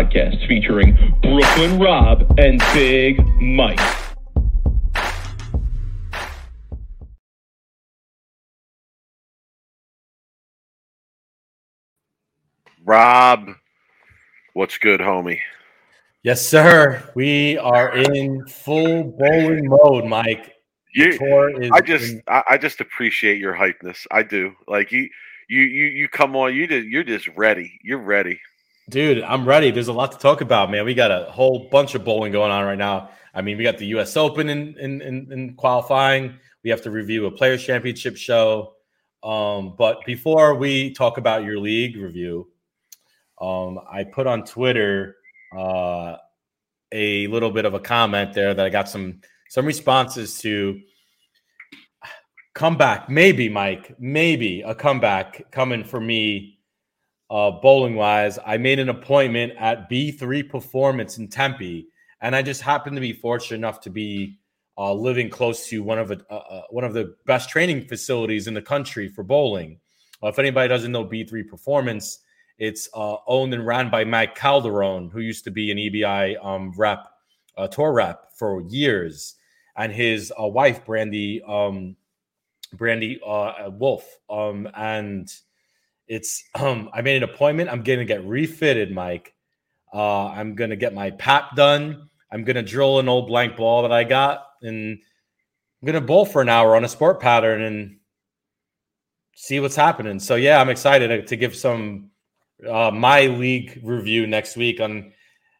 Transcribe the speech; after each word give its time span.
podcast 0.00 0.46
featuring 0.48 0.96
Brooklyn 1.22 1.78
Rob 1.78 2.38
and 2.38 2.58
Big 2.72 3.18
Mike. 3.38 3.78
Rob, 12.82 13.50
what's 14.54 14.78
good, 14.78 15.00
homie? 15.00 15.38
Yes, 16.22 16.46
sir. 16.46 17.10
We 17.14 17.58
are 17.58 17.94
in 17.94 18.46
full 18.46 19.04
bowling 19.04 19.68
mode, 19.68 20.06
Mike. 20.06 20.54
You, 20.94 21.18
tour 21.18 21.62
is 21.62 21.70
I 21.72 21.80
just, 21.82 22.12
in- 22.12 22.22
I, 22.26 22.42
I 22.50 22.58
just 22.58 22.80
appreciate 22.80 23.38
your 23.38 23.54
hypeness. 23.54 24.06
I 24.10 24.22
do. 24.22 24.54
Like 24.66 24.92
you, 24.92 25.08
you, 25.48 25.60
you, 25.60 25.84
you 25.86 26.08
come 26.08 26.34
on. 26.36 26.54
You 26.54 26.66
just, 26.66 26.86
you're 26.86 27.04
just 27.04 27.28
ready. 27.36 27.78
You're 27.84 27.98
ready. 28.02 28.40
Dude. 28.90 29.22
I'm 29.22 29.46
ready. 29.46 29.70
There's 29.70 29.88
a 29.88 29.92
lot 29.92 30.12
to 30.12 30.18
talk 30.18 30.40
about, 30.40 30.70
man. 30.70 30.84
We 30.84 30.94
got 30.94 31.10
a 31.10 31.30
whole 31.30 31.68
bunch 31.70 31.94
of 31.94 32.04
bowling 32.04 32.32
going 32.32 32.50
on 32.50 32.64
right 32.64 32.76
now. 32.78 33.10
I 33.32 33.40
mean, 33.40 33.56
we 33.56 33.64
got 33.64 33.78
the 33.78 33.86
U.S. 33.86 34.16
Open 34.16 34.48
in 34.48 34.76
in, 34.78 35.00
in, 35.00 35.32
in 35.32 35.54
qualifying. 35.54 36.34
We 36.64 36.70
have 36.70 36.82
to 36.82 36.90
review 36.90 37.26
a 37.26 37.30
Players 37.30 37.64
Championship 37.64 38.16
show. 38.16 38.74
Um, 39.22 39.74
but 39.78 40.04
before 40.04 40.54
we 40.54 40.92
talk 40.92 41.18
about 41.18 41.44
your 41.44 41.58
league 41.58 41.96
review, 41.96 42.48
um, 43.40 43.78
I 43.90 44.04
put 44.04 44.26
on 44.26 44.44
Twitter 44.44 45.16
uh, 45.56 46.16
a 46.92 47.26
little 47.28 47.50
bit 47.50 47.64
of 47.64 47.74
a 47.74 47.80
comment 47.80 48.34
there 48.34 48.52
that 48.52 48.66
I 48.66 48.68
got 48.68 48.88
some 48.88 49.20
some 49.48 49.64
responses 49.64 50.38
to. 50.40 50.80
Comeback, 52.52 53.08
maybe, 53.08 53.48
Mike, 53.48 53.94
maybe 54.00 54.62
a 54.62 54.74
comeback 54.74 55.50
coming 55.52 55.84
for 55.84 56.00
me 56.00 56.59
uh, 57.30 57.52
bowling 57.52 57.94
wise, 57.94 58.38
I 58.44 58.56
made 58.56 58.80
an 58.80 58.88
appointment 58.88 59.52
at 59.58 59.88
B3 59.88 60.48
Performance 60.48 61.16
in 61.16 61.28
Tempe, 61.28 61.86
and 62.20 62.34
I 62.34 62.42
just 62.42 62.60
happened 62.60 62.96
to 62.96 63.00
be 63.00 63.12
fortunate 63.12 63.56
enough 63.56 63.80
to 63.82 63.90
be 63.90 64.38
uh, 64.76 64.92
living 64.92 65.30
close 65.30 65.68
to 65.68 65.82
one 65.82 65.98
of 65.98 66.08
the 66.08 66.20
uh, 66.28 66.34
uh, 66.34 66.62
one 66.70 66.84
of 66.84 66.92
the 66.92 67.14
best 67.26 67.48
training 67.48 67.86
facilities 67.86 68.48
in 68.48 68.54
the 68.54 68.62
country 68.62 69.08
for 69.08 69.22
bowling. 69.22 69.78
Uh, 70.22 70.28
if 70.28 70.38
anybody 70.38 70.68
doesn't 70.68 70.90
know 70.90 71.04
B3 71.04 71.46
Performance, 71.48 72.18
it's 72.58 72.88
uh, 72.94 73.16
owned 73.28 73.54
and 73.54 73.64
ran 73.64 73.90
by 73.90 74.04
Mike 74.04 74.34
Calderon, 74.34 75.08
who 75.10 75.20
used 75.20 75.44
to 75.44 75.50
be 75.50 75.70
an 75.70 75.78
EBI 75.78 76.44
um, 76.44 76.72
rep, 76.76 77.06
tour 77.70 77.92
rep 77.92 78.32
for 78.34 78.62
years, 78.62 79.36
and 79.76 79.92
his 79.92 80.32
wife 80.36 80.84
Brandy 80.84 81.42
um, 81.46 81.94
Brandy 82.72 83.20
Wolf, 83.24 84.04
um, 84.28 84.68
and 84.74 85.32
it's 86.10 86.42
um 86.56 86.90
I 86.92 87.00
made 87.00 87.22
an 87.22 87.22
appointment. 87.22 87.70
I'm 87.70 87.82
gonna 87.82 88.04
get 88.04 88.26
refitted, 88.26 88.92
Mike. 88.92 89.32
Uh, 89.94 90.26
I'm 90.26 90.54
gonna 90.54 90.76
get 90.76 90.92
my 90.92 91.12
pap 91.12 91.56
done. 91.56 92.10
I'm 92.30 92.44
gonna 92.44 92.62
drill 92.62 92.98
an 92.98 93.08
old 93.08 93.28
blank 93.28 93.56
ball 93.56 93.82
that 93.82 93.92
I 93.92 94.04
got, 94.04 94.44
and 94.60 94.98
I'm 95.80 95.86
gonna 95.86 96.00
bowl 96.00 96.26
for 96.26 96.42
an 96.42 96.48
hour 96.48 96.76
on 96.76 96.84
a 96.84 96.88
sport 96.88 97.20
pattern 97.20 97.62
and 97.62 97.96
see 99.36 99.60
what's 99.60 99.76
happening. 99.76 100.18
So 100.18 100.34
yeah, 100.34 100.60
I'm 100.60 100.68
excited 100.68 101.28
to, 101.28 101.36
give 101.36 101.56
some 101.56 102.10
uh, 102.68 102.90
my 102.90 103.26
league 103.26 103.80
review 103.82 104.26
next 104.26 104.56
week 104.56 104.80
on 104.80 105.12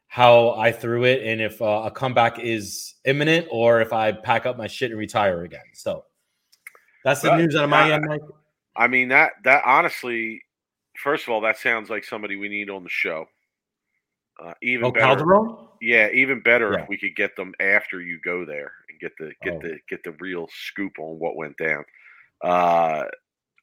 how 0.08 0.50
I 0.50 0.72
threw 0.72 1.04
it 1.04 1.22
and 1.22 1.40
if 1.40 1.62
uh, 1.62 1.82
a 1.86 1.90
comeback 1.90 2.40
is 2.40 2.94
imminent 3.04 3.46
or 3.50 3.80
if 3.80 3.92
I 3.92 4.12
pack 4.12 4.44
up 4.44 4.58
my 4.58 4.66
shit 4.66 4.90
and 4.90 4.98
retire 4.98 5.44
again. 5.44 5.62
So 5.72 6.04
that's 7.04 7.22
the 7.22 7.30
Well, 7.30 7.38
news 7.38 7.54
out 7.54 7.64
of 7.64 7.70
my 7.70 7.92
end, 7.92 8.04
Mike. 8.06 8.20
I 8.76 8.86
mean 8.88 9.08
that, 9.08 9.32
that 9.44 9.62
honestly, 9.66 10.42
first 11.02 11.24
of 11.24 11.30
all, 11.30 11.40
that 11.42 11.58
sounds 11.58 11.90
like 11.90 12.04
somebody 12.04 12.36
we 12.36 12.48
need 12.48 12.70
on 12.70 12.84
the 12.84 12.90
show. 12.90 13.26
Uh, 14.42 14.54
even 14.62 14.86
Oh, 14.86 14.90
better, 14.92 15.16
Calderon. 15.16 15.68
yeah, 15.82 16.08
even 16.12 16.40
better 16.40 16.72
Yeah. 16.72 16.82
if 16.82 16.88
we 16.88 16.96
could 16.96 17.14
get 17.16 17.36
them 17.36 17.52
after 17.60 18.00
you 18.00 18.18
go 18.20 18.44
there 18.44 18.72
and 18.88 18.98
get 19.00 19.12
the 19.18 19.32
get 19.42 19.54
Oh. 19.54 19.58
the 19.60 19.78
get 19.88 20.02
the 20.02 20.12
real 20.12 20.48
scoop 20.52 20.98
on 20.98 21.18
what 21.18 21.36
went 21.36 21.56
down. 21.58 21.84
Uh, 22.42 23.04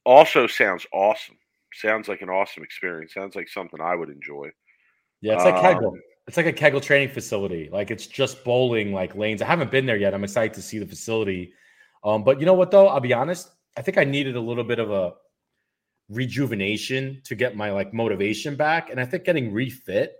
also 0.04 0.46
sounds 0.46 0.86
awesome. 0.92 1.36
Sounds 1.74 2.06
like 2.08 2.22
an 2.22 2.30
awesome 2.30 2.62
experience. 2.62 3.12
Sounds 3.12 3.34
like 3.34 3.48
something 3.48 3.80
I 3.80 3.94
would 3.94 4.08
enjoy. 4.08 4.50
Yeah, 5.20 5.34
it's 5.34 5.44
like 5.44 5.56
Kegel. 5.60 5.92
Um, 5.92 6.00
It's 6.28 6.36
like 6.36 6.46
a 6.46 6.52
Kegel 6.52 6.80
training 6.80 7.08
facility. 7.08 7.68
Like 7.72 7.90
it's 7.90 8.06
just 8.06 8.44
bowling 8.44 8.92
like 8.92 9.14
lanes. 9.16 9.42
I 9.42 9.46
haven't 9.46 9.70
been 9.70 9.84
there 9.86 9.96
yet. 9.96 10.14
I'm 10.14 10.22
excited 10.24 10.54
to 10.54 10.62
see 10.62 10.78
the 10.78 10.86
facility. 10.86 11.52
Um, 12.04 12.22
but 12.22 12.38
you 12.38 12.46
know 12.46 12.54
what 12.54 12.70
though? 12.70 12.86
I'll 12.88 13.00
be 13.00 13.12
honest. 13.14 13.50
I 13.78 13.82
think 13.82 13.96
I 13.96 14.02
needed 14.02 14.34
a 14.34 14.40
little 14.40 14.64
bit 14.64 14.80
of 14.80 14.90
a 14.90 15.12
rejuvenation 16.08 17.20
to 17.24 17.36
get 17.36 17.56
my 17.56 17.70
like 17.70 17.94
motivation 17.94 18.56
back. 18.56 18.90
And 18.90 19.00
I 19.00 19.04
think 19.04 19.22
getting 19.24 19.52
refit 19.52 20.14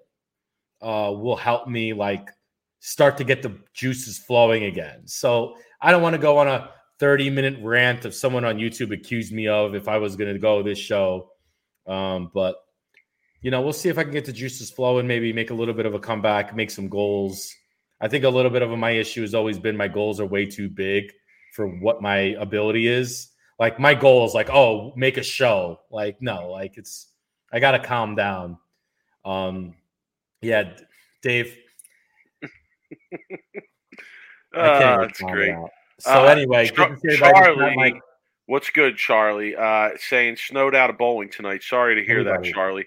uh 0.81 1.13
will 1.13 1.35
help 1.35 1.67
me 1.67 1.93
like 1.93 2.31
start 2.79 3.17
to 3.17 3.25
get 3.25 3.43
the 3.43 3.59
juices 3.75 4.17
flowing 4.17 4.65
again. 4.65 5.03
So 5.07 5.57
I 5.83 5.91
don't 5.91 6.03
want 6.03 6.15
to 6.15 6.23
go 6.23 6.39
on 6.39 6.47
a 6.47 6.71
30 7.01 7.31
minute 7.31 7.59
rant 7.61 8.05
of 8.05 8.15
someone 8.15 8.45
on 8.45 8.59
YouTube 8.59 8.93
accused 8.93 9.33
me 9.33 9.49
of 9.49 9.75
if 9.75 9.89
I 9.89 9.99
was 9.99 10.15
gonna 10.15 10.39
go 10.39 10.63
this 10.63 10.79
show. 10.79 11.33
Um, 11.85 12.31
but 12.33 12.55
you 13.41 13.51
know, 13.51 13.61
we'll 13.61 13.73
see 13.73 13.89
if 13.89 13.99
I 13.99 14.05
can 14.05 14.13
get 14.13 14.25
the 14.25 14.33
juices 14.33 14.71
flowing, 14.71 15.09
maybe 15.09 15.33
make 15.33 15.51
a 15.51 15.55
little 15.55 15.75
bit 15.75 15.87
of 15.87 15.95
a 15.95 15.99
comeback, 15.99 16.55
make 16.55 16.71
some 16.71 16.89
goals. 16.89 17.53
I 18.01 18.07
think 18.07 18.23
a 18.23 18.29
little 18.29 18.53
bit 18.53 18.63
of 18.63 18.71
my 18.79 18.91
issue 18.91 19.23
has 19.23 19.35
always 19.35 19.59
been 19.59 19.77
my 19.77 19.89
goals 19.89 20.21
are 20.21 20.27
way 20.27 20.47
too 20.47 20.69
big 20.69 21.11
for 21.55 21.67
what 21.67 22.01
my 22.01 22.37
ability 22.39 22.87
is. 22.87 23.31
Like 23.59 23.81
my 23.81 23.95
goal 23.95 24.25
is 24.25 24.35
like, 24.35 24.51
oh, 24.51 24.93
make 24.97 25.17
a 25.17 25.23
show. 25.23 25.81
Like, 25.91 26.21
no, 26.23 26.51
like 26.51 26.77
it's 26.77 27.09
I 27.53 27.61
gotta 27.61 27.79
calm 27.79 28.15
down. 28.15 28.59
Um 29.25 29.75
yeah, 30.41 30.75
Dave. 31.23 31.57
Uh, 34.57 34.99
that's 35.03 35.21
great. 35.21 35.55
So 36.01 36.25
Uh, 36.25 36.29
anyway, 36.29 36.69
Char- 36.69 36.89
good 36.89 36.95
to 36.95 37.01
see 37.17 37.23
everybody. 37.25 37.45
Charlie, 37.45 37.77
Mike, 37.77 38.01
what's 38.47 38.71
good, 38.71 38.97
Charlie? 38.97 39.55
Uh, 39.55 39.91
saying 39.99 40.37
snowed 40.37 40.75
out 40.75 40.89
of 40.91 40.97
bowling 40.97 41.29
tonight. 41.29 41.63
Sorry 41.63 41.95
to 41.95 42.03
hear 42.03 42.21
Everybody. 42.21 42.49
that, 42.49 42.55
Charlie. 42.55 42.87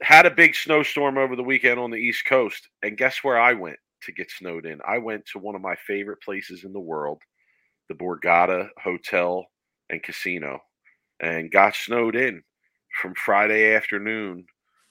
Had 0.00 0.26
a 0.26 0.30
big 0.30 0.56
snowstorm 0.56 1.18
over 1.18 1.36
the 1.36 1.42
weekend 1.42 1.78
on 1.78 1.90
the 1.90 1.96
East 1.96 2.24
Coast, 2.24 2.68
and 2.82 2.98
guess 2.98 3.18
where 3.22 3.38
I 3.40 3.52
went 3.52 3.78
to 4.02 4.12
get 4.12 4.28
snowed 4.30 4.66
in? 4.66 4.80
I 4.86 4.98
went 4.98 5.24
to 5.26 5.38
one 5.38 5.54
of 5.54 5.60
my 5.60 5.76
favorite 5.86 6.20
places 6.20 6.64
in 6.64 6.72
the 6.72 6.80
world, 6.80 7.22
the 7.88 7.94
Borgata 7.94 8.68
Hotel 8.82 9.46
and 9.92 10.02
Casino, 10.02 10.58
and 11.20 11.52
got 11.52 11.76
snowed 11.76 12.16
in 12.16 12.42
from 13.00 13.14
Friday 13.14 13.74
afternoon 13.74 14.46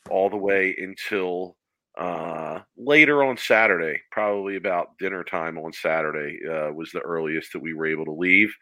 all 0.09 0.29
the 0.29 0.37
way 0.37 0.75
until 0.77 1.57
uh, 1.97 2.59
later 2.77 3.23
on 3.23 3.35
Saturday, 3.37 4.01
probably 4.11 4.55
about 4.55 4.97
dinner 4.97 5.23
time 5.23 5.57
on 5.57 5.73
Saturday 5.73 6.39
uh, 6.47 6.71
was 6.71 6.91
the 6.91 7.01
earliest 7.01 7.51
that 7.53 7.61
we 7.61 7.73
were 7.73 7.85
able 7.85 8.05
to 8.05 8.13
leave. 8.13 8.53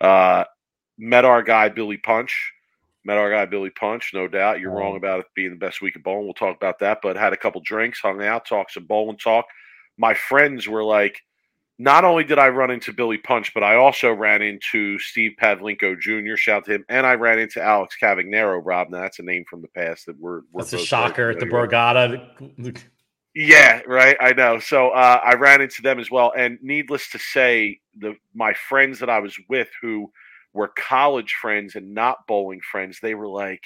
Uh, 0.00 0.44
met 0.98 1.24
our 1.24 1.42
guy 1.42 1.68
Billy 1.68 1.96
Punch. 1.96 2.52
Met 3.04 3.18
our 3.18 3.30
guy 3.30 3.46
Billy 3.46 3.70
Punch, 3.70 4.12
no 4.14 4.28
doubt. 4.28 4.60
You're 4.60 4.72
wrong 4.72 4.96
about 4.96 5.20
it 5.20 5.26
being 5.34 5.50
the 5.50 5.56
best 5.56 5.82
week 5.82 5.96
of 5.96 6.04
bowling. 6.04 6.24
We'll 6.24 6.34
talk 6.34 6.56
about 6.56 6.78
that. 6.80 6.98
But 7.02 7.16
had 7.16 7.32
a 7.32 7.36
couple 7.36 7.60
drinks, 7.64 8.00
hung 8.00 8.22
out, 8.22 8.46
talked 8.46 8.72
some 8.72 8.84
bowling 8.84 9.16
talk. 9.16 9.44
My 9.98 10.14
friends 10.14 10.68
were 10.68 10.84
like, 10.84 11.20
not 11.78 12.04
only 12.04 12.24
did 12.24 12.38
I 12.38 12.48
run 12.48 12.70
into 12.70 12.92
Billy 12.92 13.18
Punch, 13.18 13.52
but 13.54 13.62
I 13.62 13.76
also 13.76 14.12
ran 14.12 14.42
into 14.42 14.98
Steve 14.98 15.32
Pavlinko 15.40 15.98
Jr. 15.98 16.36
Shout 16.36 16.64
to 16.66 16.74
him, 16.74 16.84
and 16.88 17.06
I 17.06 17.14
ran 17.14 17.38
into 17.38 17.62
Alex 17.62 17.96
Cavagnaro. 18.00 18.60
Rob, 18.64 18.90
now 18.90 19.00
that's 19.00 19.18
a 19.18 19.22
name 19.22 19.44
from 19.48 19.62
the 19.62 19.68
past 19.68 20.06
that 20.06 20.18
we're. 20.18 20.42
we're 20.52 20.62
that's 20.62 20.72
a 20.74 20.78
shocker 20.78 21.30
at 21.30 21.40
the. 21.40 21.46
Borgata. 21.46 22.80
Yeah, 23.34 23.80
right. 23.86 24.16
I 24.20 24.34
know. 24.34 24.58
So 24.58 24.90
uh, 24.90 25.20
I 25.24 25.34
ran 25.34 25.62
into 25.62 25.80
them 25.80 25.98
as 25.98 26.10
well, 26.10 26.32
and 26.36 26.58
needless 26.60 27.10
to 27.10 27.18
say, 27.18 27.80
the 27.96 28.14
my 28.34 28.52
friends 28.52 28.98
that 28.98 29.08
I 29.08 29.20
was 29.20 29.36
with, 29.48 29.68
who 29.80 30.12
were 30.52 30.68
college 30.76 31.34
friends 31.40 31.74
and 31.74 31.94
not 31.94 32.26
bowling 32.28 32.60
friends, 32.60 32.98
they 33.00 33.14
were 33.14 33.28
like, 33.28 33.62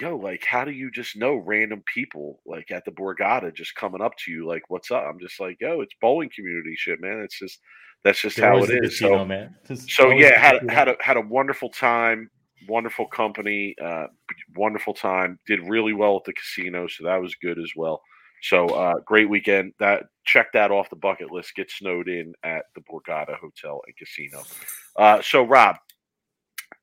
"Yo, 0.00 0.16
like, 0.16 0.44
how 0.44 0.64
do 0.64 0.70
you 0.70 0.90
just 0.90 1.16
know 1.16 1.36
random 1.36 1.82
people 1.92 2.40
like 2.46 2.70
at 2.70 2.84
the 2.84 2.90
Borgata 2.90 3.54
just 3.54 3.74
coming 3.74 4.00
up 4.00 4.16
to 4.18 4.30
you, 4.30 4.46
like, 4.46 4.62
what's 4.68 4.90
up?" 4.90 5.04
I'm 5.04 5.18
just 5.20 5.40
like, 5.40 5.58
"Yo, 5.60 5.80
it's 5.80 5.94
bowling 6.00 6.30
community 6.34 6.74
shit, 6.76 7.00
man. 7.00 7.20
It's 7.20 7.38
just 7.38 7.60
that's 8.04 8.20
just 8.20 8.38
how 8.38 8.58
it 8.58 8.70
is." 8.70 8.98
Casino, 8.98 9.18
So, 9.18 9.24
man. 9.24 9.54
Just 9.66 9.90
so 9.90 10.10
yeah, 10.10 10.38
had 10.38 10.64
a, 10.64 10.72
had 10.72 10.88
a 10.88 10.96
had 11.00 11.16
a 11.16 11.22
wonderful 11.22 11.70
time, 11.70 12.30
wonderful 12.68 13.06
company, 13.06 13.74
uh, 13.82 14.06
wonderful 14.56 14.94
time. 14.94 15.38
Did 15.46 15.68
really 15.68 15.92
well 15.92 16.16
at 16.16 16.24
the 16.24 16.32
casino, 16.32 16.86
so 16.88 17.04
that 17.04 17.20
was 17.20 17.34
good 17.36 17.58
as 17.58 17.72
well. 17.76 18.02
So 18.42 18.68
uh, 18.68 18.94
great 19.04 19.28
weekend. 19.28 19.72
That 19.78 20.04
check 20.24 20.52
that 20.52 20.70
off 20.70 20.90
the 20.90 20.96
bucket 20.96 21.30
list. 21.30 21.54
Get 21.54 21.70
snowed 21.70 22.08
in 22.08 22.34
at 22.42 22.66
the 22.74 22.82
Borgata 22.82 23.36
Hotel 23.38 23.80
and 23.86 23.96
Casino. 23.96 24.42
Uh, 24.96 25.20
so 25.22 25.42
Rob, 25.42 25.76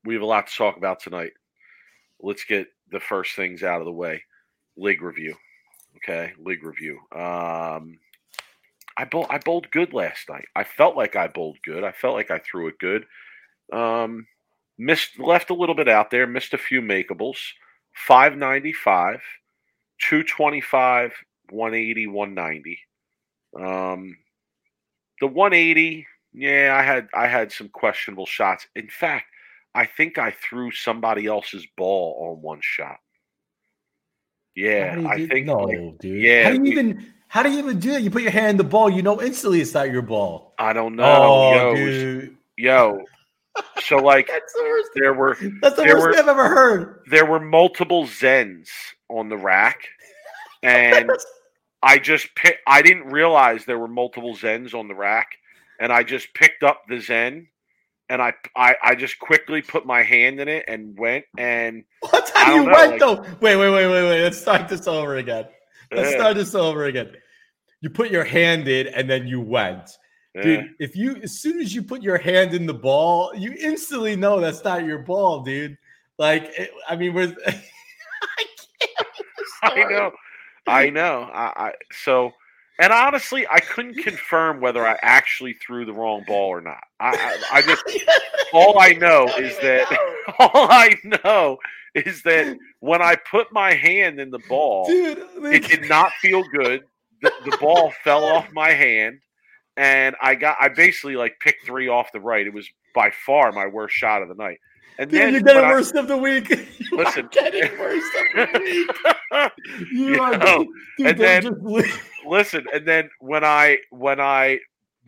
we 0.04 0.14
have 0.14 0.24
a 0.24 0.28
lot 0.28 0.48
to 0.48 0.56
talk 0.56 0.78
about 0.78 1.00
tonight. 1.00 1.32
Let's 2.20 2.44
get 2.44 2.68
the 2.96 3.00
first 3.02 3.36
things 3.36 3.62
out 3.62 3.82
of 3.82 3.86
the 3.86 3.92
way. 3.92 4.24
League 4.78 5.02
review. 5.02 5.36
Okay, 5.98 6.32
league 6.40 6.64
review. 6.64 6.98
Um, 7.12 8.00
I 8.98 9.04
bowled, 9.12 9.28
I 9.30 9.38
bowled 9.38 9.70
good 9.72 9.94
last 9.94 10.30
night. 10.30 10.46
I 10.56 10.64
felt 10.64 10.96
like 10.96 11.16
I 11.16 11.28
bowled 11.28 11.58
good. 11.64 11.84
I 11.84 11.92
felt 11.92 12.16
like 12.16 12.32
I 12.32 12.40
threw 12.40 12.68
it 12.68 12.80
good. 12.80 13.06
Um, 13.72 14.28
missed, 14.78 15.20
left 15.20 15.50
a 15.50 15.54
little 15.54 15.76
bit 15.76 15.90
out 15.90 16.10
there. 16.10 16.26
Missed 16.26 16.54
a 16.54 16.58
few 16.58 16.82
makeables. 16.82 17.38
Five 17.94 18.38
ninety 18.38 18.74
five, 18.74 19.22
two 20.00 20.24
twenty 20.24 20.62
five, 20.62 21.12
180, 21.50 22.08
190. 22.08 22.80
Um, 23.58 24.18
the 25.22 25.28
180, 25.28 26.06
yeah, 26.34 26.76
I 26.78 26.84
had 26.84 27.08
I 27.14 27.28
had 27.28 27.52
some 27.52 27.70
questionable 27.70 28.26
shots. 28.26 28.68
In 28.76 28.90
fact, 28.90 29.28
I 29.76 29.86
think 29.86 30.18
I 30.18 30.32
threw 30.32 30.72
somebody 30.72 31.28
else's 31.28 31.68
ball 31.78 32.32
on 32.36 32.42
one 32.42 32.60
shot. 32.62 32.98
Yeah, 34.56 35.04
I 35.08 35.18
do, 35.18 35.28
think 35.28 35.46
no, 35.48 35.58
like, 35.58 36.00
dude. 36.00 36.22
yeah, 36.24 36.44
How 36.46 36.50
do 36.52 36.56
you 36.56 36.62
we- 36.62 36.72
even 36.72 37.12
how 37.28 37.44
do 37.44 37.52
you 37.52 37.60
even 37.60 37.80
do 37.80 37.92
that? 37.92 38.02
You 38.04 38.10
put 38.10 38.22
your 38.22 38.32
hand 38.32 38.52
in 38.52 38.58
the 38.58 38.64
ball, 38.64 38.90
you 38.90 39.02
know 39.02 39.22
instantly 39.22 39.60
it's 39.60 39.74
not 39.74 39.92
your 39.92 40.02
ball. 40.02 40.54
I 40.58 40.72
don't 40.74 40.96
know, 40.96 41.04
oh, 41.04 41.54
yo, 41.54 41.76
dude. 41.76 42.38
yo. 42.58 43.02
So 43.82 43.98
like 43.98 44.28
That's 44.32 44.54
the 44.54 44.64
worst. 44.64 44.90
there 44.96 45.14
were 45.14 45.38
That's 45.62 45.76
the 45.76 45.84
worst 45.84 45.96
were- 46.08 46.14
thing 46.14 46.22
I've 46.24 46.30
ever 46.30 46.48
heard. 46.48 47.02
there 47.10 47.26
were 47.26 47.40
multiple 47.42 48.06
Zens 48.06 48.70
on 49.10 49.28
the 49.28 49.38
rack, 49.38 49.82
and 50.64 51.12
I 51.84 51.98
just 51.98 52.34
picked. 52.36 52.60
I 52.66 52.82
didn't 52.82 53.08
realize 53.08 53.66
there 53.66 53.80
were 53.80 53.90
multiple 53.90 54.36
Zens 54.36 54.74
on 54.74 54.88
the 54.88 54.96
rack, 54.96 55.28
and 55.82 55.92
I 55.92 56.04
just 56.04 56.34
picked 56.34 56.64
up 56.64 56.84
the 56.88 57.02
Zen, 57.02 57.48
and 58.10 58.22
I 58.22 58.34
I, 58.56 58.76
I 58.84 58.96
just 58.96 59.20
quickly 59.20 59.62
put 59.62 59.86
my 59.86 60.04
hand 60.04 60.40
in 60.40 60.48
it 60.48 60.66
and 60.68 60.98
went 60.98 61.26
and 61.38 61.84
what 62.02 62.32
don't 62.46 62.48
you 62.56 62.66
know, 62.66 62.72
went 62.74 62.92
like- 62.92 63.00
though. 63.00 63.22
Wait, 63.42 63.56
wait, 63.56 63.70
wait, 63.72 63.88
wait, 63.88 64.04
wait. 64.10 64.24
Let's 64.24 64.40
start 64.40 64.68
this 64.68 64.88
over 64.88 65.16
again. 65.18 65.46
Let's 65.92 66.14
eh, 66.14 66.18
start 66.18 66.36
this 66.36 66.56
over 66.56 66.86
again. 66.86 67.12
You 67.82 67.90
put 67.90 68.10
your 68.12 68.24
hand 68.24 68.68
in 68.68 68.88
and 68.88 69.10
then 69.10 69.28
you 69.28 69.42
went. 69.42 69.90
eh. 70.36 70.42
Dude, 70.42 70.76
if 70.80 70.96
you 70.96 71.18
as 71.18 71.40
soon 71.40 71.60
as 71.62 71.74
you 71.76 71.84
put 71.84 72.02
your 72.02 72.18
hand 72.18 72.54
in 72.54 72.66
the 72.66 72.74
ball, 72.74 73.32
you 73.36 73.54
instantly 73.60 74.16
know 74.16 74.40
that's 74.40 74.64
not 74.64 74.84
your 74.86 75.00
ball, 75.00 75.42
dude. 75.44 75.78
Like, 76.18 76.44
it, 76.58 76.72
I 76.88 76.96
mean, 76.96 77.14
we're. 77.14 77.36
I 77.48 78.46
can't. 78.80 79.08
I 79.64 79.84
know, 79.90 80.12
I 80.68 80.90
know. 80.90 81.30
I, 81.34 81.68
I 81.68 81.74
so, 81.92 82.32
and 82.80 82.92
honestly, 82.92 83.48
I 83.50 83.60
couldn't 83.60 84.04
confirm 84.04 84.60
whether 84.60 84.86
I 84.86 84.98
actually 85.02 85.54
threw 85.54 85.86
the 85.86 85.94
wrong 85.94 86.24
ball 86.28 86.50
or 86.50 86.62
not. 86.62 86.84
I 87.00 87.16
I, 87.52 87.58
I 87.58 87.62
just 87.62 87.84
all 88.54 88.80
I 88.80 88.90
know 88.94 89.28
is 89.38 89.58
that 89.62 89.88
all 90.40 90.70
I 90.70 90.96
know 91.04 91.58
is 91.94 92.22
that 92.24 92.58
when 92.80 93.02
I 93.02 93.16
put 93.16 93.54
my 93.54 93.74
hand 93.74 94.20
in 94.20 94.30
the 94.30 94.42
ball, 94.50 94.88
dude, 94.88 95.26
it 95.44 95.66
did 95.68 95.88
not 95.88 96.12
feel 96.22 96.44
good. 96.44 96.84
The, 97.22 97.32
the 97.46 97.58
ball 97.58 97.94
fell 98.04 98.26
off 98.26 98.52
my 98.52 98.72
hand, 98.72 99.20
and 99.78 100.16
I 100.22 100.36
got 100.36 100.58
I 100.60 100.68
basically 100.68 101.16
like 101.16 101.40
picked 101.40 101.66
three 101.66 101.88
off 101.88 102.12
the 102.12 102.20
right. 102.20 102.46
It 102.46 102.54
was 102.54 102.68
by 102.94 103.12
far 103.26 103.52
my 103.52 103.68
worst 103.68 103.96
shot 103.96 104.22
of 104.22 104.28
the 104.28 104.36
night. 104.36 104.60
And 104.98 105.10
Dude, 105.12 105.20
then 105.22 105.34
you're 105.34 105.42
getting 105.42 105.62
when 105.62 105.66
I- 105.72 105.74
worst 105.74 105.96
of 105.96 106.08
the 106.08 106.18
week. 106.18 106.50
You 106.92 106.98
Listen. 106.98 107.28
getting 107.32 107.78
worst 107.80 108.12
of 108.38 108.52
the 108.54 108.60
week. 108.60 109.52
You 109.92 110.14
You 110.16 110.22
are, 110.22 110.34
oh. 110.36 110.38
know, 110.38 110.66
dude, 110.98 111.08
and 111.08 111.18
then- 111.20 111.42
just 111.44 112.00
listen, 112.26 112.66
and 112.74 112.88
then 112.88 113.10
when 113.20 113.44
I 113.44 113.80
when 113.90 114.20
I 114.22 114.60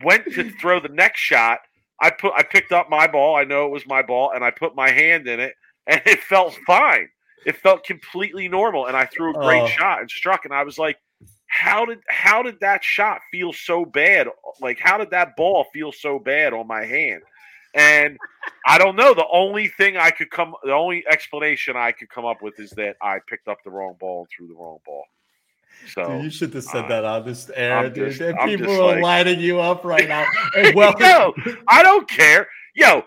went 0.04 0.24
to 0.34 0.50
throw 0.60 0.80
the 0.80 0.88
next 0.88 1.20
shot, 1.20 1.60
I 2.00 2.10
put 2.10 2.32
I 2.34 2.42
picked 2.42 2.72
up 2.72 2.90
my 2.90 3.06
ball. 3.06 3.36
I 3.36 3.44
know 3.44 3.66
it 3.66 3.70
was 3.70 3.86
my 3.86 4.02
ball, 4.02 4.32
and 4.34 4.44
I 4.44 4.50
put 4.50 4.74
my 4.74 4.90
hand 4.90 5.26
in 5.28 5.40
it, 5.40 5.54
and 5.86 6.00
it 6.04 6.20
felt 6.20 6.54
fine. 6.66 7.08
It 7.46 7.56
felt 7.56 7.84
completely 7.84 8.48
normal, 8.48 8.86
and 8.86 8.96
I 8.96 9.06
threw 9.06 9.30
a 9.30 9.34
great 9.34 9.62
Oh. 9.62 9.66
shot 9.68 10.00
and 10.00 10.10
struck. 10.10 10.44
And 10.44 10.52
I 10.52 10.64
was 10.64 10.76
like, 10.78 10.98
"How 11.46 11.84
did 11.86 12.00
how 12.08 12.42
did 12.42 12.60
that 12.60 12.82
shot 12.84 13.20
feel 13.30 13.52
so 13.52 13.84
bad? 13.84 14.26
Like, 14.60 14.78
how 14.80 14.98
did 14.98 15.10
that 15.10 15.36
ball 15.36 15.64
feel 15.72 15.92
so 15.92 16.18
bad 16.18 16.52
on 16.52 16.66
my 16.66 16.84
hand?" 16.84 17.22
And 17.74 18.16
I 18.66 18.78
don't 18.78 18.96
know. 18.96 19.14
The 19.14 19.26
only 19.30 19.68
thing 19.68 19.96
I 19.96 20.10
could 20.10 20.30
come, 20.30 20.54
the 20.64 20.72
only 20.72 21.04
explanation 21.08 21.76
I 21.76 21.92
could 21.92 22.08
come 22.08 22.24
up 22.24 22.42
with 22.42 22.58
is 22.58 22.70
that 22.72 22.96
I 23.02 23.18
picked 23.28 23.48
up 23.48 23.58
the 23.64 23.70
wrong 23.70 23.96
ball 24.00 24.20
and 24.20 24.28
threw 24.30 24.48
the 24.48 24.54
wrong 24.54 24.78
ball. 24.86 25.04
So 25.94 26.04
Dude, 26.04 26.24
you 26.24 26.30
should 26.30 26.52
have 26.54 26.64
said 26.64 26.86
uh, 26.86 26.88
that 26.88 27.04
on 27.04 27.24
this 27.24 27.50
air, 27.54 27.76
I'm 27.78 27.92
dude. 27.92 28.08
just- 28.10 28.20
and 28.20 28.36
people 28.48 28.72
are 28.72 28.94
like- 28.94 29.02
lighting 29.02 29.40
you 29.40 29.60
up 29.60 29.84
right 29.84 30.08
now. 30.08 30.26
And 30.56 30.74
well, 30.74 30.94
Yo, 30.98 31.34
I 31.68 31.82
don't 31.82 32.08
care. 32.08 32.48
Yo, 32.74 33.04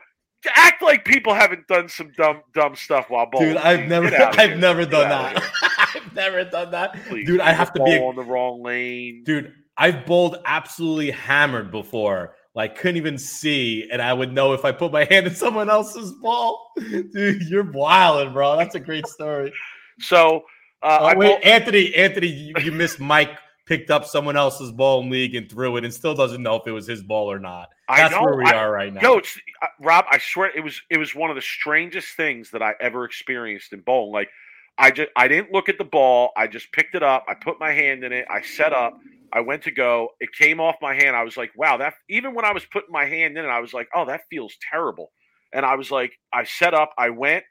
act 0.56 0.82
like 0.82 1.04
people 1.06 1.34
haven't 1.34 1.68
done 1.68 1.90
some 1.90 2.12
dumb 2.18 2.42
dumb 2.54 2.76
stuff 2.76 3.10
while 3.10 3.28
bowling. 3.30 3.50
dude, 3.50 3.58
I've 3.58 3.88
never, 3.88 4.08
I've 4.16 4.58
never 4.58 4.86
done 4.86 5.10
that. 5.10 5.44
I've 5.96 6.16
never 6.16 6.46
done 6.46 6.72
that. 6.72 6.96
Please, 7.08 7.28
dude. 7.28 7.42
I 7.42 7.52
have 7.52 7.74
to 7.74 7.84
be, 7.84 7.98
on 7.98 8.16
the 8.16 8.24
wrong 8.24 8.64
lane. 8.64 9.24
dude. 9.26 9.54
I've 9.78 10.06
bowled 10.06 10.38
absolutely 10.46 11.12
hammered 11.12 11.72
before. 11.72 12.36
Like 12.54 12.78
couldn't 12.78 12.98
even 12.98 13.18
see, 13.18 13.88
and 13.92 14.02
I 14.02 14.12
would 14.12 14.34
know 14.34 14.54
if 14.54 14.66
I 14.66 14.72
put 14.74 14.92
my 14.92 15.06
hand 15.10 15.26
in 15.28 15.36
someone 15.36 15.70
else's 15.70 16.12
ball. 16.12 16.72
Dude, 16.78 17.44
you're 17.44 17.72
wilding, 17.72 18.34
bro. 18.34 18.58
That's 18.58 18.76
a 18.76 18.80
great 18.80 19.08
story. 19.08 19.54
So 20.00 20.44
uh, 20.84 20.98
Oh, 21.02 21.18
wait, 21.18 21.28
bowled- 21.30 21.44
Anthony, 21.44 21.96
Anthony, 21.96 22.28
you, 22.28 22.54
you 22.62 22.72
missed 22.72 23.00
Mike 23.00 23.32
picked 23.68 23.90
up 23.92 24.04
someone 24.04 24.36
else's 24.36 24.72
ball 24.72 25.02
in 25.02 25.10
league 25.10 25.34
and 25.36 25.50
threw 25.50 25.78
it 25.78 25.86
and 25.86 25.94
still 25.94 26.14
doesn't 26.16 26.44
know 26.44 26.56
if 26.56 26.68
it 26.68 26.72
was 26.72 26.86
his 26.88 27.02
ball 27.04 27.32
or 27.32 27.40
not. 27.40 27.70
I 27.88 27.98
That's 28.02 28.12
know, 28.16 28.24
where 28.24 28.36
we 28.36 28.44
I- 28.46 28.58
are 28.58 28.72
right 28.72 28.94
now. 28.94 29.14
It's, 29.18 29.38
uh, 29.62 29.68
Rob, 29.80 30.06
I 30.12 30.18
swear 30.18 30.52
it 30.54 30.62
was 30.62 30.82
it 30.90 30.98
was 30.98 31.16
one 31.16 31.30
of 31.30 31.36
the 31.38 31.42
strangest 31.42 32.18
things 32.18 32.52
that 32.52 32.62
I 32.62 32.74
ever 32.82 33.06
experienced 33.06 33.72
in 33.72 33.80
bowling. 33.80 34.12
Like 34.12 34.30
I 34.78 34.92
just 34.92 35.10
I 35.16 35.30
didn't 35.30 35.54
look 35.54 35.70
at 35.70 35.78
the 35.78 35.84
ball. 35.86 36.32
I 36.36 36.48
just 36.48 36.70
picked 36.74 36.96
it 36.96 37.04
up. 37.04 37.24
I 37.30 37.34
put 37.36 37.60
my 37.62 37.72
hand 37.72 38.04
in 38.04 38.12
it. 38.12 38.26
I 38.30 38.42
set 38.42 38.74
up. 38.74 39.00
I 39.34 39.42
went 39.42 39.64
to 39.64 39.72
go. 39.72 40.10
It 40.20 40.30
came 40.34 40.60
off 40.60 40.76
my 40.82 40.94
hand. 40.94 41.16
I 41.16 41.24
was 41.24 41.38
like, 41.38 41.52
wow, 41.56 41.78
that 41.78 41.94
even 42.10 42.34
when 42.34 42.46
I 42.46 42.54
was 42.54 42.66
putting 42.66 42.92
my 42.92 43.06
hand 43.06 43.38
in 43.38 43.46
it, 43.46 43.50
I 43.50 43.60
was 43.60 43.74
like, 43.74 43.88
oh, 43.96 44.06
that 44.06 44.22
feels 44.30 44.54
terrible. 44.70 45.12
And 45.54 45.66
I 45.66 45.76
was 45.76 45.92
like, 45.92 46.14
I 46.34 46.44
set 46.44 46.74
up. 46.74 46.94
I 46.98 47.10
went. 47.10 47.44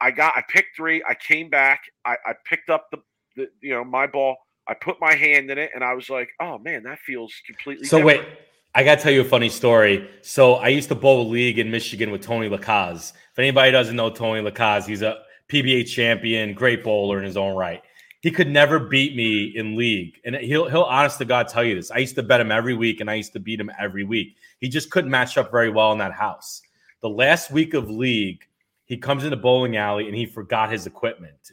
I 0.00 0.10
got. 0.10 0.36
I 0.36 0.42
picked 0.48 0.76
three. 0.76 1.02
I 1.08 1.14
came 1.14 1.50
back. 1.50 1.82
I, 2.04 2.16
I 2.26 2.34
picked 2.48 2.70
up 2.70 2.86
the, 2.90 2.98
the 3.36 3.48
you 3.60 3.74
know 3.74 3.84
my 3.84 4.06
ball. 4.06 4.36
I 4.68 4.74
put 4.74 5.00
my 5.00 5.14
hand 5.14 5.50
in 5.50 5.58
it, 5.58 5.70
and 5.74 5.82
I 5.82 5.94
was 5.94 6.08
like, 6.08 6.30
oh 6.40 6.58
man, 6.58 6.84
that 6.84 7.00
feels 7.00 7.34
completely. 7.46 7.86
So 7.86 7.98
different. 7.98 8.28
wait, 8.28 8.38
I 8.74 8.84
gotta 8.84 9.02
tell 9.02 9.12
you 9.12 9.22
a 9.22 9.24
funny 9.24 9.48
story. 9.48 10.08
So 10.22 10.54
I 10.54 10.68
used 10.68 10.88
to 10.88 10.94
bowl 10.94 11.26
a 11.26 11.28
league 11.28 11.58
in 11.58 11.70
Michigan 11.70 12.10
with 12.10 12.22
Tony 12.22 12.48
Lacaz. 12.48 13.12
If 13.32 13.38
anybody 13.38 13.72
doesn't 13.72 13.96
know 13.96 14.10
Tony 14.10 14.48
Lacaz, 14.48 14.86
he's 14.86 15.02
a 15.02 15.22
PBA 15.50 15.88
champion, 15.88 16.54
great 16.54 16.84
bowler 16.84 17.18
in 17.18 17.24
his 17.24 17.36
own 17.36 17.56
right. 17.56 17.82
He 18.20 18.30
could 18.30 18.48
never 18.48 18.78
beat 18.78 19.16
me 19.16 19.44
in 19.44 19.76
league, 19.76 20.20
and 20.24 20.36
he'll 20.36 20.68
he'll 20.68 20.82
honest 20.82 21.18
to 21.18 21.24
God 21.24 21.48
tell 21.48 21.64
you 21.64 21.74
this. 21.74 21.90
I 21.90 21.98
used 21.98 22.14
to 22.16 22.22
bet 22.22 22.40
him 22.40 22.52
every 22.52 22.74
week, 22.74 23.00
and 23.00 23.10
I 23.10 23.14
used 23.14 23.32
to 23.32 23.40
beat 23.40 23.60
him 23.60 23.70
every 23.78 24.04
week. 24.04 24.36
He 24.58 24.68
just 24.68 24.90
couldn't 24.90 25.10
match 25.10 25.38
up 25.38 25.50
very 25.50 25.70
well 25.70 25.92
in 25.92 25.98
that 25.98 26.12
house. 26.12 26.60
The 27.00 27.08
last 27.08 27.50
week 27.50 27.72
of 27.72 27.88
league, 27.88 28.46
he 28.84 28.98
comes 28.98 29.24
into 29.24 29.36
bowling 29.36 29.76
alley 29.78 30.06
and 30.06 30.14
he 30.14 30.26
forgot 30.26 30.70
his 30.70 30.86
equipment. 30.86 31.52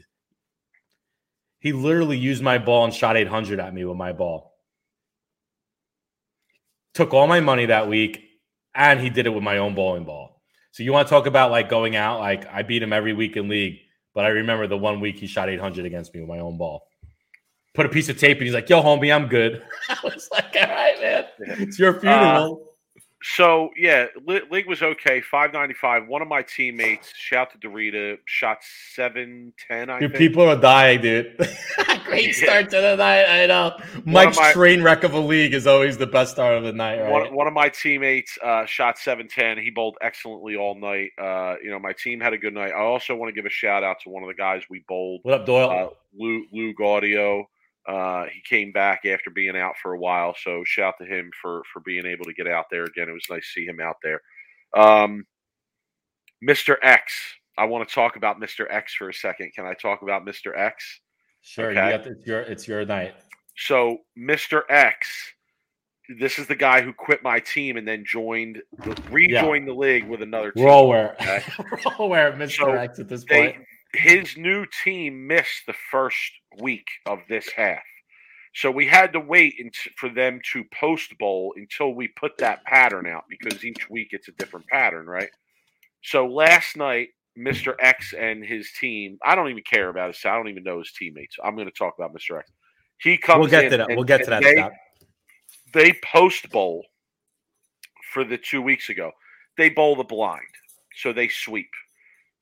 He 1.59 1.71
literally 1.71 2.17
used 2.17 2.43
my 2.43 2.57
ball 2.57 2.83
and 2.83 2.93
shot 2.93 3.15
800 3.15 3.59
at 3.59 3.74
me 3.74 3.86
with 3.86 3.95
my 3.95 4.12
ball 4.12 4.57
took 6.97 7.13
all 7.13 7.27
my 7.27 7.39
money 7.39 7.67
that 7.67 7.88
week 7.88 8.24
and 8.74 9.00
he 9.00 9.12
did 9.12 9.27
it 9.27 9.29
with 9.29 9.43
my 9.43 9.59
own 9.59 9.75
bowling 9.75 10.03
ball. 10.03 10.41
So 10.71 10.81
you 10.81 10.91
want 10.91 11.07
to 11.07 11.09
talk 11.12 11.27
about 11.27 11.51
like 11.51 11.69
going 11.69 11.95
out? 11.95 12.19
Like 12.19 12.47
I 12.51 12.63
beat 12.63 12.81
him 12.81 12.91
every 12.91 13.13
week 13.13 13.38
in 13.38 13.47
league, 13.47 13.79
but 14.17 14.25
I 14.25 14.29
remember 14.29 14.65
the 14.65 14.75
one 14.75 15.00
week 15.00 15.19
he 15.19 15.27
shot 15.27 15.47
800 15.47 15.86
against 15.86 16.12
me 16.12 16.21
with 16.21 16.27
my 16.27 16.39
own 16.39 16.57
ball. 16.57 16.88
Put 17.75 17.86
a 17.86 17.89
piece 17.89 18.09
of 18.09 18.17
tape 18.17 18.38
and 18.38 18.47
he's 18.47 18.53
like, 18.55 18.67
"Yo, 18.67 18.81
homie, 18.81 19.13
I'm 19.13 19.27
good." 19.27 19.62
I 19.89 19.97
was 20.03 20.27
like, 20.31 20.55
"All 20.55 20.63
right, 20.63 20.95
man, 21.00 21.25
it's 21.38 21.77
your 21.77 22.00
funeral." 22.00 22.63
Uh, 22.63 22.66
So 23.36 23.72
yeah, 23.75 24.05
league 24.25 24.67
was 24.67 24.81
okay. 24.81 25.22
Five 25.22 25.51
ninety 25.51 25.74
five. 25.74 26.07
One 26.07 26.22
of 26.22 26.27
my 26.27 26.41
teammates, 26.43 27.13
shout 27.15 27.50
to 27.51 27.57
Dorita, 27.57 28.17
shot 28.25 28.60
seven 28.93 29.53
ten. 29.67 29.89
I 29.89 30.00
Your 30.00 30.10
think. 30.10 30.17
people 30.19 30.43
are 30.43 30.55
dying, 30.55 31.01
dude. 31.01 31.36
Great 32.05 32.27
Yeah. 32.38 32.46
start 32.46 32.69
to 32.69 32.77
the 32.81 32.96
night. 32.96 33.25
I 33.25 33.46
know. 33.48 33.77
Mike's 34.05 34.38
my- 34.38 34.53
train 34.53 34.81
wreck 34.81 35.03
of 35.03 35.13
a 35.13 35.19
league 35.19 35.53
is 35.53 35.67
always 35.67 35.98
the 35.98 36.07
best 36.07 36.31
start 36.31 36.55
of 36.55 36.63
the 36.63 36.72
night, 36.72 37.01
right? 37.01 37.12
One, 37.12 37.34
one 37.36 37.48
of 37.48 37.53
my 37.53 37.67
teammates 37.69 38.38
uh, 38.43 38.65
shot 38.65 38.98
seven 38.98 39.27
ten. 39.27 39.57
He 39.57 39.72
bowled 39.72 39.98
excellently 40.01 40.55
all 40.55 40.75
night. 40.79 41.10
Uh, 41.17 41.55
you 41.62 41.69
know, 41.69 41.79
my 41.79 41.93
team 41.93 42.22
had 42.22 42.31
a 42.34 42.38
good 42.38 42.53
night. 42.53 42.72
I 42.72 42.79
also 42.81 43.13
want 43.15 43.29
to 43.29 43.34
give 43.34 43.46
a 43.46 43.50
shout 43.50 43.84
out 43.84 43.98
to 44.03 44.10
one 44.10 44.24
of 44.24 44.27
the 44.29 44.36
guys 44.36 44.62
we 44.69 44.84
bowled, 44.88 45.19
what 45.24 45.34
up, 45.34 45.46
Doyle? 45.46 45.69
uh, 45.69 45.89
Lou 46.17 46.46
Lou 46.53 46.74
Gaudio. 46.74 47.43
Uh, 47.88 48.25
he 48.25 48.41
came 48.41 48.72
back 48.72 49.06
after 49.06 49.29
being 49.29 49.56
out 49.56 49.75
for 49.82 49.94
a 49.94 50.00
while, 50.00 50.36
so 50.44 50.63
shout 50.65 50.96
to 51.00 51.06
him 51.06 51.32
for 51.41 51.63
for 51.72 51.79
being 51.82 52.06
able 52.06 52.25
to 52.25 52.34
get 52.34 52.48
out 52.48 52.65
there 52.70 52.84
again. 52.84 53.08
It 53.08 53.13
was 53.13 53.27
nice 53.29 53.46
to 53.53 53.62
see 53.62 53.65
him 53.65 53.79
out 53.79 53.96
there. 54.03 54.22
Um, 54.75 55.25
Mr. 56.48 56.75
X. 56.84 57.13
I 57.58 57.65
want 57.65 57.88
to 57.88 57.96
talk 57.96 58.17
about 58.17 58.39
Mr. 58.39 58.67
X 58.70 58.94
for 58.94 59.10
a 59.10 59.13
second. 59.13 59.51
Can 59.56 59.65
I 59.65 59.74
talk 59.74 60.03
about 60.03 60.25
Mr. 60.25 60.56
X? 60.56 61.01
sure, 61.41 61.72
okay. 61.72 61.91
you 61.91 62.03
the, 62.03 62.10
it's 62.12 62.27
your 62.27 62.41
it's 62.41 62.67
your 62.67 62.86
night. 62.86 63.15
So 63.56 64.00
Mr. 64.17 64.62
X, 64.70 65.34
this 66.20 66.38
is 66.38 66.48
the 66.48 66.56
guy 66.56 66.82
who 66.82 66.94
quit 66.94 67.24
my 67.24 67.39
team 67.39 67.77
and 67.77 67.88
then 67.88 68.03
joined, 68.06 68.62
rejoined 69.10 69.67
the 69.67 69.74
league 69.74 70.08
with 70.08 70.22
another 70.22 70.51
team. 70.51 70.65
We're 70.65 70.72
all 70.72 70.84
aware. 70.84 71.15
Okay. 71.20 71.44
We're 71.72 71.94
all 71.94 72.06
aware 72.06 72.27
of 72.27 72.36
Mr. 72.36 72.58
So 72.58 72.72
X 72.72 73.00
at 73.00 73.08
this 73.08 73.25
They, 73.27 73.53
point. 73.53 73.65
His 73.94 74.38
new 74.38 74.65
team 74.84 75.27
missed 75.27 75.65
the 75.65 75.75
first 75.91 76.32
week 76.60 76.88
of 77.06 77.20
this 77.29 77.50
half. 77.51 77.82
So 78.53 78.72
we 78.72 78.88
had 78.88 79.13
to 79.13 79.20
wait 79.20 79.53
for 79.98 80.10
them 80.10 80.39
to 80.53 80.63
post 80.74 81.15
bowl 81.20 81.53
until 81.58 81.94
we 81.94 82.08
put 82.08 82.38
that 82.39 82.63
pattern 82.65 83.06
out 83.06 83.25
because 83.29 83.63
each 83.63 83.89
week 83.89 84.10
it's 84.12 84.29
a 84.29 84.32
different 84.34 84.65
pattern, 84.67 85.06
right? 85.06 85.29
So 86.01 86.25
last 86.25 86.75
night, 86.75 87.10
Mr. 87.38 87.75
X 87.79 88.13
and 88.17 88.44
his 88.44 88.72
team, 88.79 89.20
I 89.24 89.36
don't 89.36 89.50
even 89.50 89.62
care 89.63 89.89
about 89.89 90.08
his, 90.15 90.25
I 90.25 90.36
don't 90.36 90.48
even 90.48 90.63
know 90.63 90.79
his 90.79 90.91
teammates. 90.91 91.36
I'm 91.44 91.53
going 91.56 91.67
to 91.67 91.72
talk 91.74 91.94
about 92.00 92.15
Mr. 92.15 92.39
X. 92.39 92.50
He 93.00 93.15
comes 93.17 93.41
We'll 93.41 93.50
get 93.50 93.65
in 93.65 93.72
to 93.72 93.77
that. 93.77 93.89
and- 93.89 93.96
We'll 93.98 94.06
get 94.06 94.24
to 94.24 94.29
that. 94.32 94.41
They, 94.41 94.56
Scott. 94.56 94.72
they 95.74 95.94
post 96.03 96.50
bowl 96.50 96.84
for 98.12 98.24
the 98.24 98.39
two 98.39 98.62
weeks 98.63 98.89
ago. 98.89 99.12
They 99.56 99.70
bowl 99.70 99.96
the 99.96 100.03
blind, 100.03 100.48
so 100.96 101.13
they 101.13 101.27
sweep. 101.27 101.70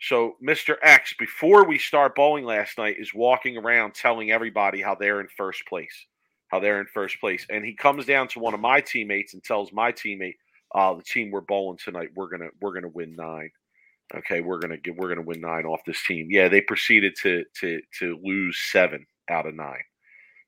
So 0.05 0.35
Mr. 0.39 0.75
X, 0.83 1.15
before 1.17 1.65
we 1.65 1.79
start 1.79 2.15
bowling 2.15 2.45
last 2.45 2.77
night, 2.77 2.97
is 2.99 3.15
walking 3.15 3.57
around 3.57 3.95
telling 3.95 4.29
everybody 4.29 4.79
how 4.79 4.93
they're 4.93 5.19
in 5.19 5.27
first 5.35 5.65
place, 5.65 6.05
how 6.49 6.59
they're 6.59 6.79
in 6.79 6.85
first 6.85 7.19
place, 7.19 7.43
and 7.49 7.65
he 7.65 7.73
comes 7.73 8.05
down 8.05 8.27
to 8.27 8.39
one 8.39 8.53
of 8.53 8.59
my 8.59 8.79
teammates 8.81 9.33
and 9.33 9.43
tells 9.43 9.73
my 9.73 9.91
teammate, 9.91 10.35
"Uh, 10.75 10.93
the 10.93 11.01
team 11.01 11.31
we're 11.31 11.41
bowling 11.41 11.79
tonight, 11.79 12.09
we're 12.13 12.29
gonna 12.29 12.51
we're 12.61 12.73
gonna 12.73 12.89
win 12.89 13.15
nine. 13.15 13.49
Okay, 14.13 14.41
we're 14.41 14.59
gonna 14.59 14.77
get 14.77 14.95
we're 14.95 15.09
gonna 15.09 15.23
win 15.23 15.41
nine 15.41 15.65
off 15.65 15.83
this 15.87 16.03
team. 16.05 16.27
Yeah, 16.29 16.49
they 16.49 16.61
proceeded 16.61 17.15
to 17.23 17.43
to 17.61 17.81
to 17.99 18.19
lose 18.23 18.59
seven 18.59 19.07
out 19.27 19.47
of 19.47 19.55
nine. 19.55 19.83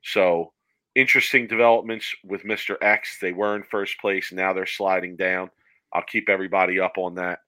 So 0.03 0.53
interesting 0.93 1.47
developments 1.47 2.13
with 2.23 2.43
Mr. 2.43 2.77
X. 2.83 3.17
They 3.19 3.33
were 3.33 3.55
in 3.55 3.63
first 3.63 3.99
place. 3.99 4.31
Now 4.31 4.53
they're 4.53 4.67
sliding 4.67 5.15
down. 5.15 5.49
I'll 5.93 6.03
keep 6.03 6.29
everybody 6.29 6.79
up 6.79 6.99
on 6.99 7.15
that. 7.15 7.39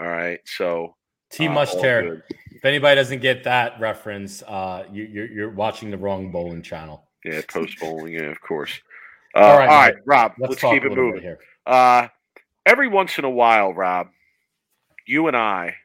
All 0.00 0.08
right. 0.08 0.40
So 0.46 0.94
Uh, 1.38 1.48
all 1.48 1.66
tear. 1.66 2.02
good. 2.02 2.22
If 2.52 2.64
anybody 2.64 2.96
doesn't 2.96 3.20
get 3.20 3.44
that 3.44 3.78
reference, 3.78 4.42
uh, 4.42 4.84
you, 4.90 5.04
you're 5.04 5.26
you're 5.26 5.50
watching 5.50 5.90
the 5.90 5.98
wrong 5.98 6.30
bowling 6.32 6.62
channel. 6.62 7.04
Yeah, 7.24 7.40
post 7.48 7.78
bowling. 7.80 8.14
Yeah, 8.14 8.22
of 8.30 8.40
course. 8.40 8.80
Uh, 9.34 9.38
All 9.40 9.50
all 9.52 9.58
right, 9.58 9.68
right, 9.68 9.94
Rob. 10.06 10.32
Let's, 10.38 10.62
Let's, 10.62 10.74
keep 10.74 10.84
it 10.84 10.94
moving. 10.94 11.20
here. 11.20 11.38
Uh, 11.66 12.08
every 12.66 12.88
once 12.88 13.18
in 13.18 13.24
a 13.24 13.30
while, 13.30 13.72
Rob, 13.72 14.08
you 15.06 15.26
and 15.28 15.36
I, 15.36 15.76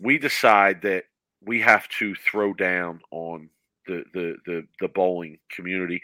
we 0.00 0.18
decide 0.18 0.82
that 0.82 1.04
we 1.42 1.60
have 1.60 1.88
to 1.88 2.14
throw 2.14 2.54
down 2.54 3.00
on 3.10 3.50
the 3.86 4.04
the 4.14 4.36
the, 4.46 4.66
the 4.80 4.88
bowling 4.88 5.38
community, 5.50 6.02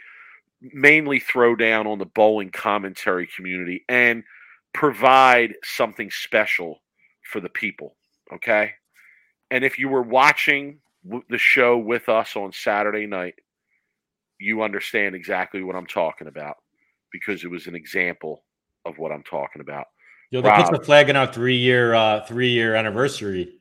mainly 0.60 1.18
throw 1.18 1.56
down 1.56 1.86
on 1.86 1.98
the 1.98 2.06
bowling 2.06 2.50
commentary 2.50 3.26
community, 3.34 3.84
and 3.88 4.22
provide 4.72 5.54
something 5.64 6.10
special 6.10 6.80
for 7.22 7.40
the 7.40 7.48
people. 7.48 7.96
Okay, 8.32 8.72
and 9.50 9.64
if 9.64 9.78
you 9.78 9.88
were 9.88 10.02
watching 10.02 10.78
the 11.28 11.38
show 11.38 11.78
with 11.78 12.08
us 12.08 12.36
on 12.36 12.52
Saturday 12.52 13.06
night, 13.06 13.34
you 14.38 14.62
understand 14.62 15.14
exactly 15.14 15.62
what 15.62 15.76
I'm 15.76 15.86
talking 15.86 16.28
about 16.28 16.56
because 17.12 17.44
it 17.44 17.50
was 17.50 17.66
an 17.66 17.74
example 17.74 18.44
of 18.84 18.98
what 18.98 19.12
I'm 19.12 19.22
talking 19.22 19.60
about. 19.60 19.86
Yo, 20.30 20.40
they 20.40 20.50
put 20.50 20.70
Rob. 20.70 20.72
the 20.74 20.84
flag 20.84 21.08
in 21.08 21.16
our 21.16 21.30
three 21.30 21.56
year 21.56 21.94
uh, 21.94 22.24
three 22.24 22.50
year 22.50 22.74
anniversary 22.74 23.60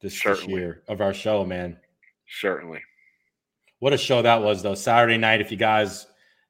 this, 0.00 0.22
this 0.22 0.46
year 0.46 0.82
of 0.88 1.00
our 1.00 1.14
show, 1.14 1.44
man. 1.44 1.76
Certainly. 2.40 2.80
What 3.78 3.92
a 3.92 3.98
show 3.98 4.22
that 4.22 4.42
was, 4.42 4.62
though. 4.62 4.74
Saturday 4.74 5.16
night, 5.16 5.40
if 5.40 5.50
you 5.50 5.56
guys 5.56 6.06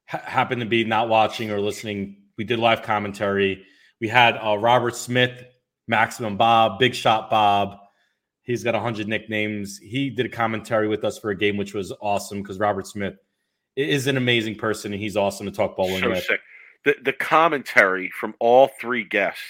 ha- 0.07 0.23
happen 0.25 0.59
to 0.59 0.67
be 0.67 0.85
not 0.85 1.09
watching 1.09 1.51
or 1.51 1.61
listening, 1.61 2.17
we 2.37 2.45
did 2.45 2.59
live 2.59 2.83
commentary. 2.83 3.65
We 4.01 4.09
had 4.09 4.37
uh, 4.37 4.59
Robert 4.59 4.97
Smith, 4.97 5.45
Maximum 5.91 6.37
Bob, 6.37 6.79
Big 6.79 6.95
Shot 6.95 7.29
Bob. 7.29 7.77
He's 8.43 8.65
got 8.65 8.75
100 8.75 9.07
nicknames. 9.07 9.77
He 9.77 10.09
did 10.09 10.25
a 10.25 10.29
commentary 10.29 10.89
with 10.89 11.05
us 11.05 11.19
for 11.19 11.31
a 11.31 11.37
game, 11.37 11.57
which 11.57 11.75
was 11.75 11.93
awesome 12.01 12.41
because 12.41 12.59
Robert 12.59 12.87
Smith 12.87 13.15
is 13.77 14.07
an 14.07 14.17
amazing 14.17 14.55
person 14.55 14.93
and 14.93 15.03
he's 15.03 15.17
awesome 15.17 15.47
to 15.47 15.53
talk 15.53 15.77
bowling 15.77 16.01
so 16.03 16.11
with. 16.11 16.25
sick. 16.25 16.41
The 16.85 16.95
the 17.05 17.13
commentary 17.13 18.11
from 18.19 18.35
all 18.39 18.71
three 18.81 19.05
guests 19.05 19.43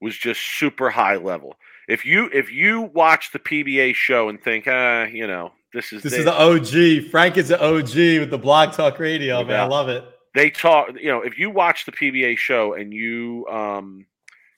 was 0.00 0.16
just 0.16 0.40
super 0.40 0.90
high 0.90 1.16
level. 1.16 1.54
If 1.88 2.04
you 2.04 2.28
if 2.32 2.50
you 2.50 2.90
watch 2.94 3.30
the 3.32 3.38
PBA 3.38 3.94
show 3.94 4.28
and 4.28 4.42
think, 4.42 4.64
ah, 4.66 5.04
you 5.04 5.26
know, 5.26 5.52
this 5.72 5.92
is 5.92 6.02
This 6.02 6.14
is 6.14 6.24
the 6.24 6.32
OG. 6.32 7.10
Frank 7.10 7.36
is 7.36 7.48
the 7.48 7.62
OG 7.62 8.20
with 8.20 8.30
the 8.30 8.38
Blog 8.38 8.72
Talk 8.72 8.98
Radio, 8.98 9.44
man. 9.44 9.60
I 9.60 9.64
love 9.64 9.88
it. 9.88 10.04
they 10.34 10.50
talk 10.50 10.88
you 11.00 11.08
know 11.08 11.22
if 11.22 11.38
you 11.38 11.50
watch 11.50 11.84
the 11.86 11.92
pba 11.92 12.36
show 12.36 12.74
and 12.74 12.92
you 12.92 13.46
um 13.50 14.04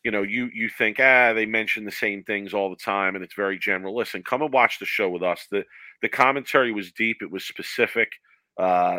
you 0.04 0.10
know 0.10 0.22
you 0.22 0.48
you 0.52 0.68
think 0.68 0.98
ah 1.00 1.32
they 1.32 1.46
mention 1.46 1.84
the 1.84 1.90
same 1.90 2.22
things 2.24 2.54
all 2.54 2.70
the 2.70 2.76
time 2.76 3.14
and 3.14 3.24
it's 3.24 3.34
very 3.34 3.58
general 3.58 3.94
listen 3.94 4.22
come 4.22 4.42
and 4.42 4.52
watch 4.52 4.78
the 4.78 4.86
show 4.86 5.08
with 5.08 5.22
us 5.22 5.46
the 5.50 5.64
the 6.02 6.08
commentary 6.08 6.72
was 6.72 6.92
deep 6.92 7.18
it 7.20 7.30
was 7.30 7.44
specific 7.44 8.08
uh 8.58 8.98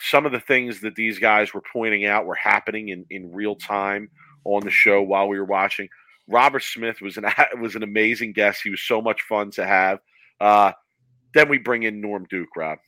some 0.00 0.26
of 0.26 0.32
the 0.32 0.40
things 0.40 0.80
that 0.80 0.96
these 0.96 1.18
guys 1.18 1.54
were 1.54 1.62
pointing 1.72 2.06
out 2.06 2.26
were 2.26 2.34
happening 2.34 2.88
in 2.88 3.04
in 3.10 3.32
real 3.32 3.54
time 3.54 4.08
on 4.44 4.62
the 4.64 4.70
show 4.70 5.02
while 5.02 5.28
we 5.28 5.38
were 5.38 5.44
watching 5.44 5.88
robert 6.28 6.62
smith 6.62 7.00
was 7.00 7.16
an 7.16 7.24
was 7.60 7.76
an 7.76 7.82
amazing 7.82 8.32
guest 8.32 8.60
he 8.62 8.70
was 8.70 8.82
so 8.82 9.00
much 9.00 9.22
fun 9.22 9.50
to 9.50 9.64
have 9.64 9.98
uh 10.40 10.72
then 11.34 11.48
we 11.48 11.58
bring 11.58 11.84
in 11.84 12.00
norm 12.00 12.26
duke 12.30 12.56
rob 12.56 12.78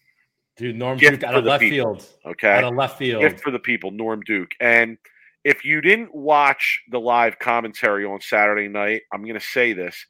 Dude, 0.59 0.77
Norm 0.77 0.99
Gift 0.99 1.21
Duke 1.21 1.31
out 1.31 1.35
of 1.37 1.45
left 1.45 1.63
people. 1.63 1.95
field. 1.95 2.07
okay 2.27 2.53
Out 2.53 2.65
of 2.65 2.75
left 2.75 2.99
field. 2.99 3.23
gift 3.23 3.41
for 3.41 3.51
the 3.51 3.59
people, 3.59 3.91
Norm 3.91 4.21
Duke. 4.21 4.51
And 4.61 4.99
if 5.45 5.65
you 5.65 5.81
didn't 5.81 6.15
watch 6.15 6.81
the 6.91 7.01
live 7.01 7.39
commentary 7.39 8.05
on 8.05 8.21
Saturday 8.21 8.69
night, 8.69 9.03
I'm 9.13 9.23
going 9.23 9.35
to 9.35 9.41
say 9.41 9.73
this: 9.73 10.07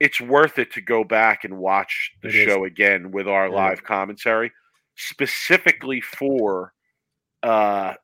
it's 0.00 0.20
worth 0.20 0.58
it 0.58 0.72
to 0.72 0.80
go 0.80 1.04
back 1.04 1.44
and 1.44 1.58
watch 1.58 2.12
the 2.22 2.28
It 2.28 2.34
is. 2.34 2.44
show 2.44 2.64
again 2.64 3.10
with 3.12 3.28
our 3.28 3.46
It 3.46 3.52
live 3.52 3.84
commentary, 3.84 4.52
specifically 4.96 6.00
for 6.00 6.72
uh, 7.42 7.94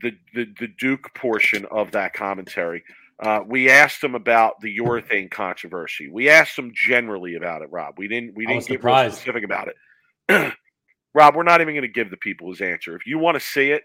the, 0.00 0.12
the 0.34 0.46
the 0.60 0.68
Duke 0.68 1.14
portion 1.14 1.66
of 1.70 1.92
that 1.92 2.12
commentary. 2.12 2.84
Uh, 3.20 3.40
we 3.46 3.70
asked 3.70 4.02
him 4.02 4.14
about 4.14 4.60
the 4.60 4.76
urethane 4.78 5.30
controversy. 5.30 6.08
We 6.10 6.28
asked 6.28 6.58
him 6.58 6.72
generally 6.74 7.36
about 7.36 7.62
it, 7.62 7.70
Rob. 7.70 7.94
We 7.96 8.08
didn't. 8.08 8.34
We 8.34 8.46
didn't 8.46 8.66
get 8.66 8.82
real 8.84 8.98
specific 9.12 9.44
about 9.44 9.68
it. 9.68 10.54
Rob, 11.14 11.36
we're 11.36 11.44
not 11.44 11.60
even 11.60 11.74
going 11.74 11.82
to 11.82 11.88
give 11.88 12.10
the 12.10 12.16
people 12.16 12.50
his 12.50 12.60
answer. 12.60 12.96
If 12.96 13.06
you 13.06 13.18
want 13.18 13.36
to 13.36 13.40
see 13.40 13.70
it, 13.70 13.84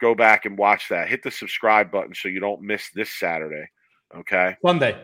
go 0.00 0.14
back 0.14 0.44
and 0.44 0.58
watch 0.58 0.88
that. 0.90 1.08
Hit 1.08 1.22
the 1.22 1.30
subscribe 1.30 1.90
button 1.90 2.14
so 2.14 2.28
you 2.28 2.40
don't 2.40 2.62
miss 2.62 2.90
this 2.94 3.10
Saturday. 3.10 3.66
Okay. 4.14 4.56
Sunday. 4.64 4.96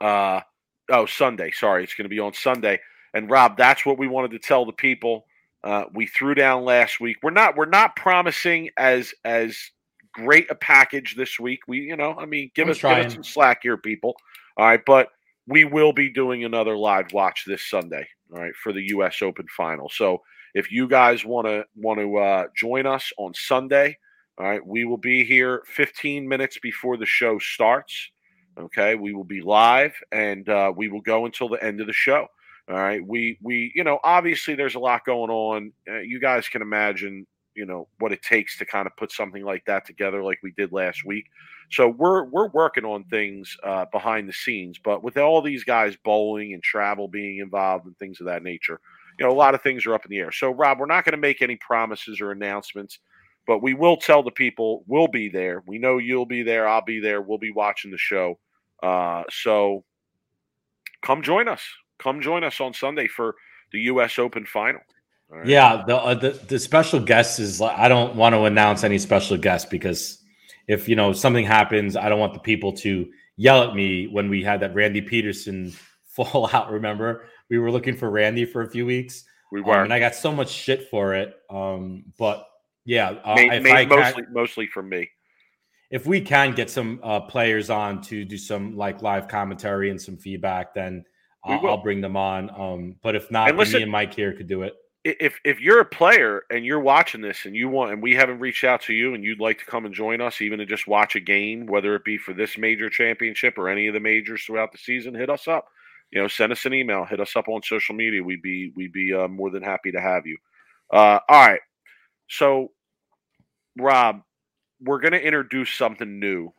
Uh 0.00 0.40
oh, 0.90 1.06
Sunday. 1.06 1.50
Sorry, 1.50 1.84
it's 1.84 1.94
going 1.94 2.04
to 2.04 2.08
be 2.08 2.20
on 2.20 2.32
Sunday. 2.32 2.80
And 3.14 3.30
Rob, 3.30 3.56
that's 3.56 3.84
what 3.86 3.98
we 3.98 4.06
wanted 4.06 4.30
to 4.32 4.38
tell 4.38 4.64
the 4.64 4.72
people. 4.72 5.26
Uh, 5.64 5.84
we 5.92 6.06
threw 6.06 6.34
down 6.34 6.64
last 6.64 7.00
week. 7.00 7.16
We're 7.22 7.30
not. 7.30 7.56
We're 7.56 7.66
not 7.66 7.96
promising 7.96 8.70
as 8.76 9.12
as 9.24 9.58
great 10.12 10.50
a 10.50 10.54
package 10.54 11.16
this 11.16 11.38
week. 11.38 11.60
We, 11.66 11.78
you 11.80 11.96
know, 11.96 12.14
I 12.16 12.26
mean, 12.26 12.50
give 12.54 12.66
I'm 12.66 12.70
us 12.70 12.80
give 12.80 12.90
us 12.90 13.14
some 13.14 13.24
slack 13.24 13.60
here, 13.62 13.76
people. 13.76 14.14
All 14.56 14.66
right, 14.66 14.80
but 14.84 15.08
we 15.46 15.64
will 15.64 15.92
be 15.92 16.10
doing 16.10 16.44
another 16.44 16.76
live 16.76 17.12
watch 17.12 17.44
this 17.46 17.68
Sunday. 17.68 18.06
All 18.32 18.40
right, 18.40 18.54
for 18.62 18.72
the 18.72 18.82
U.S. 18.88 19.20
Open 19.22 19.46
final. 19.56 19.88
So 19.88 20.22
if 20.54 20.70
you 20.70 20.86
guys 20.86 21.24
want 21.24 21.46
to 21.46 21.64
want 21.74 21.98
to 21.98 22.16
uh, 22.18 22.44
join 22.56 22.86
us 22.86 23.10
on 23.18 23.34
Sunday, 23.34 23.96
all 24.38 24.46
right, 24.46 24.64
we 24.64 24.84
will 24.84 24.98
be 24.98 25.24
here 25.24 25.62
15 25.66 26.28
minutes 26.28 26.58
before 26.58 26.96
the 26.96 27.06
show 27.06 27.38
starts. 27.40 28.10
Okay, 28.56 28.94
we 28.94 29.12
will 29.12 29.24
be 29.24 29.40
live 29.40 29.94
and 30.12 30.48
uh, 30.48 30.72
we 30.76 30.88
will 30.88 31.00
go 31.00 31.26
until 31.26 31.48
the 31.48 31.62
end 31.62 31.80
of 31.80 31.86
the 31.86 31.92
show. 31.92 32.26
All 32.70 32.76
right, 32.76 33.04
we 33.04 33.38
we 33.42 33.72
you 33.74 33.82
know 33.82 33.98
obviously 34.04 34.54
there's 34.54 34.74
a 34.74 34.80
lot 34.80 35.04
going 35.04 35.30
on. 35.30 35.72
Uh, 35.88 36.00
you 36.00 36.20
guys 36.20 36.48
can 36.48 36.62
imagine 36.62 37.26
you 37.54 37.66
know 37.66 37.88
what 37.98 38.12
it 38.12 38.22
takes 38.22 38.56
to 38.58 38.64
kind 38.64 38.86
of 38.86 38.96
put 38.96 39.10
something 39.10 39.44
like 39.44 39.64
that 39.66 39.84
together, 39.86 40.22
like 40.22 40.38
we 40.42 40.52
did 40.52 40.72
last 40.72 41.04
week. 41.04 41.26
So 41.70 41.88
we're 41.88 42.24
we're 42.24 42.48
working 42.50 42.84
on 42.84 43.04
things 43.04 43.56
uh, 43.64 43.86
behind 43.90 44.28
the 44.28 44.32
scenes, 44.32 44.78
but 44.78 45.02
with 45.02 45.16
all 45.16 45.42
these 45.42 45.64
guys 45.64 45.96
bowling 46.04 46.52
and 46.52 46.62
travel 46.62 47.08
being 47.08 47.38
involved 47.38 47.86
and 47.86 47.96
things 47.98 48.20
of 48.20 48.26
that 48.26 48.42
nature, 48.42 48.80
you 49.18 49.26
know 49.26 49.32
a 49.32 49.34
lot 49.34 49.54
of 49.54 49.62
things 49.62 49.86
are 49.86 49.94
up 49.94 50.04
in 50.04 50.10
the 50.10 50.18
air. 50.18 50.30
So 50.30 50.50
Rob, 50.50 50.78
we're 50.78 50.86
not 50.86 51.04
going 51.04 51.12
to 51.12 51.18
make 51.18 51.42
any 51.42 51.56
promises 51.56 52.20
or 52.20 52.30
announcements. 52.32 53.00
But 53.48 53.62
we 53.62 53.72
will 53.72 53.96
tell 53.96 54.22
the 54.22 54.30
people 54.30 54.84
we'll 54.86 55.08
be 55.08 55.30
there. 55.30 55.62
We 55.66 55.78
know 55.78 55.96
you'll 55.96 56.26
be 56.26 56.42
there. 56.42 56.68
I'll 56.68 56.84
be 56.84 57.00
there. 57.00 57.22
We'll 57.22 57.38
be 57.38 57.50
watching 57.50 57.90
the 57.90 57.96
show. 57.98 58.38
Uh, 58.82 59.24
so 59.30 59.84
come 61.02 61.22
join 61.22 61.48
us. 61.48 61.62
Come 61.98 62.20
join 62.20 62.44
us 62.44 62.60
on 62.60 62.74
Sunday 62.74 63.08
for 63.08 63.34
the 63.72 63.80
U.S. 63.92 64.18
Open 64.18 64.44
final. 64.44 64.82
Right? 65.30 65.46
Yeah, 65.46 65.82
the, 65.86 65.96
uh, 65.96 66.14
the 66.14 66.30
the 66.46 66.58
special 66.58 67.00
guest 67.00 67.40
is. 67.40 67.60
I 67.62 67.88
don't 67.88 68.14
want 68.16 68.34
to 68.34 68.44
announce 68.44 68.84
any 68.84 68.98
special 68.98 69.38
guest 69.38 69.70
because 69.70 70.22
if 70.68 70.86
you 70.86 70.94
know 70.94 71.14
something 71.14 71.46
happens, 71.46 71.96
I 71.96 72.10
don't 72.10 72.20
want 72.20 72.34
the 72.34 72.40
people 72.40 72.74
to 72.74 73.10
yell 73.36 73.62
at 73.62 73.74
me 73.74 74.08
when 74.08 74.28
we 74.28 74.42
had 74.42 74.60
that 74.60 74.74
Randy 74.74 75.00
Pedersen 75.00 75.72
fallout. 76.04 76.70
Remember, 76.70 77.24
we 77.48 77.58
were 77.58 77.70
looking 77.70 77.96
for 77.96 78.10
Randy 78.10 78.44
for 78.44 78.60
a 78.60 78.70
few 78.70 78.84
weeks. 78.84 79.24
We 79.50 79.60
Um, 79.60 79.66
were 79.66 79.82
and 79.84 79.92
I 79.92 79.98
got 79.98 80.14
so 80.14 80.32
much 80.32 80.50
shit 80.50 80.90
for 80.90 81.14
it. 81.14 81.34
Um, 81.48 82.04
but 82.18 82.44
yeah, 82.88 83.10
uh, 83.24 83.34
Ma- 83.36 83.52
if 83.54 83.62
ma- 83.62 83.70
I 83.70 83.84
can- 83.84 83.98
mostly 84.00 84.22
mostly 84.32 84.66
from 84.66 84.88
me. 84.88 85.10
if 85.90 86.06
we 86.06 86.20
can 86.20 86.54
get 86.54 86.68
some 86.70 86.98
uh, 87.02 87.20
players 87.20 87.68
on 87.70 88.00
to 88.02 88.24
do 88.24 88.36
some 88.38 88.76
like 88.76 89.02
live 89.02 89.28
commentary 89.28 89.90
and 89.90 90.00
some 90.00 90.16
feedback, 90.16 90.74
then 90.74 91.04
I'll. 91.44 91.66
I'll 91.66 91.82
bring 91.82 92.00
them 92.00 92.16
on. 92.16 92.50
Um, 92.50 92.96
but 93.02 93.14
if 93.14 93.30
not, 93.30 93.48
And 93.50 93.58
listen- 93.58 93.78
me 93.78 93.82
and 93.84 93.92
Mike 93.92 94.12
here 94.14 94.32
could 94.32 94.48
do 94.48 94.62
it. 94.62 94.74
If 95.04 95.38
if 95.44 95.60
you're 95.60 95.80
a 95.80 95.84
player 95.86 96.42
and 96.50 96.64
you're 96.66 96.80
watching 96.80 97.20
this 97.20 97.46
and 97.46 97.54
you 97.54 97.68
want 97.68 97.92
and 97.92 98.02
we 98.02 98.14
haven't 98.14 98.40
reached 98.40 98.64
out 98.64 98.82
to 98.82 98.92
you 98.92 99.14
and 99.14 99.22
you'd 99.24 99.40
like 99.40 99.58
to 99.60 99.64
come 99.64 99.86
and 99.86 99.94
join 99.94 100.20
us, 100.20 100.40
even 100.42 100.58
to 100.58 100.66
just 100.66 100.86
watch 100.88 101.14
a 101.14 101.20
game, 101.20 101.66
whether 101.66 101.94
it 101.94 102.04
be 102.04 102.18
for 102.18 102.34
this 102.34 102.58
major 102.58 102.90
championship 102.90 103.56
or 103.56 103.68
any 103.68 103.86
of 103.86 103.94
the 103.94 104.00
majors 104.00 104.42
throughout 104.44 104.72
the 104.72 104.78
season, 104.78 105.14
hit 105.14 105.30
us 105.30 105.46
up. 105.46 105.66
You 106.10 106.20
know, 106.20 106.28
send 106.28 106.50
us 106.52 106.64
an 106.66 106.74
email, 106.74 107.04
hit 107.04 107.20
us 107.20 107.36
up 107.36 107.48
on 107.48 107.62
social 107.62 107.94
media. 107.94 108.22
We'd 108.22 108.42
be 108.42 108.72
we'd 108.74 108.92
be 108.92 109.14
uh, 109.14 109.28
more 109.28 109.50
than 109.50 109.62
happy 109.62 109.92
to 109.92 110.00
have 110.00 110.26
you. 110.26 110.36
Uh, 110.92 111.20
all 111.28 111.46
right, 111.46 111.60
so 112.28 112.72
Rob, 113.78 114.22
we're 114.80 115.00
going 115.00 115.12
to 115.12 115.22
introduce 115.22 115.74
something 115.74 116.18
new 116.20 116.52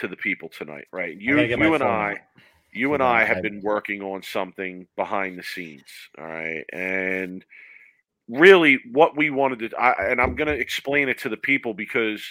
to 0.00 0.08
the 0.08 0.16
people 0.16 0.48
tonight, 0.48 0.86
right? 0.92 1.16
You 1.20 1.36
gotta 1.36 1.48
get 1.48 1.58
my 1.58 1.66
you 1.66 1.74
and 1.74 1.84
I. 1.84 2.12
out. 2.12 2.18
You 2.72 2.94
and 2.94 3.02
I 3.02 3.22
I- 3.22 3.24
have 3.24 3.42
been 3.42 3.60
working 3.62 4.02
on 4.02 4.22
something 4.22 4.86
behind 4.96 5.38
the 5.38 5.42
scenes, 5.42 5.82
all 6.18 6.26
right? 6.26 6.64
And 6.72 7.44
really 8.28 8.78
what 8.92 9.16
we 9.16 9.30
wanted 9.30 9.70
to 9.70 9.76
I, 9.76 10.10
and 10.10 10.20
I'm 10.20 10.36
going 10.36 10.48
to 10.48 10.54
explain 10.54 11.08
it 11.08 11.18
to 11.18 11.28
the 11.28 11.36
people 11.36 11.74
because 11.74 12.22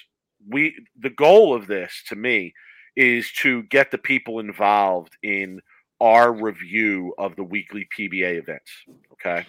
we 0.48 0.76
the 1.02 1.10
goal 1.10 1.54
of 1.54 1.68
this 1.68 2.04
to 2.08 2.16
me 2.16 2.54
is 2.96 3.32
to 3.34 3.64
get 3.64 3.92
the 3.92 3.98
people 3.98 4.40
involved 4.40 5.18
in 5.24 5.62
our 6.00 6.32
review 6.32 7.14
of 7.18 7.36
the 7.36 7.44
weekly 7.44 7.88
PBA 7.98 8.40
events, 8.40 8.72
okay? 9.12 9.46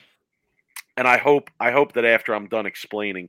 And 0.96 1.06
I 1.06 1.18
hope 1.18 1.50
I 1.60 1.70
hope 1.70 1.92
that 1.92 2.04
after 2.04 2.34
I'm 2.34 2.48
done 2.48 2.66
explaining 2.66 3.28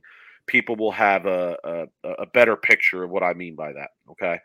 people 0.52 0.76
will 0.76 0.92
have 0.92 1.24
a, 1.24 1.56
a 2.04 2.08
a 2.20 2.26
better 2.26 2.56
picture 2.56 3.02
of 3.02 3.10
what 3.10 3.22
I 3.22 3.32
mean 3.32 3.56
by 3.56 3.72
that, 3.72 3.88
okay? 4.10 4.38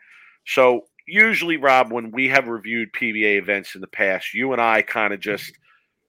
So 0.46 0.86
usually, 1.06 1.58
Rob, 1.58 1.92
when 1.92 2.10
we 2.10 2.28
have 2.28 2.48
reviewed 2.48 2.92
PBA 2.94 3.36
events 3.38 3.74
in 3.74 3.82
the 3.82 3.86
past, 3.86 4.32
you 4.32 4.52
and 4.54 4.60
I 4.60 4.80
kind 4.80 5.12
of 5.12 5.20
just 5.20 5.52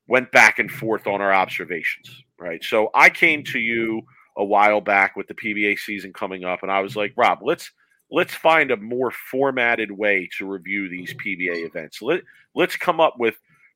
went 0.08 0.32
back 0.32 0.58
and 0.58 0.72
forth 0.72 1.06
on 1.06 1.22
our 1.22 1.34
observations, 1.34 2.24
right? 2.40 2.64
So 2.64 2.90
I 2.96 3.10
came 3.10 3.44
to 3.46 3.60
you 3.60 4.02
a 4.38 4.44
while 4.44 4.80
back 4.80 5.18
with 5.18 5.28
the 5.28 5.34
PBA 5.34 5.78
season 5.78 6.14
coming 6.14 6.46
up, 6.46 6.64
and 6.64 6.72
I 6.72 6.80
was 6.80 6.96
like, 6.96 7.14
Rob, 7.18 7.40
let's 7.42 7.70
let's 8.10 8.34
find 8.34 8.72
a 8.72 8.78
more 8.78 9.12
formatted 9.12 9.92
way 9.92 10.30
to 10.38 10.48
review 10.50 10.88
these 10.88 11.14
PBA 11.16 11.66
events. 11.68 12.02
Let 12.02 12.22
let's 12.56 12.78
come 12.78 13.02
up 13.02 13.16
with 13.20 13.36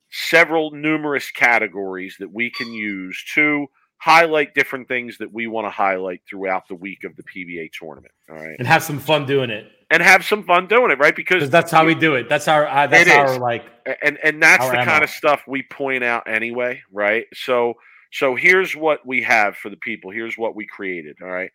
several 0.10 0.72
numerous 0.72 1.32
categories 1.32 2.16
that 2.20 2.32
we 2.32 2.50
can 2.50 2.72
use 2.72 3.22
to 3.34 3.68
highlight 4.04 4.54
different 4.54 4.86
things 4.90 5.18
that 5.18 5.32
we 5.32 5.48
want 5.48 5.66
to 5.66 5.70
highlight 5.70 6.22
throughout 6.30 6.68
the 6.68 6.76
week 6.76 7.06
of 7.06 7.16
the 7.16 7.24
PBA 7.24 7.72
tournament. 7.72 8.14
All 8.30 8.36
right 8.36 8.56
and 8.60 8.68
have 8.68 8.84
some 8.84 9.00
fun 9.00 9.26
doing 9.26 9.50
it 9.50 9.72
and 9.92 10.04
have 10.04 10.26
some 10.26 10.44
fun 10.44 10.68
doing 10.68 10.92
it, 10.92 11.00
right? 11.00 11.16
Because 11.16 11.50
that's 11.50 11.72
how 11.72 11.86
we 11.86 11.96
do 11.96 12.16
it. 12.16 12.28
That's 12.28 12.50
our 12.50 12.68
uh, 12.68 12.88
that's 12.88 13.10
our 13.10 13.40
like 13.40 13.64
and 14.02 14.18
and 14.22 14.44
that's 14.44 14.68
the 14.68 14.78
kind 14.78 15.04
of 15.04 15.10
stuff 15.10 15.44
we 15.48 15.64
point 15.64 16.04
out 16.04 16.28
anyway, 16.28 16.82
right? 16.92 17.26
So 17.34 17.76
so 18.12 18.36
here's 18.36 18.76
what 18.76 19.06
we 19.06 19.22
have 19.24 19.56
for 19.56 19.70
the 19.70 19.78
people. 19.78 20.12
Here's 20.12 20.38
what 20.38 20.54
we 20.54 20.66
created. 20.66 21.18
All 21.22 21.30
right, 21.30 21.52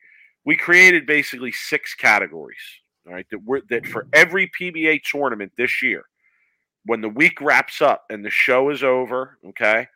we 0.46 0.56
created 0.56 1.04
basically 1.04 1.52
six 1.52 1.94
categories. 1.94 2.62
All 3.06 3.12
right, 3.12 3.26
that 3.30 3.42
we're 3.44 3.60
that 3.68 3.86
for 3.86 4.06
every 4.14 4.50
PBA 4.58 5.02
tournament 5.02 5.52
this 5.58 5.82
year, 5.82 6.04
when 6.86 7.02
the 7.02 7.10
week 7.10 7.42
wraps 7.42 7.82
up 7.82 8.04
and 8.08 8.24
the 8.24 8.30
show 8.30 8.70
is 8.70 8.82
over, 8.82 9.36
okay, 9.48 9.86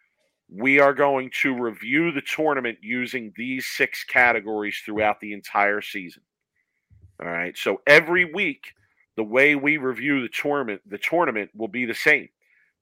we 0.54 0.78
are 0.78 0.92
going 0.92 1.30
to 1.42 1.54
review 1.54 2.12
the 2.12 2.20
tournament 2.20 2.78
using 2.82 3.32
these 3.36 3.66
six 3.66 4.04
categories 4.04 4.82
throughout 4.84 5.18
the 5.20 5.32
entire 5.32 5.80
season. 5.80 6.22
All 7.22 7.30
right. 7.30 7.56
So 7.56 7.80
every 7.86 8.26
week, 8.26 8.74
the 9.16 9.24
way 9.24 9.54
we 9.54 9.78
review 9.78 10.20
the 10.20 10.28
tournament, 10.28 10.82
the 10.86 10.98
tournament 10.98 11.50
will 11.54 11.68
be 11.68 11.86
the 11.86 11.94
same. 11.94 12.28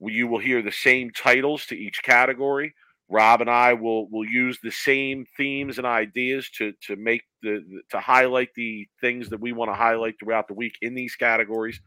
You 0.00 0.26
will 0.26 0.38
hear 0.38 0.62
the 0.62 0.72
same 0.72 1.10
titles 1.10 1.66
to 1.66 1.76
each 1.76 2.02
category. 2.02 2.74
Rob 3.08 3.40
and 3.40 3.50
I 3.50 3.74
will 3.74 4.08
will 4.08 4.24
use 4.24 4.58
the 4.62 4.70
same 4.70 5.26
themes 5.36 5.78
and 5.78 5.86
ideas 5.86 6.48
to 6.50 6.72
to 6.86 6.96
make 6.96 7.22
the 7.42 7.82
to 7.90 8.00
highlight 8.00 8.54
the 8.54 8.88
things 9.00 9.28
that 9.28 9.40
we 9.40 9.52
want 9.52 9.70
to 9.70 9.74
highlight 9.74 10.14
throughout 10.18 10.48
the 10.48 10.54
week 10.54 10.76
in 10.80 10.94
these 10.94 11.16
categories. 11.16 11.80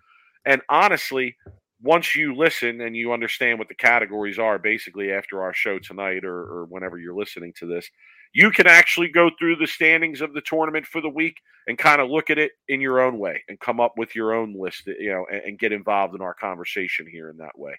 And 0.46 0.62
honestly, 0.70 1.36
once 1.84 2.16
you 2.16 2.34
listen 2.34 2.82
and 2.82 2.96
you 2.96 3.12
understand 3.12 3.60
what 3.60 3.68
the 3.68 3.76
categories 3.76 4.40
are, 4.40 4.58
basically 4.58 5.12
after 5.12 5.44
our 5.44 5.54
show 5.54 5.78
tonight 5.78 6.24
or, 6.24 6.38
or 6.38 6.66
whenever 6.70 6.98
you're 6.98 7.16
listening 7.16 7.54
to 7.60 7.68
this, 7.68 7.90
you 8.34 8.50
can 8.52 8.68
actually 8.68 9.10
go 9.10 9.30
through 9.38 9.58
the 9.58 9.68
standings 9.68 10.22
of 10.22 10.34
the 10.34 10.42
tournament 10.42 10.86
for 10.86 11.02
the 11.02 11.10
week 11.10 11.38
and 11.68 11.78
kind 11.78 12.02
of 12.02 12.10
look 12.10 12.30
at 12.30 12.40
it 12.40 12.54
in 12.70 12.80
your 12.80 13.02
own 13.02 13.20
way 13.20 13.44
and 13.50 13.60
come 13.60 13.82
up 13.82 13.94
with 13.98 14.16
your 14.16 14.34
own 14.34 14.56
list, 14.58 14.88
you 14.88 15.12
know, 15.12 15.26
and, 15.32 15.42
and 15.44 15.60
get 15.60 15.74
involved 15.74 16.16
in 16.16 16.22
our 16.22 16.34
conversation 16.34 17.06
here 17.06 17.30
in 17.30 17.38
that 17.38 17.58
way. 17.58 17.74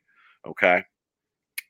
Okay. 0.46 0.84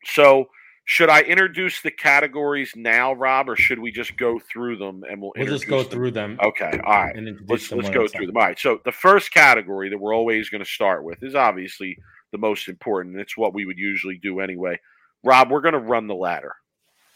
So, 0.04 0.46
should 0.86 1.08
I 1.08 1.22
introduce 1.22 1.80
the 1.80 1.90
categories 1.90 2.72
now, 2.76 3.14
Rob, 3.14 3.48
or 3.48 3.56
should 3.56 3.78
we 3.78 3.90
just 3.90 4.18
go 4.18 4.38
through 4.38 4.76
them 4.76 5.02
and 5.08 5.18
we'll, 5.18 5.32
we'll 5.34 5.46
just 5.46 5.66
go 5.66 5.82
them? 5.82 5.90
through 5.90 6.10
them. 6.10 6.38
Okay. 6.42 6.78
All 6.84 7.04
right 7.04 7.16
and 7.16 7.40
let's 7.48 7.72
let's 7.72 7.88
go 7.88 8.06
through 8.06 8.26
time. 8.26 8.26
them. 8.26 8.36
All 8.36 8.42
right. 8.42 8.58
So 8.58 8.80
the 8.84 8.92
first 8.92 9.32
category 9.32 9.88
that 9.88 9.96
we're 9.96 10.14
always 10.14 10.50
going 10.50 10.62
to 10.62 10.68
start 10.68 11.02
with 11.02 11.22
is 11.22 11.34
obviously 11.34 11.96
the 12.34 12.38
most 12.38 12.68
important. 12.68 13.20
It's 13.20 13.36
what 13.36 13.54
we 13.54 13.64
would 13.64 13.78
usually 13.78 14.18
do 14.18 14.40
anyway. 14.40 14.80
Rob, 15.22 15.50
we're 15.50 15.60
going 15.60 15.74
to 15.74 15.78
run 15.78 16.08
the 16.08 16.16
ladder. 16.16 16.52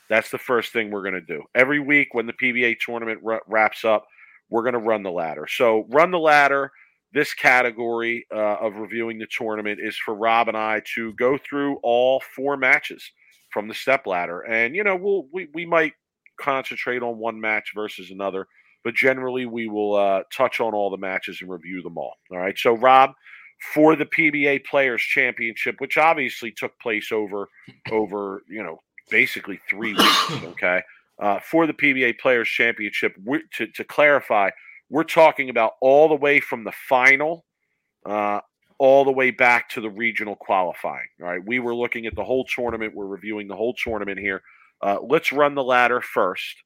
That's 0.08 0.30
the 0.30 0.38
first 0.38 0.72
thing 0.72 0.90
we're 0.90 1.02
going 1.02 1.14
to 1.14 1.20
do. 1.20 1.42
Every 1.56 1.80
week 1.80 2.14
when 2.14 2.26
the 2.26 2.32
PBA 2.32 2.76
tournament 2.78 3.18
wra- 3.20 3.40
wraps 3.48 3.84
up, 3.84 4.06
we're 4.48 4.62
going 4.62 4.74
to 4.74 4.78
run 4.78 5.02
the 5.02 5.10
ladder. 5.10 5.48
So 5.50 5.86
run 5.90 6.12
the 6.12 6.20
ladder. 6.20 6.70
This 7.12 7.34
category 7.34 8.26
uh, 8.32 8.58
of 8.60 8.76
reviewing 8.76 9.18
the 9.18 9.26
tournament 9.26 9.80
is 9.82 9.96
for 9.96 10.14
Rob 10.14 10.46
and 10.46 10.56
I 10.56 10.82
to 10.94 11.12
go 11.14 11.36
through 11.36 11.78
all 11.82 12.22
four 12.36 12.56
matches 12.56 13.02
from 13.50 13.66
the 13.66 13.74
step 13.74 14.06
ladder, 14.06 14.42
and 14.42 14.76
you 14.76 14.84
know 14.84 14.94
we'll 14.94 15.26
we, 15.32 15.48
we 15.54 15.64
might 15.64 15.94
concentrate 16.38 17.02
on 17.02 17.16
one 17.16 17.40
match 17.40 17.72
versus 17.74 18.10
another 18.10 18.46
but 18.84 18.94
generally 18.94 19.46
we 19.46 19.68
will 19.68 19.94
uh, 19.94 20.22
touch 20.32 20.60
on 20.60 20.74
all 20.74 20.90
the 20.90 20.96
matches 20.96 21.38
and 21.40 21.50
review 21.50 21.82
them 21.82 21.98
all. 21.98 22.14
All 22.30 22.38
right. 22.38 22.56
So, 22.56 22.74
Rob, 22.74 23.10
for 23.58 23.96
the 23.96 24.06
PBA 24.06 24.64
Players 24.64 25.02
Championship, 25.02 25.76
which 25.78 25.98
obviously 25.98 26.50
took 26.50 26.78
place 26.80 27.10
over 27.12 27.48
over 27.90 28.42
you 28.48 28.62
know 28.62 28.80
basically 29.10 29.60
three 29.68 29.94
weeks. 29.94 30.30
Okay. 30.44 30.82
Uh, 31.20 31.40
for 31.40 31.66
the 31.66 31.72
PBA 31.72 32.16
Players 32.20 32.48
Championship, 32.48 33.16
we 33.24 33.42
to, 33.56 33.66
to 33.66 33.82
clarify, 33.82 34.50
we're 34.88 35.02
talking 35.02 35.50
about 35.50 35.72
all 35.80 36.08
the 36.08 36.14
way 36.14 36.38
from 36.38 36.62
the 36.62 36.72
final. 36.88 37.44
Uh, 38.06 38.40
all 38.78 39.04
the 39.04 39.12
way 39.12 39.32
back 39.32 39.68
to 39.68 39.80
the 39.80 39.90
regional 39.90 40.36
qualifying. 40.36 41.08
All 41.20 41.26
right, 41.26 41.44
we 41.44 41.58
were 41.58 41.74
looking 41.74 42.06
at 42.06 42.14
the 42.14 42.22
whole 42.22 42.44
tournament. 42.44 42.94
We're 42.94 43.06
reviewing 43.06 43.48
the 43.48 43.56
whole 43.56 43.74
tournament 43.74 44.20
here. 44.20 44.42
Uh, 44.80 44.98
let's 45.02 45.32
run 45.32 45.54
the 45.54 45.64
ladder 45.64 46.00
first. 46.00 46.62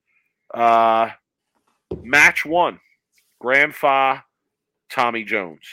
Uh, 0.53 1.11
Match 2.03 2.45
one, 2.45 2.81
Grandpa 3.41 4.21
Tommy 4.91 5.25
Jones. 5.25 5.67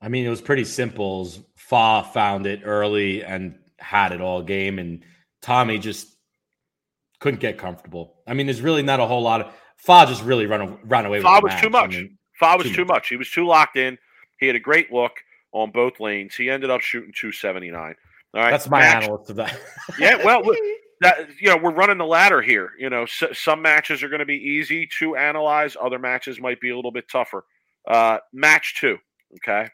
I 0.00 0.08
mean, 0.08 0.26
it 0.26 0.30
was 0.30 0.40
pretty 0.40 0.64
simple. 0.64 1.28
Fa 1.56 2.06
found 2.12 2.46
it 2.46 2.62
early 2.64 3.24
and 3.24 3.58
had 3.78 4.12
it 4.12 4.20
all 4.20 4.42
game, 4.42 4.78
and 4.78 5.02
Tommy 5.40 5.78
just 5.78 6.14
couldn't 7.20 7.40
get 7.40 7.58
comfortable. 7.58 8.16
I 8.26 8.34
mean, 8.34 8.46
there's 8.46 8.60
really 8.60 8.82
not 8.82 9.00
a 9.00 9.06
whole 9.06 9.22
lot 9.22 9.40
of 9.40 9.52
Fa 9.76 10.04
just 10.06 10.22
really 10.24 10.46
run 10.46 10.78
ran 10.84 11.06
away. 11.06 11.20
Fa 11.20 11.40
was 11.42 11.54
too 11.60 11.70
match. 11.70 11.82
I 11.82 11.86
much. 11.86 11.90
mean, 11.90 12.18
Fa 12.38 12.54
was 12.56 12.66
Too 12.66 12.74
too 12.74 12.84
much. 12.84 13.08
He 13.08 13.16
was 13.16 13.30
too 13.30 13.46
locked 13.46 13.76
in. 13.76 13.98
He 14.38 14.46
had 14.46 14.56
a 14.56 14.60
great 14.60 14.92
look 14.92 15.12
on 15.52 15.70
both 15.70 16.00
lanes. 16.00 16.34
He 16.34 16.50
ended 16.50 16.70
up 16.70 16.80
shooting 16.80 17.12
279. 17.14 17.94
All 18.34 18.40
right. 18.42 18.50
that's 18.50 18.68
my 18.68 18.80
match, 18.80 19.04
analyst 19.04 19.30
of 19.30 19.36
that. 19.36 19.58
Yeah, 19.98 20.24
well, 20.24 20.42
that 21.00 21.28
you 21.40 21.48
know, 21.48 21.56
we're 21.56 21.70
running 21.70 21.98
the 21.98 22.06
ladder 22.06 22.42
here. 22.42 22.72
You 22.78 22.90
know, 22.90 23.06
so, 23.06 23.32
some 23.32 23.62
matches 23.62 24.02
are 24.02 24.08
going 24.08 24.20
to 24.20 24.26
be 24.26 24.36
easy 24.36 24.88
to 24.98 25.16
analyze. 25.16 25.76
Other 25.80 25.98
matches 25.98 26.40
might 26.40 26.60
be 26.60 26.70
a 26.70 26.76
little 26.76 26.90
bit 26.90 27.08
tougher. 27.10 27.44
Uh, 27.86 28.18
match 28.32 28.76
two, 28.80 28.98
okay. 29.36 29.68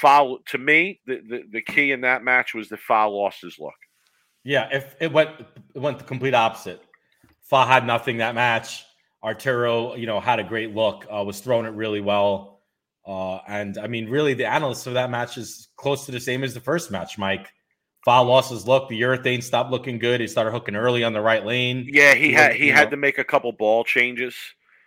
Foul 0.00 0.38
to 0.46 0.58
me, 0.58 1.00
the, 1.06 1.20
the 1.28 1.42
the 1.52 1.62
key 1.62 1.92
in 1.92 2.00
that 2.00 2.22
match 2.24 2.52
was 2.52 2.68
the 2.68 2.76
foul 2.76 3.16
lost 3.16 3.40
his 3.42 3.58
look. 3.60 3.74
Yeah, 4.42 4.68
if 4.72 4.96
it 5.00 5.12
went 5.12 5.30
it 5.74 5.78
went 5.78 5.98
the 5.98 6.04
complete 6.04 6.34
opposite. 6.34 6.82
Fa 7.42 7.64
had 7.64 7.86
nothing 7.86 8.16
that 8.18 8.34
match. 8.34 8.84
Arturo, 9.22 9.94
you 9.94 10.06
know, 10.06 10.18
had 10.20 10.38
a 10.40 10.44
great 10.44 10.74
look, 10.74 11.06
uh, 11.14 11.22
was 11.24 11.40
throwing 11.40 11.64
it 11.66 11.74
really 11.74 12.00
well. 12.00 12.60
Uh, 13.06 13.36
and 13.46 13.78
I 13.78 13.86
mean, 13.86 14.08
really, 14.08 14.34
the 14.34 14.46
analyst 14.46 14.86
of 14.86 14.94
that 14.94 15.10
match 15.10 15.38
is 15.38 15.68
close 15.76 16.06
to 16.06 16.12
the 16.12 16.20
same 16.20 16.42
as 16.42 16.54
the 16.54 16.60
first 16.60 16.90
match, 16.90 17.16
Mike. 17.18 17.52
Fa 18.04 18.20
lost 18.22 18.50
his 18.50 18.66
look. 18.66 18.88
The 18.88 19.00
urethane 19.00 19.42
stopped 19.42 19.70
looking 19.70 19.98
good. 19.98 20.20
He 20.20 20.26
started 20.26 20.50
hooking 20.50 20.74
early 20.76 21.04
on 21.04 21.12
the 21.12 21.20
right 21.22 21.44
lane. 21.44 21.86
Yeah, 21.88 22.14
he 22.14 22.28
He 22.28 22.32
had 22.32 22.54
he 22.54 22.68
had 22.68 22.84
know- 22.86 22.90
to 22.90 22.96
make 22.96 23.18
a 23.18 23.24
couple 23.24 23.52
ball 23.52 23.84
changes. 23.84 24.34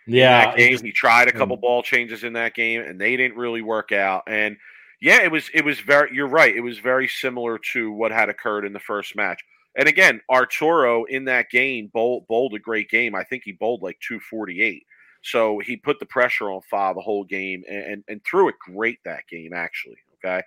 Yeah, 0.06 0.56
game. 0.56 0.78
he 0.82 0.92
tried 0.92 1.28
a 1.28 1.32
couple 1.32 1.56
ball 1.58 1.82
changes 1.82 2.24
in 2.24 2.32
that 2.34 2.54
game, 2.54 2.80
and 2.80 2.98
they 3.00 3.16
didn't 3.16 3.36
really 3.36 3.60
work 3.60 3.92
out. 3.92 4.22
And 4.26 4.56
yeah, 5.00 5.22
it 5.22 5.30
was 5.30 5.48
it 5.54 5.64
was 5.64 5.80
very. 5.80 6.10
You're 6.12 6.28
right. 6.28 6.54
It 6.54 6.60
was 6.60 6.78
very 6.78 7.08
similar 7.08 7.58
to 7.72 7.92
what 7.92 8.10
had 8.12 8.28
occurred 8.28 8.64
in 8.64 8.72
the 8.72 8.80
first 8.80 9.14
match. 9.16 9.40
And 9.76 9.88
again, 9.88 10.20
Arturo 10.28 11.04
in 11.04 11.24
that 11.26 11.50
game 11.50 11.90
bowled, 11.92 12.26
bowled 12.26 12.54
a 12.54 12.58
great 12.58 12.90
game. 12.90 13.14
I 13.14 13.22
think 13.22 13.44
he 13.44 13.52
bowled 13.52 13.82
like 13.82 13.98
248. 14.00 14.84
So 15.22 15.60
he 15.60 15.76
put 15.76 16.00
the 16.00 16.06
pressure 16.06 16.50
on 16.50 16.62
Fa 16.62 16.92
the 16.94 17.00
whole 17.00 17.24
game 17.24 17.62
and, 17.68 17.84
and, 17.84 18.04
and 18.08 18.20
threw 18.24 18.48
it 18.48 18.56
great 18.58 18.98
that 19.04 19.26
game, 19.28 19.52
actually. 19.52 19.98
Okay. 20.24 20.42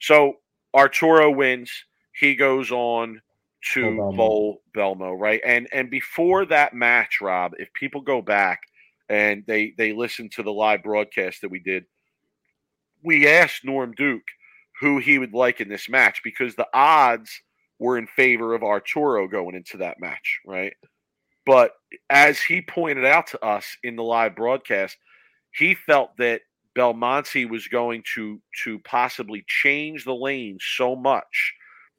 So 0.00 0.34
Arturo 0.74 1.30
wins. 1.30 1.70
He 2.12 2.34
goes 2.34 2.70
on 2.70 3.20
to 3.72 3.82
Belmo. 3.82 4.16
bowl 4.16 4.62
Belmo, 4.74 5.18
right? 5.18 5.40
And 5.44 5.68
and 5.72 5.90
before 5.90 6.46
that 6.46 6.74
match, 6.74 7.20
Rob, 7.20 7.52
if 7.58 7.72
people 7.74 8.00
go 8.00 8.22
back 8.22 8.62
and 9.08 9.44
they 9.46 9.74
they 9.76 9.92
listen 9.92 10.28
to 10.30 10.42
the 10.42 10.52
live 10.52 10.82
broadcast 10.82 11.42
that 11.42 11.50
we 11.50 11.58
did, 11.58 11.84
we 13.02 13.28
asked 13.28 13.64
Norm 13.64 13.92
Duke 13.96 14.26
who 14.80 14.98
he 14.98 15.18
would 15.18 15.34
like 15.34 15.60
in 15.60 15.68
this 15.68 15.88
match 15.88 16.22
because 16.24 16.54
the 16.54 16.66
odds 16.72 17.30
were 17.78 17.98
in 17.98 18.06
favor 18.06 18.54
of 18.54 18.62
Arturo 18.62 19.28
going 19.28 19.54
into 19.54 19.76
that 19.78 20.00
match, 20.00 20.40
right? 20.46 20.72
But 21.46 21.72
as 22.08 22.40
he 22.40 22.62
pointed 22.62 23.04
out 23.04 23.26
to 23.28 23.44
us 23.44 23.76
in 23.82 23.96
the 23.96 24.02
live 24.02 24.36
broadcast, 24.36 24.96
he 25.52 25.74
felt 25.74 26.16
that 26.18 26.42
Belmonte 26.74 27.46
was 27.46 27.68
going 27.68 28.02
to 28.14 28.40
to 28.64 28.78
possibly 28.80 29.44
change 29.48 30.04
the 30.04 30.14
lane 30.14 30.58
so 30.60 30.94
much 30.94 31.54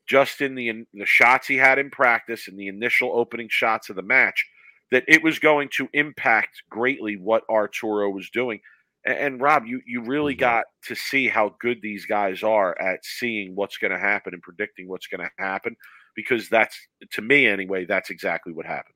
just 0.07 0.41
in 0.41 0.55
the 0.55 0.69
in 0.69 0.87
the 0.93 1.05
shots 1.05 1.47
he 1.47 1.57
had 1.57 1.77
in 1.77 1.89
practice 1.89 2.47
and 2.47 2.57
the 2.57 2.67
initial 2.67 3.11
opening 3.13 3.47
shots 3.49 3.89
of 3.89 3.95
the 3.95 4.01
match 4.01 4.45
that 4.91 5.03
it 5.07 5.23
was 5.23 5.39
going 5.39 5.69
to 5.77 5.89
impact 5.93 6.63
greatly 6.69 7.15
what 7.15 7.43
Arturo 7.49 8.09
was 8.09 8.29
doing. 8.29 8.59
And, 9.05 9.17
and 9.17 9.41
Rob, 9.41 9.65
you 9.65 9.81
you 9.85 10.03
really 10.03 10.35
Mhm. 10.35 10.39
got 10.39 10.65
to 10.87 10.95
see 10.95 11.27
how 11.27 11.55
good 11.59 11.81
these 11.81 12.05
guys 12.05 12.43
are 12.43 12.79
at 12.79 13.03
seeing 13.05 13.55
what's 13.55 13.77
going 13.77 13.91
to 13.91 13.99
happen 13.99 14.33
and 14.33 14.41
predicting 14.41 14.87
what's 14.87 15.07
going 15.07 15.21
to 15.21 15.31
happen 15.43 15.75
because 16.15 16.49
that's 16.49 16.77
to 17.11 17.21
me 17.21 17.47
anyway 17.47 17.85
that's 17.85 18.09
exactly 18.09 18.53
what 18.53 18.65
happened. 18.65 18.95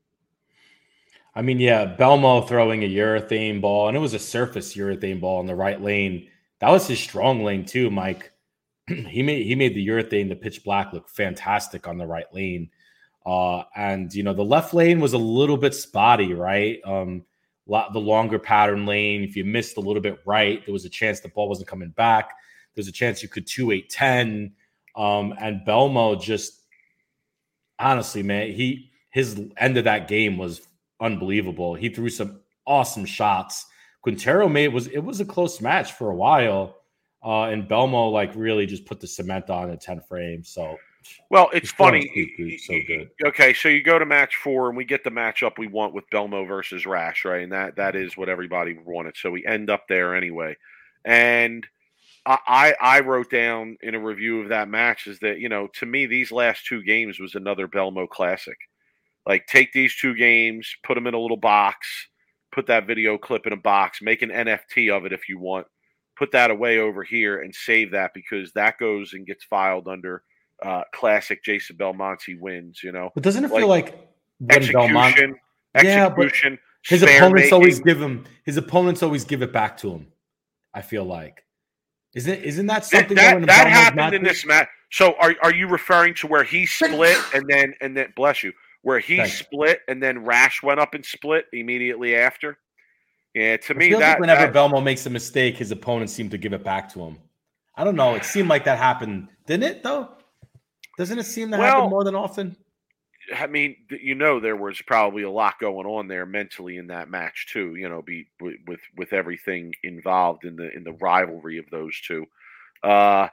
I 1.36 1.42
mean, 1.42 1.60
yeah, 1.60 1.96
Belmo 1.98 2.48
throwing 2.48 2.84
a 2.84 2.90
urethane 2.90 3.60
ball, 3.60 3.90
and 3.90 3.98
it 3.98 4.00
was 4.00 4.14
a 4.14 4.20
surface 4.20 4.76
urethane 4.76 5.20
ball 5.20 5.42
in 5.42 5.48
the 5.48 5.56
right 5.56 5.82
lane. 5.82 6.30
That 6.60 6.70
was 6.70 6.88
his 6.88 7.00
strong 7.00 7.44
lane 7.44 7.66
too, 7.66 7.92
Mike. 7.92 8.32
he 8.88 9.22
made 9.22 9.46
he 9.46 9.56
made 9.56 9.76
the 9.76 9.86
urethane, 9.86 10.30
the 10.30 10.36
pitch 10.36 10.64
black, 10.64 10.94
look 10.94 11.10
fantastic 11.10 11.88
on 11.88 11.98
the 11.98 12.08
right 12.08 12.32
lane. 12.34 12.70
Uh, 13.26 13.64
and 13.76 14.14
you 14.14 14.24
know, 14.24 14.34
the 14.34 14.44
left 14.44 14.74
lane 14.74 15.00
was 15.00 15.14
a 15.14 15.18
little 15.18 15.58
bit 15.58 15.74
spotty, 15.74 16.34
right? 16.34 16.80
Um, 16.86 17.26
the 17.68 18.00
longer 18.00 18.40
pattern 18.40 18.86
lane. 18.86 19.24
If 19.24 19.36
you 19.36 19.44
missed 19.44 19.78
a 19.78 19.82
little 19.82 20.02
bit 20.02 20.20
right, 20.26 20.64
there 20.66 20.74
was 20.74 20.86
a 20.86 20.90
chance 20.90 21.20
the 21.20 21.30
ball 21.30 21.50
wasn't 21.50 21.68
coming 21.68 21.90
back. 21.90 22.32
There's 22.76 22.88
a 22.88 22.92
chance 22.92 23.24
you 23.24 23.30
could 23.30 23.48
two 23.48 23.72
eight 23.72 23.90
ten. 23.90 24.54
Um, 24.96 25.34
and 25.40 25.62
Belmo 25.66 26.22
just 26.22 26.62
honestly, 27.80 28.24
man, 28.24 28.52
he 28.52 28.92
his 29.12 29.42
end 29.58 29.78
of 29.78 29.86
that 29.86 30.08
game 30.08 30.38
was 30.38 30.62
unbelievable. 31.02 31.74
He 31.76 31.90
threw 31.90 32.10
some 32.10 32.42
awesome 32.66 33.06
shots. 33.06 33.66
Quintero 34.02 34.48
made 34.48 34.74
was 34.74 34.88
it 34.88 35.00
was 35.00 35.20
a 35.20 35.26
close 35.26 35.62
match 35.62 35.94
for 35.94 36.12
a 36.12 36.16
while, 36.16 36.78
uh, 37.24 37.44
and 37.44 37.68
Belmo 37.68 38.12
like 38.12 38.36
really 38.36 38.66
just 38.66 38.86
put 38.86 39.00
the 39.00 39.08
cement 39.08 39.50
on 39.50 39.72
at 39.72 39.82
ten 39.82 40.02
frames. 40.02 40.50
So 40.50 40.78
Well, 41.30 41.50
it's 41.54 41.70
His 41.70 41.72
funny. 41.72 42.12
good, 42.38 42.60
so 42.60 42.80
good. 42.88 43.10
Okay, 43.26 43.54
so 43.54 43.70
you 43.70 43.84
go 43.84 44.00
to 44.00 44.06
match 44.06 44.36
four, 44.38 44.68
and 44.68 44.78
we 44.78 44.86
get 44.86 45.04
the 45.04 45.10
matchup 45.12 45.58
we 45.58 45.68
want 45.68 45.94
with 45.94 46.10
Belmo 46.12 46.48
versus 46.48 46.86
Rash, 46.86 47.26
right? 47.26 47.44
And 47.44 47.52
that 47.52 47.76
that 47.78 47.96
is 47.96 48.18
what 48.18 48.30
everybody 48.30 48.78
wanted. 48.86 49.16
So 49.18 49.32
we 49.32 49.46
end 49.46 49.70
up 49.70 49.88
there 49.88 50.16
anyway. 50.16 50.56
And 51.04 51.66
I 52.26 52.40
I 52.48 52.98
I 52.98 53.00
wrote 53.02 53.30
down 53.32 53.78
in 53.82 53.96
a 53.96 54.00
review 54.00 54.42
of 54.42 54.50
that 54.50 54.70
match 54.70 55.08
is 55.08 55.20
that 55.20 55.40
you 55.40 55.50
know 55.50 55.68
to 55.76 55.86
me 55.86 56.06
these 56.06 56.32
last 56.32 56.66
two 56.66 56.84
games 56.84 57.20
was 57.20 57.36
another 57.36 57.68
Belmo 57.68 58.08
classic. 58.08 58.58
Like 59.28 59.48
take 59.48 59.74
these 59.74 59.96
two 59.96 60.16
games, 60.16 60.70
put 60.84 60.96
them 60.96 61.08
in 61.08 61.14
a 61.16 61.20
little 61.20 61.38
box, 61.38 61.88
put 62.52 62.68
that 62.68 62.88
video 62.88 63.18
clip 63.18 63.48
in 63.48 63.54
a 63.54 63.58
box, 63.58 64.02
make 64.02 64.22
an 64.22 64.30
NFT 64.30 64.96
of 64.96 65.06
it 65.06 65.14
if 65.14 65.28
you 65.30 65.40
want. 65.40 65.68
Put 66.18 66.32
that 66.32 66.52
away 66.52 66.80
over 66.80 67.04
here 67.04 67.42
and 67.42 67.54
save 67.54 67.92
that 67.92 68.12
because 68.14 68.52
that 68.54 68.78
goes 68.78 69.14
and 69.14 69.26
gets 69.28 69.44
filed 69.44 69.88
under 69.88 70.24
uh, 70.64 70.84
classic 70.94 71.44
Jason 71.44 71.76
Belmonte 71.76 72.36
wins. 72.36 72.82
You 72.84 72.92
know, 72.92 73.12
but 73.14 73.24
doesn't 73.24 73.46
it 73.46 73.52
feel 73.52 73.68
like, 73.68 73.98
when 74.40 74.52
execution, 74.52 74.74
Belmont 74.94 75.18
Yeah, 75.84 76.10
but 76.10 76.32
his 76.84 77.04
opponents 77.04 77.52
always 77.52 77.80
give 77.80 78.02
him 78.02 78.26
his 78.44 78.58
opponents 78.58 79.04
always 79.04 79.24
give 79.24 79.42
it 79.42 79.52
back 79.52 79.78
to 79.78 79.92
him. 79.92 80.08
I 80.74 80.82
feel 80.82 81.06
like 81.06 81.44
isn't 82.14 82.44
isn't 82.44 82.66
that 82.68 82.84
That, 82.84 82.86
something 82.86 83.16
that, 83.16 83.46
that 83.46 83.68
Belmo's 83.68 83.72
happened 83.72 84.16
in 84.16 84.24
this 84.24 84.46
match. 84.46 84.68
So 84.92 85.16
are 85.20 85.36
are 85.42 85.54
you 85.54 85.68
referring 85.68 86.14
to 86.16 86.28
where 86.28 86.44
he 86.44 86.66
split 86.66 87.18
and 87.34 87.46
then 87.50 87.74
and 87.82 87.96
then 87.98 88.14
bless 88.16 88.44
you, 88.44 88.54
where 88.82 89.00
he 89.00 89.18
Thank 89.18 89.30
you. 89.30 89.36
split 89.36 89.80
and 89.88 90.02
then 90.02 90.24
Rash 90.24 90.62
went 90.64 90.80
up 90.80 90.94
and 90.94 91.06
split 91.06 91.46
immediately 91.54 92.16
after? 92.16 92.58
Yeah, 93.34 93.58
to 93.58 93.74
It 93.74 93.78
me 93.78 93.90
that, 93.94 94.00
like 94.00 94.20
whenever 94.20 94.50
that- 94.50 94.54
Belmo 94.54 94.82
makes 94.82 95.06
a 95.06 95.10
mistake, 95.10 95.58
his 95.58 95.72
opponents 95.72 96.14
seem 96.14 96.30
to 96.30 96.38
give 96.38 96.54
it 96.54 96.64
back 96.64 96.92
to 96.94 97.02
him. 97.02 97.18
I 97.76 97.84
don't 97.84 97.98
know. 97.98 98.16
It 98.16 98.24
seemed 98.24 98.48
like 98.48 98.64
that 98.64 98.78
happened, 98.78 99.28
didn't 99.46 99.64
it? 99.64 99.84
Though, 99.84 100.15
doesn't 100.98 101.20
it 101.20 101.26
seem 101.26 101.52
to 101.52 101.58
Well, 101.58 101.76
happen 101.76 101.90
more 101.90 102.04
than 102.04 102.16
often? 102.16 102.56
I 103.36 103.48
mean, 103.48 103.76
you 103.90 104.16
know, 104.16 104.40
there 104.40 104.56
was 104.56 104.82
probably 104.82 105.24
a 105.24 105.32
lot 105.32 105.60
going 105.60 105.88
on 105.88 106.08
there 106.08 106.26
mentally 106.26 106.78
in 106.78 106.88
that 106.88 107.10
match 107.10 107.48
too. 107.52 107.76
You 107.76 107.90
know, 107.90 108.02
be 108.02 108.28
with 108.40 108.82
with, 108.96 109.14
everything 109.14 109.74
involved 109.84 110.46
in 110.46 110.56
the 110.56 110.72
in 110.76 110.84
the 110.84 110.94
rivalry 110.94 111.58
of 111.58 111.66
those 111.72 112.00
two. 112.02 112.26
Uh, 112.84 113.30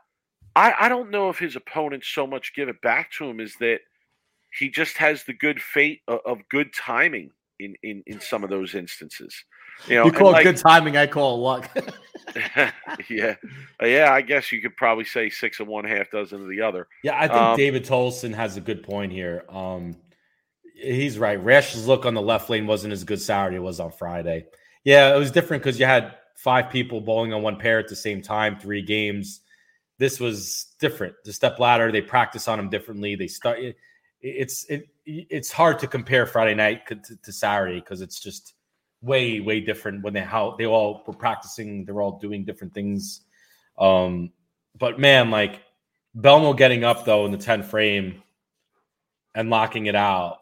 I 0.56 0.74
I 0.80 0.88
don't 0.88 1.10
know 1.10 1.28
if 1.28 1.38
his 1.38 1.56
opponents 1.56 2.08
so 2.08 2.26
much 2.26 2.54
give 2.54 2.68
it 2.68 2.80
back 2.80 3.10
to 3.12 3.28
him 3.28 3.40
is 3.40 3.54
that 3.60 3.80
he 4.58 4.68
just 4.68 4.96
has 4.98 5.24
the 5.24 5.32
good 5.32 5.60
fate 5.60 6.00
of, 6.08 6.20
of 6.24 6.48
good 6.48 6.72
timing 6.72 7.30
in 7.58 7.74
in 7.82 8.02
in 8.06 8.20
some 8.20 8.44
of 8.44 8.50
those 8.50 8.74
instances. 8.74 9.44
You 9.88 9.96
know, 9.96 10.04
you 10.06 10.12
call 10.12 10.32
like- 10.32 10.44
good 10.44 10.56
timing. 10.56 10.96
I 10.96 11.06
call 11.06 11.36
it 11.36 11.38
luck. 11.38 11.70
yeah, 13.10 13.34
Uh, 13.82 13.86
yeah. 13.86 14.10
I 14.12 14.22
guess 14.22 14.52
you 14.52 14.62
could 14.62 14.76
probably 14.76 15.04
say 15.04 15.28
six 15.28 15.60
of 15.60 15.66
one, 15.66 15.84
half 15.84 16.10
dozen 16.10 16.40
of 16.42 16.48
the 16.48 16.60
other. 16.62 16.88
yeah, 17.02 17.16
I 17.18 17.26
think 17.28 17.38
Um, 17.40 17.56
David 17.56 17.84
Tolson 17.84 18.34
has 18.34 18.56
a 18.56 18.60
good 18.60 18.82
point 18.82 19.12
here. 19.12 19.44
Um, 19.50 19.96
he's 20.74 21.18
right. 21.18 21.42
Rash's 21.42 21.86
look 21.86 22.06
on 22.06 22.14
the 22.14 22.22
left 22.22 22.48
lane 22.48 22.66
wasn't 22.66 22.92
as 22.92 23.04
good 23.04 23.20
Saturday 23.20 23.56
it 23.56 23.60
was 23.62 23.80
on 23.80 23.92
Friday. 23.92 24.46
Yeah, 24.84 25.14
it 25.14 25.18
was 25.18 25.30
different 25.30 25.62
because 25.62 25.78
you 25.78 25.84
had 25.86 26.14
five 26.36 26.70
people 26.70 27.00
bowling 27.00 27.32
on 27.32 27.42
one 27.42 27.56
pair 27.56 27.78
at 27.78 27.88
the 27.88 27.96
same 27.96 28.22
time, 28.22 28.58
three 28.58 28.82
games. 28.82 29.40
This 29.98 30.18
was 30.18 30.74
different. 30.80 31.14
The 31.24 31.32
step 31.32 31.58
ladder, 31.58 31.92
they 31.92 32.00
practice 32.00 32.48
on 32.48 32.58
them 32.58 32.70
differently. 32.70 33.14
They 33.14 33.28
start. 33.28 33.58
It, 33.60 33.76
it's 34.20 34.64
it, 34.70 34.88
it's 35.04 35.52
hard 35.52 35.78
to 35.80 35.86
compare 35.86 36.26
Friday 36.26 36.54
night 36.54 36.86
to, 36.88 37.16
to 37.22 37.32
Saturday 37.32 37.78
because 37.80 38.00
it's 38.00 38.20
just 38.20 38.54
way 39.02 39.40
way 39.40 39.60
different 39.60 40.02
when 40.02 40.14
they 40.14 40.20
how 40.20 40.54
they 40.58 40.66
all 40.66 41.02
were 41.06 41.12
practicing. 41.12 41.84
They're 41.84 42.00
all 42.00 42.18
doing 42.18 42.44
different 42.44 42.72
things. 42.72 43.22
Um, 43.78 44.32
but 44.78 44.98
man, 44.98 45.30
like 45.30 45.60
Belmo 46.16 46.56
getting 46.56 46.84
up 46.84 47.04
though 47.04 47.24
in 47.26 47.32
the 47.32 47.38
10 47.38 47.62
frame 47.62 48.22
and 49.34 49.50
locking 49.50 49.86
it 49.86 49.94
out. 49.94 50.38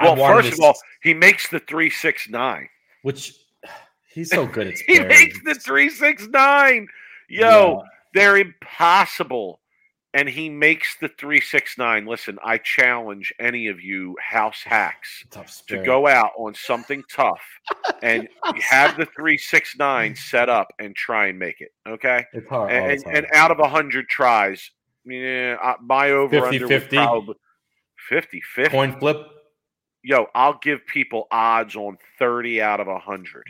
Well, 0.00 0.16
first 0.16 0.48
to 0.48 0.54
of 0.54 0.60
all, 0.60 0.74
he 1.02 1.14
makes 1.14 1.48
the 1.48 1.60
three 1.60 1.90
six 1.90 2.28
nine. 2.28 2.68
which 3.02 3.34
he's 4.08 4.30
so 4.30 4.46
good 4.46 4.66
at 4.68 4.74
He 4.86 4.98
makes 5.00 5.38
the 5.44 5.54
three 5.54 5.90
six 5.90 6.26
nine. 6.28 6.88
Yo, 7.28 7.82
Yeah. 7.82 7.88
they're 8.14 8.36
impossible 8.38 9.60
and 10.14 10.28
he 10.28 10.48
makes 10.48 10.96
the 10.96 11.08
369. 11.08 12.06
Listen, 12.06 12.38
I 12.44 12.58
challenge 12.58 13.32
any 13.40 13.68
of 13.68 13.80
you 13.80 14.16
house 14.20 14.62
hacks 14.62 15.24
to 15.68 15.82
go 15.82 16.06
out 16.06 16.32
on 16.36 16.54
something 16.54 17.02
tough 17.10 17.42
and 18.02 18.28
have 18.60 18.96
the 18.96 19.06
369 19.06 20.14
set 20.16 20.48
up 20.48 20.72
and 20.78 20.94
try 20.94 21.28
and 21.28 21.38
make 21.38 21.60
it. 21.60 21.70
Okay. 21.88 22.24
It's 22.32 22.48
hard. 22.48 22.70
And, 22.70 23.02
hard. 23.02 23.16
and 23.16 23.26
out 23.32 23.50
of 23.50 23.58
100 23.58 24.08
tries, 24.08 24.70
yeah, 25.04 25.74
my 25.80 26.10
over 26.10 26.40
50, 26.40 26.56
under 26.56 26.68
50. 26.68 26.96
probably 26.96 27.34
50 28.08 28.40
50. 28.54 28.70
Coin 28.70 28.98
flip. 28.98 29.16
Yo, 30.04 30.26
I'll 30.34 30.58
give 30.60 30.84
people 30.86 31.28
odds 31.30 31.76
on 31.76 31.96
30 32.18 32.60
out 32.60 32.80
of 32.80 32.88
100. 32.88 33.48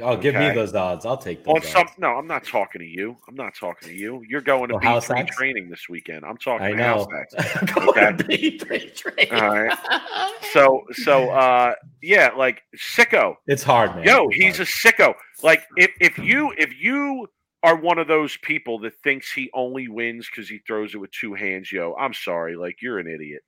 Oh, 0.00 0.12
okay. 0.12 0.22
give 0.22 0.34
me 0.34 0.50
those 0.50 0.74
odds. 0.74 1.06
I'll 1.06 1.16
take 1.16 1.42
those. 1.42 1.52
On 1.52 1.56
odds. 1.56 1.68
some, 1.68 1.88
no, 1.98 2.08
I'm 2.08 2.26
not 2.26 2.44
talking 2.44 2.80
to 2.80 2.86
you. 2.86 3.16
I'm 3.28 3.34
not 3.34 3.54
talking 3.54 3.88
to 3.88 3.94
you. 3.94 4.22
You're 4.28 4.42
going 4.42 4.68
to 4.68 4.74
oh, 4.74 4.78
B3 4.78 5.26
training 5.28 5.70
this 5.70 5.88
weekend. 5.88 6.24
I'm 6.24 6.36
talking 6.36 6.66
I 6.66 6.70
to 6.70 6.76
know. 6.76 6.84
house 6.84 7.06
okay. 7.76 8.12
B3 8.12 8.94
training. 8.94 9.32
All 9.32 9.50
right. 9.50 9.78
So, 10.52 10.84
so, 10.92 11.30
uh, 11.30 11.74
yeah, 12.02 12.30
like 12.34 12.62
sicko. 12.76 13.34
It's 13.46 13.62
hard, 13.62 13.94
man. 13.94 14.04
Yo, 14.04 14.28
it's 14.28 14.36
he's 14.36 14.56
hard. 14.56 14.68
a 14.68 15.12
sicko. 15.12 15.14
Like 15.42 15.64
if 15.76 15.90
if 16.00 16.16
you 16.18 16.54
if 16.56 16.80
you 16.80 17.26
are 17.62 17.76
one 17.76 17.98
of 17.98 18.06
those 18.06 18.38
people 18.38 18.78
that 18.78 18.94
thinks 19.02 19.30
he 19.30 19.50
only 19.52 19.88
wins 19.88 20.28
because 20.30 20.48
he 20.48 20.60
throws 20.66 20.94
it 20.94 20.98
with 20.98 21.10
two 21.10 21.34
hands, 21.34 21.70
yo, 21.70 21.94
I'm 21.98 22.14
sorry. 22.14 22.56
Like 22.56 22.76
you're 22.80 22.98
an 22.98 23.06
idiot. 23.06 23.42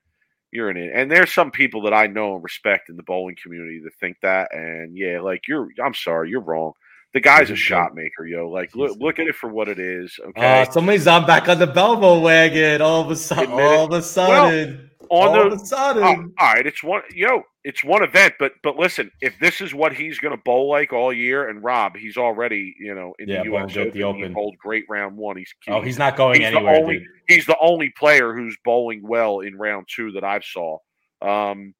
You're 0.50 0.70
an. 0.70 0.90
And 0.94 1.10
there's 1.10 1.32
some 1.32 1.50
people 1.50 1.82
that 1.82 1.94
I 1.94 2.06
know 2.06 2.34
and 2.34 2.42
respect 2.42 2.88
in 2.88 2.96
the 2.96 3.02
bowling 3.02 3.36
community 3.42 3.80
that 3.84 3.94
think 4.00 4.16
that. 4.22 4.54
And 4.54 4.96
yeah, 4.96 5.20
like 5.20 5.46
you're 5.46 5.68
I'm 5.82 5.94
sorry, 5.94 6.30
you're 6.30 6.40
wrong. 6.40 6.72
The 7.14 7.20
guy's 7.20 7.50
a 7.50 7.56
shot 7.56 7.94
maker, 7.94 8.26
yo. 8.26 8.50
Like, 8.50 8.76
look, 8.76 8.98
look 8.98 9.18
at 9.18 9.26
it 9.26 9.34
for 9.34 9.48
what 9.48 9.68
it 9.68 9.78
is. 9.78 10.18
Okay, 10.28 10.62
Uh, 10.62 10.70
somebody's 10.70 11.06
on 11.06 11.26
back 11.26 11.48
on 11.48 11.58
the 11.58 11.66
Belmo 11.66 12.20
wagon. 12.20 12.82
All 12.82 13.00
of 13.00 13.10
a 13.10 13.16
sudden, 13.16 13.50
all 13.52 13.86
of 13.86 13.92
a 13.92 14.02
sudden, 14.02 14.90
on 15.08 15.28
all 15.28 15.32
the 15.32 15.40
of 15.46 15.52
a 15.54 15.66
sudden. 15.66 16.02
Oh, 16.02 16.32
all 16.38 16.54
right, 16.54 16.66
it's 16.66 16.82
one 16.82 17.02
yo, 17.14 17.42
it's 17.68 17.84
one 17.84 18.02
event, 18.02 18.32
but 18.38 18.52
but 18.62 18.76
listen, 18.76 19.10
if 19.20 19.38
this 19.40 19.60
is 19.60 19.74
what 19.74 19.92
he's 19.92 20.18
going 20.18 20.34
to 20.34 20.42
bowl 20.42 20.70
like 20.70 20.94
all 20.94 21.12
year, 21.12 21.48
and 21.50 21.62
Rob, 21.62 21.96
he's 21.96 22.16
already 22.16 22.74
you 22.80 22.94
know 22.94 23.14
in 23.18 23.28
Yeah, 23.28 23.40
the 23.40 23.44
U.S. 23.50 23.76
Open, 23.76 23.90
the 23.92 23.98
he 23.98 24.02
Open. 24.02 24.32
bowled 24.32 24.56
great 24.56 24.84
round 24.88 25.16
one. 25.18 25.36
He's 25.36 25.52
oh, 25.68 25.82
he's 25.82 25.98
not 25.98 26.16
going 26.16 26.40
he's 26.40 26.46
anywhere. 26.46 26.74
the 26.76 26.80
only 26.80 27.06
he's 27.28 27.44
the 27.44 27.58
only 27.60 27.90
player 27.90 28.32
who's 28.34 28.56
bowling 28.64 29.02
well 29.06 29.40
in 29.40 29.54
round 29.58 29.86
two 29.94 30.12
that 30.12 30.24
I've 30.24 30.44
saw. 30.44 30.78
Um, 31.20 31.74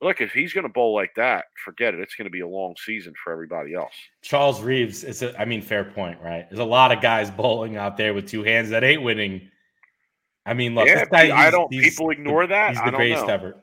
look, 0.00 0.22
if 0.22 0.32
he's 0.32 0.54
going 0.54 0.66
to 0.66 0.72
bowl 0.72 0.94
like 0.94 1.12
that, 1.16 1.44
forget 1.64 1.92
it. 1.92 2.00
It's 2.00 2.14
going 2.14 2.24
to 2.24 2.30
be 2.30 2.40
a 2.40 2.48
long 2.48 2.74
season 2.82 3.12
for 3.22 3.30
everybody 3.30 3.74
else. 3.74 3.92
Charles 4.22 4.62
Reeves 4.62 5.04
is 5.04 5.22
a, 5.22 5.38
I 5.38 5.44
mean, 5.44 5.60
fair 5.60 5.84
point, 5.84 6.18
right? 6.22 6.48
There's 6.48 6.60
a 6.60 6.64
lot 6.64 6.92
of 6.92 7.02
guys 7.02 7.30
bowling 7.30 7.76
out 7.76 7.98
there 7.98 8.14
with 8.14 8.26
two 8.26 8.42
hands 8.42 8.70
that 8.70 8.82
ain't 8.84 9.02
winning. 9.02 9.50
I 10.46 10.54
mean, 10.54 10.74
look, 10.74 10.86
yeah, 10.86 11.00
this 11.00 11.08
guy, 11.10 11.36
I 11.36 11.50
don't. 11.50 11.70
People 11.70 12.06
the- 12.06 12.12
ignore 12.12 12.46
that. 12.46 12.70
He's 12.70 12.78
I 12.78 12.86
the 12.86 12.90
don't 12.92 12.98
greatest 12.98 13.26
know. 13.26 13.34
ever. 13.34 13.61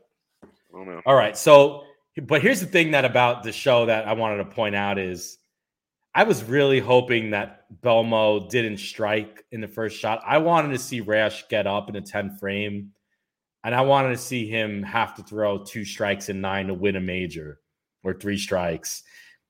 All 1.06 1.16
right. 1.16 1.38
So, 1.38 1.84
but 2.22 2.42
here's 2.42 2.60
the 2.60 2.66
thing 2.66 2.92
that 2.92 3.06
about 3.06 3.44
the 3.44 3.52
show 3.52 3.86
that 3.88 4.08
I 4.08 4.14
wanted 4.14 4.38
to 4.38 4.46
point 4.46 4.76
out 4.76 4.98
is 4.98 5.38
I 6.14 6.24
was 6.24 6.44
really 6.44 6.80
hoping 6.80 7.32
that 7.32 7.66
Belmo 7.82 8.50
didn't 8.50 8.78
strike 8.78 9.46
in 9.52 9.62
the 9.62 9.68
first 9.68 9.98
shot. 9.98 10.22
I 10.26 10.40
wanted 10.40 10.70
to 10.70 10.80
see 10.80 11.02
Rash 11.02 11.48
get 11.50 11.68
up 11.68 11.90
in 11.90 11.96
a 11.96 12.02
10 12.02 12.38
frame, 12.38 12.92
and 13.64 13.76
I 13.76 13.82
wanted 13.82 14.10
to 14.10 14.18
see 14.18 14.48
him 14.48 14.84
have 14.84 15.16
to 15.16 15.24
throw 15.24 15.64
two 15.64 15.86
strikes 15.86 16.30
in 16.30 16.42
nine 16.42 16.68
to 16.68 16.74
win 16.74 16.96
a 16.96 17.02
major 17.02 17.60
or 18.04 18.14
three 18.14 18.38
strikes. 18.38 19.04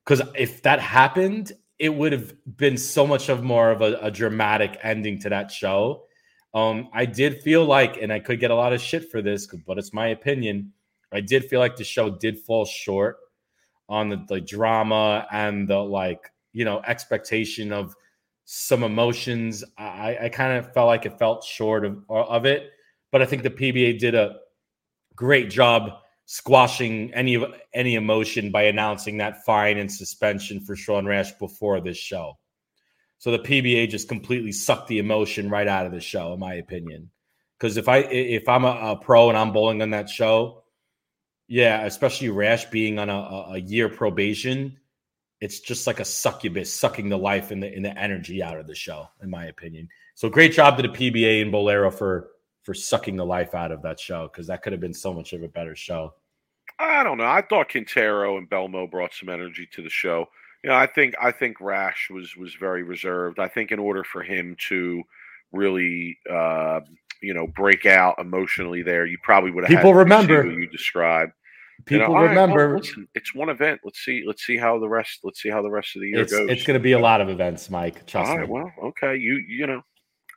Because 0.04 0.22
if 0.36 0.62
that 0.62 0.80
happened, 0.80 1.52
it 1.78 1.94
would 1.94 2.12
have 2.12 2.34
been 2.56 2.76
so 2.76 3.06
much 3.06 3.28
of 3.28 3.42
more 3.42 3.70
of 3.70 3.80
a, 3.80 3.96
a 4.02 4.10
dramatic 4.10 4.78
ending 4.82 5.18
to 5.20 5.30
that 5.30 5.50
show. 5.50 6.04
Um, 6.52 6.90
I 6.92 7.06
did 7.06 7.42
feel 7.42 7.64
like, 7.64 7.96
and 8.02 8.12
I 8.12 8.18
could 8.18 8.40
get 8.40 8.50
a 8.50 8.56
lot 8.56 8.72
of 8.72 8.80
shit 8.80 9.10
for 9.10 9.22
this, 9.22 9.46
but 9.66 9.78
it's 9.78 9.94
my 9.94 10.08
opinion. 10.08 10.72
I 11.12 11.20
did 11.20 11.44
feel 11.44 11.60
like 11.60 11.76
the 11.76 11.84
show 11.84 12.10
did 12.10 12.38
fall 12.38 12.64
short 12.64 13.18
on 13.88 14.08
the, 14.08 14.24
the 14.28 14.40
drama 14.40 15.26
and 15.30 15.68
the 15.68 15.78
like, 15.78 16.30
you 16.52 16.64
know, 16.64 16.80
expectation 16.86 17.72
of 17.72 17.94
some 18.44 18.82
emotions. 18.82 19.64
I, 19.78 20.18
I 20.22 20.28
kind 20.28 20.58
of 20.58 20.72
felt 20.72 20.86
like 20.86 21.06
it 21.06 21.18
felt 21.18 21.44
short 21.44 21.84
of 21.84 22.02
of 22.08 22.46
it, 22.46 22.70
but 23.12 23.22
I 23.22 23.26
think 23.26 23.42
the 23.42 23.50
PBA 23.50 23.98
did 23.98 24.14
a 24.14 24.36
great 25.14 25.50
job 25.50 25.90
squashing 26.26 27.12
any 27.12 27.44
any 27.74 27.96
emotion 27.96 28.52
by 28.52 28.62
announcing 28.62 29.18
that 29.18 29.44
fine 29.44 29.78
and 29.78 29.90
suspension 29.90 30.60
for 30.60 30.76
Sean 30.76 31.06
Rash 31.06 31.32
before 31.32 31.80
this 31.80 31.98
show. 31.98 32.38
So 33.18 33.32
the 33.32 33.38
PBA 33.38 33.90
just 33.90 34.08
completely 34.08 34.52
sucked 34.52 34.88
the 34.88 34.98
emotion 34.98 35.50
right 35.50 35.68
out 35.68 35.86
of 35.86 35.92
the 35.92 36.00
show, 36.00 36.32
in 36.32 36.40
my 36.40 36.54
opinion. 36.54 37.10
Because 37.58 37.76
if 37.76 37.88
I 37.88 37.98
if 37.98 38.48
I'm 38.48 38.64
a, 38.64 38.92
a 38.92 38.96
pro 38.96 39.28
and 39.28 39.36
I'm 39.36 39.52
bowling 39.52 39.82
on 39.82 39.90
that 39.90 40.08
show, 40.08 40.59
yeah, 41.50 41.82
especially 41.84 42.28
Rash 42.28 42.66
being 42.66 43.00
on 43.00 43.10
a, 43.10 43.54
a, 43.54 43.58
year 43.58 43.88
probation, 43.88 44.78
it's 45.40 45.58
just 45.58 45.84
like 45.84 45.98
a 45.98 46.04
succubus 46.04 46.72
sucking 46.72 47.08
the 47.08 47.18
life 47.18 47.50
and 47.50 47.60
the 47.60 47.74
in 47.74 47.82
the 47.82 47.98
energy 47.98 48.40
out 48.40 48.56
of 48.56 48.68
the 48.68 48.74
show, 48.74 49.08
in 49.20 49.28
my 49.28 49.46
opinion. 49.46 49.88
So 50.14 50.28
great 50.28 50.52
job 50.52 50.76
to 50.76 50.82
the 50.82 50.88
PBA 50.88 51.42
and 51.42 51.52
Bowlero 51.52 51.92
for 51.92 52.28
for 52.62 52.72
sucking 52.72 53.16
the 53.16 53.26
life 53.26 53.52
out 53.56 53.72
of 53.72 53.82
that 53.82 53.98
show 53.98 54.28
because 54.28 54.46
that 54.46 54.62
could 54.62 54.72
have 54.72 54.80
been 54.80 54.94
so 54.94 55.12
much 55.12 55.32
of 55.32 55.42
a 55.42 55.48
better 55.48 55.74
show. 55.74 56.14
I 56.78 57.02
don't 57.02 57.18
know. 57.18 57.24
I 57.24 57.42
thought 57.42 57.70
Quintero 57.70 58.38
and 58.38 58.48
Belmo 58.48 58.88
brought 58.88 59.12
some 59.12 59.28
energy 59.28 59.68
to 59.72 59.82
the 59.82 59.90
show. 59.90 60.26
You 60.62 60.70
know, 60.70 60.76
I 60.76 60.86
think 60.86 61.16
I 61.20 61.32
think 61.32 61.60
Rash 61.60 62.10
was 62.12 62.36
was 62.36 62.54
very 62.54 62.84
reserved. 62.84 63.40
I 63.40 63.48
think 63.48 63.72
in 63.72 63.80
order 63.80 64.04
for 64.04 64.22
him 64.22 64.54
to 64.68 65.02
really, 65.50 66.16
uh, 66.30 66.78
you 67.20 67.34
know, 67.34 67.48
break 67.48 67.86
out 67.86 68.20
emotionally, 68.20 68.82
there, 68.82 69.04
you 69.04 69.18
probably 69.20 69.50
would 69.50 69.64
have 69.64 69.76
People 69.76 69.90
had 69.90 69.98
remember. 69.98 70.44
who 70.44 70.50
you 70.50 70.68
described. 70.68 71.32
You 71.88 71.98
know, 71.98 72.06
People 72.06 72.16
all 72.16 72.24
right, 72.24 72.36
well, 72.36 72.46
remember 72.46 72.78
listen, 72.78 73.08
it's 73.14 73.34
one 73.34 73.48
event. 73.48 73.80
Let's 73.84 74.00
see. 74.04 74.24
Let's 74.26 74.44
see 74.44 74.56
how 74.56 74.78
the 74.78 74.88
rest. 74.88 75.20
Let's 75.24 75.40
see 75.40 75.48
how 75.48 75.62
the 75.62 75.70
rest 75.70 75.96
of 75.96 76.02
the 76.02 76.08
year 76.08 76.20
it's 76.20 76.32
goes. 76.32 76.48
it's 76.50 76.64
going 76.64 76.78
to 76.78 76.82
be 76.82 76.92
a 76.92 76.98
lot 76.98 77.20
of 77.20 77.28
events, 77.28 77.70
Mike. 77.70 78.06
Trust 78.06 78.30
All 78.30 78.36
me. 78.36 78.40
right. 78.42 78.48
Well, 78.48 78.72
okay. 78.84 79.16
You 79.16 79.36
you 79.36 79.66
know, 79.66 79.82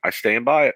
I 0.03 0.09
stand 0.09 0.45
by 0.45 0.67
it. 0.67 0.75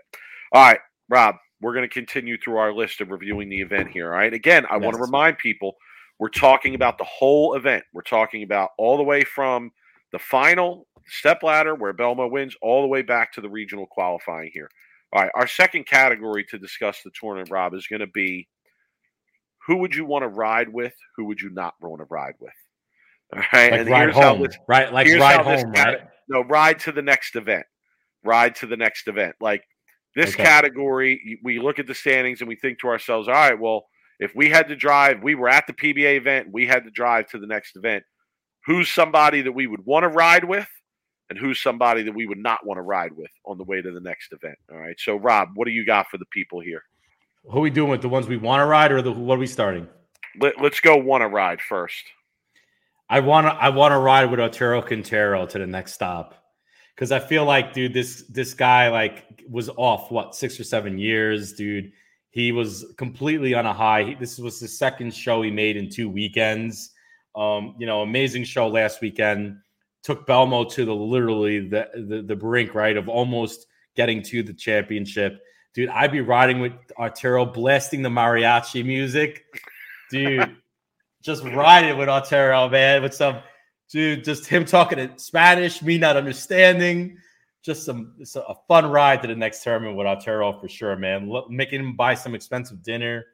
All 0.51 0.63
right, 0.63 0.79
Rob. 1.09 1.35
We're 1.61 1.73
going 1.73 1.87
to 1.87 1.93
continue 1.93 2.37
through 2.37 2.57
our 2.57 2.71
list 2.71 3.01
of 3.01 3.09
reviewing 3.09 3.49
the 3.49 3.61
event 3.61 3.89
here. 3.89 4.11
All 4.11 4.17
right. 4.17 4.33
Again, 4.33 4.65
I 4.69 4.77
want 4.77 4.95
to 4.95 5.01
remind 5.01 5.39
people 5.39 5.75
we're 6.19 6.29
talking 6.29 6.75
about 6.75 6.97
the 6.97 7.03
whole 7.03 7.55
event. 7.55 7.83
We're 7.93 8.01
talking 8.03 8.43
about 8.43 8.71
all 8.77 8.97
the 8.97 9.03
way 9.03 9.23
from 9.23 9.71
the 10.11 10.19
final 10.19 10.85
step 11.07 11.41
ladder 11.41 11.73
where 11.73 11.93
Belmo 11.93 12.29
wins, 12.29 12.55
all 12.61 12.81
the 12.81 12.87
way 12.87 13.01
back 13.01 13.33
to 13.33 13.41
the 13.41 13.49
regional 13.49 13.87
qualifying 13.87 14.51
here. 14.53 14.69
All 15.13 15.23
right. 15.23 15.31
Our 15.35 15.47
second 15.47 15.87
category 15.87 16.45
to 16.49 16.59
discuss 16.59 17.01
the 17.03 17.11
tournament, 17.19 17.49
Rob, 17.49 17.73
is 17.73 17.87
going 17.87 18.01
to 18.01 18.07
be 18.07 18.47
who 19.67 19.77
would 19.77 19.93
you 19.95 20.05
want 20.05 20.23
to 20.23 20.27
ride 20.29 20.69
with? 20.69 20.93
Who 21.17 21.25
would 21.25 21.39
you 21.41 21.49
not 21.51 21.75
want 21.81 21.99
to 21.99 22.07
ride 22.09 22.35
with? 22.39 22.53
All 23.33 23.39
right. 23.53 23.71
Like 23.71 23.81
and 23.81 23.89
ride 23.89 24.01
here's 24.03 24.15
how 24.15 24.35
this- 24.35 24.57
right? 24.67 24.91
Like 24.91 25.07
ride 25.19 25.41
home, 25.41 25.71
right? 25.71 25.99
no, 26.29 26.43
ride 26.45 26.79
to 26.79 26.91
the 26.91 27.01
next 27.01 27.35
event. 27.35 27.65
Ride 28.23 28.55
to 28.55 28.65
the 28.67 28.77
next 28.77 29.07
event. 29.07 29.35
Like 29.41 29.63
this 30.15 30.33
Okay. 30.33 30.43
category, 30.43 31.39
we 31.43 31.59
look 31.59 31.79
at 31.79 31.87
the 31.87 31.93
standings 31.93 32.41
and 32.41 32.47
we 32.47 32.55
think 32.55 32.79
to 32.79 32.87
ourselves, 32.87 33.27
all 33.27 33.33
right, 33.33 33.59
well, 33.59 33.87
if 34.19 34.33
we 34.35 34.49
had 34.49 34.67
to 34.69 34.75
drive, 34.75 35.21
we 35.21 35.35
were 35.35 35.49
at 35.49 35.67
the 35.67 35.73
PBA 35.73 36.15
event, 36.17 36.47
we 36.51 36.65
had 36.65 36.83
to 36.85 36.89
drive 36.89 37.27
to 37.29 37.37
the 37.37 37.45
next 37.45 37.75
event. 37.75 38.03
Who's 38.65 38.89
somebody 38.89 39.41
that 39.43 39.51
we 39.51 39.67
would 39.67 39.85
want 39.85 40.03
to 40.03 40.09
ride 40.09 40.43
with, 40.43 40.67
and 41.29 41.37
who's 41.37 41.61
somebody 41.61 42.01
that 42.03 42.15
we 42.15 42.25
would 42.25 42.37
not 42.39 42.65
want 42.65 42.77
to 42.79 42.81
ride 42.81 43.11
with 43.13 43.29
on 43.45 43.57
the 43.57 43.63
way 43.63 43.81
to 43.81 43.91
the 43.91 43.99
next 44.01 44.33
event? 44.33 44.57
All 44.71 44.77
right. 44.77 44.99
So, 44.99 45.17
Rob, 45.17 45.49
what 45.55 45.65
do 45.65 45.71
you 45.71 45.85
got 45.85 46.07
for 46.09 46.17
the 46.17 46.25
people 46.31 46.59
here? 46.61 46.81
Who 47.49 47.59
are 47.59 47.61
we 47.61 47.69
doing 47.69 47.89
with 47.89 48.01
the 48.01 48.09
ones 48.09 48.27
we 48.27 48.37
want 48.37 48.61
to 48.61 48.65
ride, 48.65 48.91
or 48.91 49.01
the 49.01 49.11
what 49.11 49.35
are 49.35 49.39
we 49.39 49.47
starting? 49.47 49.87
Let, 50.39 50.61
let's 50.61 50.79
go 50.79 50.97
want 50.97 51.21
to 51.21 51.27
ride 51.27 51.61
first. 51.61 52.03
I 53.09 53.21
want 53.21 53.47
to 53.47 53.53
I 53.53 53.69
want 53.69 53.93
to 53.93 53.97
ride 53.97 54.29
with 54.29 54.39
Arturo 54.39 54.81
Quintero 54.81 55.45
to 55.45 55.59
the 55.59 55.67
next 55.67 55.93
stop 55.93 56.35
because 56.95 57.11
I 57.11 57.19
feel 57.19 57.45
like, 57.45 57.73
dude, 57.73 57.93
this 57.93 58.23
this 58.29 58.53
guy 58.53 58.89
like 58.89 59.25
was 59.49 59.69
off 59.77 60.11
what 60.11 60.35
six 60.35 60.59
or 60.59 60.63
seven 60.63 60.97
years, 60.97 61.53
dude. 61.53 61.91
He 62.31 62.51
was 62.51 62.93
completely 62.97 63.53
on 63.53 63.65
a 63.65 63.73
high. 63.73 64.03
He- 64.03 64.15
This 64.15 64.37
was 64.37 64.59
the 64.59 64.67
second 64.67 65.13
show 65.15 65.41
he 65.41 65.49
made 65.49 65.77
in 65.77 65.89
two 65.89 66.09
weekends. 66.09 66.91
Um, 67.35 67.75
you 67.79 67.85
know, 67.87 68.01
amazing 68.01 68.43
show 68.43 68.67
last 68.67 68.99
weekend. 69.01 69.57
Took 70.03 70.27
Belmo 70.27 70.69
to 70.71 70.85
the 70.85 70.93
literally 70.93 71.67
the, 71.67 71.87
the 71.95 72.21
the 72.23 72.35
brink, 72.35 72.75
right, 72.75 72.97
of 72.97 73.07
almost 73.07 73.67
getting 73.95 74.21
to 74.23 74.43
the 74.43 74.53
championship. 74.53 75.39
Dude, 75.77 75.89
I'd 75.89 76.11
be 76.11 76.21
riding 76.21 76.59
with 76.59 76.73
Arturo, 76.97 77.45
blasting 77.45 78.01
the 78.01 78.09
mariachi 78.09 78.83
music, 78.83 79.45
dude 80.09 80.57
just 81.21 81.43
riding 81.43 81.95
with 81.99 82.09
Arturo, 82.09 82.67
man, 82.67 83.03
with 83.03 83.13
some 83.13 83.37
dude, 83.87 84.23
just 84.23 84.47
him 84.47 84.65
talking 84.65 84.97
in 84.97 85.15
Spanish, 85.19 85.83
me 85.83 85.99
not 85.99 86.17
understanding. 86.17 87.19
Just 87.61 87.85
some 87.85 88.15
it's 88.17 88.35
a 88.35 88.55
fun 88.67 88.89
ride 88.89 89.21
to 89.21 89.27
the 89.27 89.35
next 89.35 89.63
tournament 89.63 89.95
with 89.95 90.07
Arturo 90.07 90.59
for 90.59 90.67
sure, 90.67 90.95
man. 90.95 91.29
Look, 91.29 91.51
making 91.51 91.81
him 91.81 91.95
buy 91.95 92.15
some 92.15 92.33
expensive 92.33 92.81
dinner, 92.81 93.27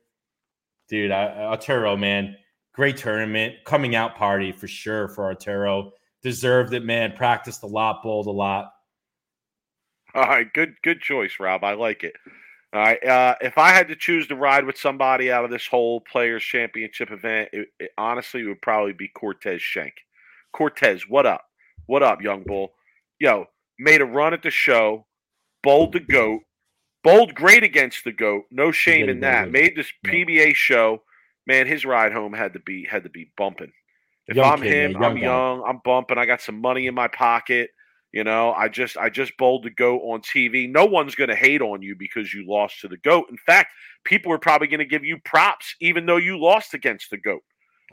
dude. 0.90 1.12
I, 1.12 1.46
Arturo, 1.46 1.96
man, 1.96 2.36
great 2.74 2.98
tournament, 2.98 3.56
coming 3.64 3.96
out 3.96 4.18
party 4.18 4.52
for 4.52 4.68
sure 4.68 5.08
for 5.08 5.28
Arturo. 5.28 5.94
Deserved 6.22 6.74
it, 6.74 6.84
man. 6.84 7.14
Practiced 7.14 7.64
a 7.64 7.68
lot, 7.68 8.04
bowled 8.04 8.28
a 8.28 8.32
lot. 8.32 8.73
All 10.16 10.24
right, 10.24 10.52
good 10.54 10.76
good 10.84 11.02
choice, 11.02 11.34
Rob. 11.40 11.64
I 11.64 11.74
like 11.74 12.04
it. 12.04 12.14
All 12.74 12.82
right, 12.82 13.04
uh, 13.06 13.36
if 13.42 13.58
I 13.58 13.70
had 13.70 13.88
to 13.90 13.96
choose 13.96 14.28
to 14.28 14.36
ride 14.36 14.66
with 14.66 14.78
somebody 14.78 15.32
out 15.32 15.46
of 15.46 15.52
this 15.52 15.68
whole 15.68 16.02
Players 16.02 16.44
Championship 16.44 17.12
event, 17.12 17.50
it, 17.54 17.68
it 17.80 17.92
honestly 17.98 18.42
it 18.42 18.46
would 18.48 18.62
probably 18.62 18.94
be 18.94 19.08
Cortez 19.08 19.62
Schenck. 19.62 19.94
Cortez, 20.54 21.04
what 21.08 21.26
up? 21.26 21.44
What 21.86 22.04
up, 22.04 22.22
young 22.22 22.44
bull? 22.44 22.74
Yo, 23.20 23.46
made 23.80 24.02
a 24.02 24.06
run 24.06 24.34
at 24.34 24.42
the 24.44 24.50
show, 24.50 25.06
bowled 25.62 25.94
the 25.94 26.00
goat, 26.00 26.42
bowled 27.04 27.36
great 27.36 27.64
against 27.64 28.04
the 28.04 28.12
goat. 28.12 28.44
No 28.52 28.72
shame 28.72 29.10
in 29.10 29.20
that. 29.22 29.52
Made 29.52 29.76
this 29.76 29.92
PBA 30.06 30.56
show. 30.56 31.04
Man, 31.46 31.68
his 31.68 31.86
ride 31.86 32.14
home 32.14 32.34
had 32.34 32.54
to 32.54 32.60
be 32.60 32.86
had 32.90 33.04
to 33.04 33.10
be 33.10 33.32
bumping. 33.38 33.72
If 34.28 34.38
Young 34.38 34.46
I'm 34.54 34.62
kid, 34.62 34.92
him, 34.92 34.92
yeah, 34.94 35.00
young 35.00 35.04
I'm 35.12 35.16
guy. 35.16 35.22
young, 35.22 35.64
I'm 35.68 35.82
bumping. 35.84 36.18
I 36.18 36.26
got 36.26 36.42
some 36.42 36.62
money 36.62 36.88
in 36.88 36.96
my 36.96 37.08
pocket. 37.10 37.70
You 38.14 38.24
know, 38.24 38.54
I 38.54 38.70
just 38.70 38.96
I 38.96 39.10
just 39.10 39.36
bowled 39.38 39.64
the 39.64 39.72
goat 39.72 40.02
on 40.04 40.22
TV. 40.22 40.70
No 40.72 40.86
one's 40.86 41.16
going 41.16 41.32
to 41.32 41.36
hate 41.36 41.62
on 41.64 41.82
you 41.82 41.96
because 41.98 42.32
you 42.32 42.46
lost 42.48 42.80
to 42.82 42.88
the 42.88 42.98
goat. 42.98 43.26
In 43.32 43.38
fact, 43.38 43.74
people 44.04 44.32
are 44.32 44.38
probably 44.38 44.68
going 44.68 44.80
to 44.80 44.86
give 44.86 45.04
you 45.04 45.18
props 45.26 45.76
even 45.82 46.06
though 46.06 46.18
you 46.18 46.40
lost 46.40 46.76
against 46.76 47.10
the 47.10 47.18
goat. 47.18 47.42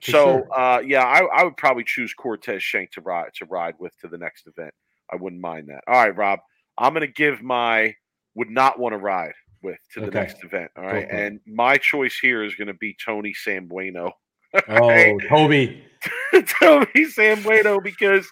For 0.02 0.10
so, 0.12 0.22
sure. 0.22 0.48
uh, 0.54 0.80
yeah, 0.80 1.04
I, 1.04 1.24
I 1.24 1.44
would 1.44 1.56
probably 1.56 1.84
choose 1.84 2.12
Cortez 2.12 2.62
Schenck 2.62 2.90
to 2.92 3.00
ride 3.00 3.30
to 3.36 3.46
ride 3.46 3.74
with 3.78 3.96
to 4.00 4.08
the 4.08 4.18
next 4.18 4.46
event. 4.46 4.74
I 5.10 5.16
wouldn't 5.16 5.40
mind 5.40 5.68
that. 5.68 5.82
All 5.88 5.94
right, 5.94 6.14
Rob, 6.14 6.40
I'm 6.76 6.92
going 6.92 7.06
to 7.06 7.12
give 7.12 7.42
my 7.42 7.94
would 8.34 8.50
not 8.50 8.78
want 8.78 8.92
to 8.92 8.98
ride 8.98 9.32
with 9.62 9.78
to 9.94 10.00
the 10.00 10.06
Okay. 10.08 10.20
next 10.20 10.44
event. 10.44 10.70
All 10.76 10.84
right, 10.84 10.90
Go 10.90 10.96
right, 10.96 11.08
for 11.08 11.16
it. 11.16 11.26
and 11.26 11.40
my 11.46 11.78
choice 11.78 12.18
here 12.20 12.44
is 12.44 12.54
going 12.54 12.68
to 12.68 12.74
be 12.74 12.94
Tony 13.04 13.32
Sambueno. 13.34 14.12
Oh, 14.68 15.18
Toby. 15.28 15.84
Toby 16.60 17.06
Sambueno 17.06 17.82
because 17.82 18.28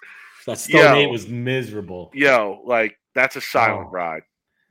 That 0.49 0.59
Stone 0.59 0.81
Yo. 0.81 0.95
8 0.95 1.11
was 1.11 1.29
miserable. 1.29 2.11
yo, 2.15 2.63
like 2.65 2.97
that's 3.15 3.37
a 3.37 3.41
silent 3.41 3.89
Oh. 3.89 3.93
ride. 3.93 4.23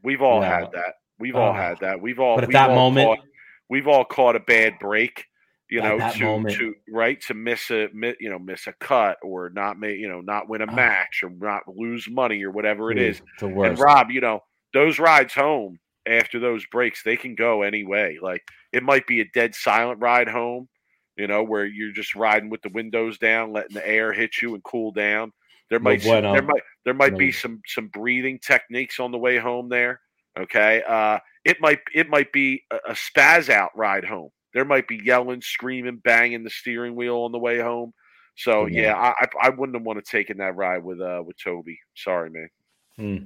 We've 0.04 0.22
all 0.22 0.42
had 0.42 0.72
that. 0.74 0.96
We've 1.20 1.36
all 1.36 1.52
Oh. 1.52 1.54
had 1.54 1.80
that. 1.80 2.02
We've 2.02 2.20
all 2.20 2.36
But 2.36 2.46
at 2.46 2.52
that 2.52 2.70
all 2.70 2.76
moment- 2.92 3.08
caught, 3.20 3.28
we've 3.70 3.88
all 3.88 4.06
caught 4.06 4.36
a 4.36 4.40
bad 4.40 4.80
break. 4.80 5.26
You 5.70 5.82
know, 5.82 5.98
to 6.00 6.24
moment. 6.24 6.56
to 6.56 6.76
right 6.90 7.20
to 7.24 7.34
miss 7.34 7.70
a 7.72 7.90
you 8.22 8.30
know 8.30 8.40
miss 8.40 8.68
a 8.68 8.74
cut 8.80 9.18
or 9.22 9.50
not 9.50 9.78
make 9.78 10.00
you 10.00 10.08
know 10.08 10.22
not 10.22 10.48
win 10.48 10.62
a 10.62 10.72
Oh. 10.72 10.74
match 10.74 11.22
or 11.24 11.30
not 11.30 11.64
lose 11.68 12.08
money 12.10 12.42
or 12.44 12.52
whatever 12.52 12.90
it 12.90 12.98
is. 12.98 13.22
The 13.40 13.48
And. 13.48 13.78
Rob, 13.78 14.10
you 14.10 14.22
know, 14.22 14.44
those 14.74 14.98
rides 14.98 15.34
home 15.34 15.80
after 16.06 16.40
those 16.40 16.66
breaks, 16.68 17.04
they 17.04 17.18
can 17.18 17.36
go 17.36 17.64
any 17.64 17.84
way. 17.84 18.18
Like 18.22 18.44
it 18.72 18.82
might 18.82 19.06
be 19.08 19.20
a 19.20 19.26
dead 19.34 19.56
silent 19.56 20.00
ride 20.00 20.30
home, 20.30 20.70
you 21.18 21.28
know, 21.28 21.44
where 21.44 21.66
you're 21.66 21.92
just 21.92 22.16
riding 22.16 22.50
with 22.50 22.62
the 22.62 22.70
windows 22.70 23.18
down, 23.18 23.52
letting 23.52 23.74
the 23.76 23.86
air 23.86 24.14
hit 24.14 24.42
you 24.42 24.54
and 24.54 24.64
cool 24.64 24.94
down. 24.94 25.34
There 25.70 25.80
No 25.80 25.84
might 25.84 26.04
bueno. 26.04 26.34
there 26.34 26.42
might 26.42 26.62
there 26.86 26.94
might 26.94 27.18
be 27.18 27.32
some 27.32 27.62
some 27.68 27.88
breathing 27.88 28.40
techniques 28.40 29.00
on 29.00 29.12
the 29.12 29.18
way 29.18 29.38
home 29.38 29.70
there. 29.70 30.02
Okay. 30.40 30.84
Uh 30.88 31.20
it 31.46 31.58
might 31.60 31.80
it 31.94 32.10
might 32.10 32.32
be 32.32 32.64
a, 32.72 32.92
a 32.92 32.94
spaz 32.94 33.50
out 33.50 33.72
ride 33.76 34.06
home. 34.06 34.30
There 34.54 34.66
might 34.66 34.88
be 34.88 35.02
yelling, 35.04 35.42
screaming, 35.42 35.98
banging 35.98 36.44
the 36.44 36.50
steering 36.50 36.96
wheel 36.96 37.18
on 37.18 37.32
the 37.32 37.40
way 37.40 37.60
home. 37.60 37.94
So 38.36 38.66
Yeah. 38.68 38.82
yeah, 38.82 39.14
I 39.20 39.48
I 39.48 39.50
wouldn't 39.50 39.76
have 39.76 39.86
want 39.86 40.04
to 40.04 40.10
taken 40.10 40.38
that 40.38 40.56
ride 40.56 40.84
with 40.84 41.02
uh 41.02 41.22
with 41.26 41.38
Toby. 41.44 41.78
Sorry, 41.96 42.30
man. 42.30 42.50
Hmm. 42.98 43.26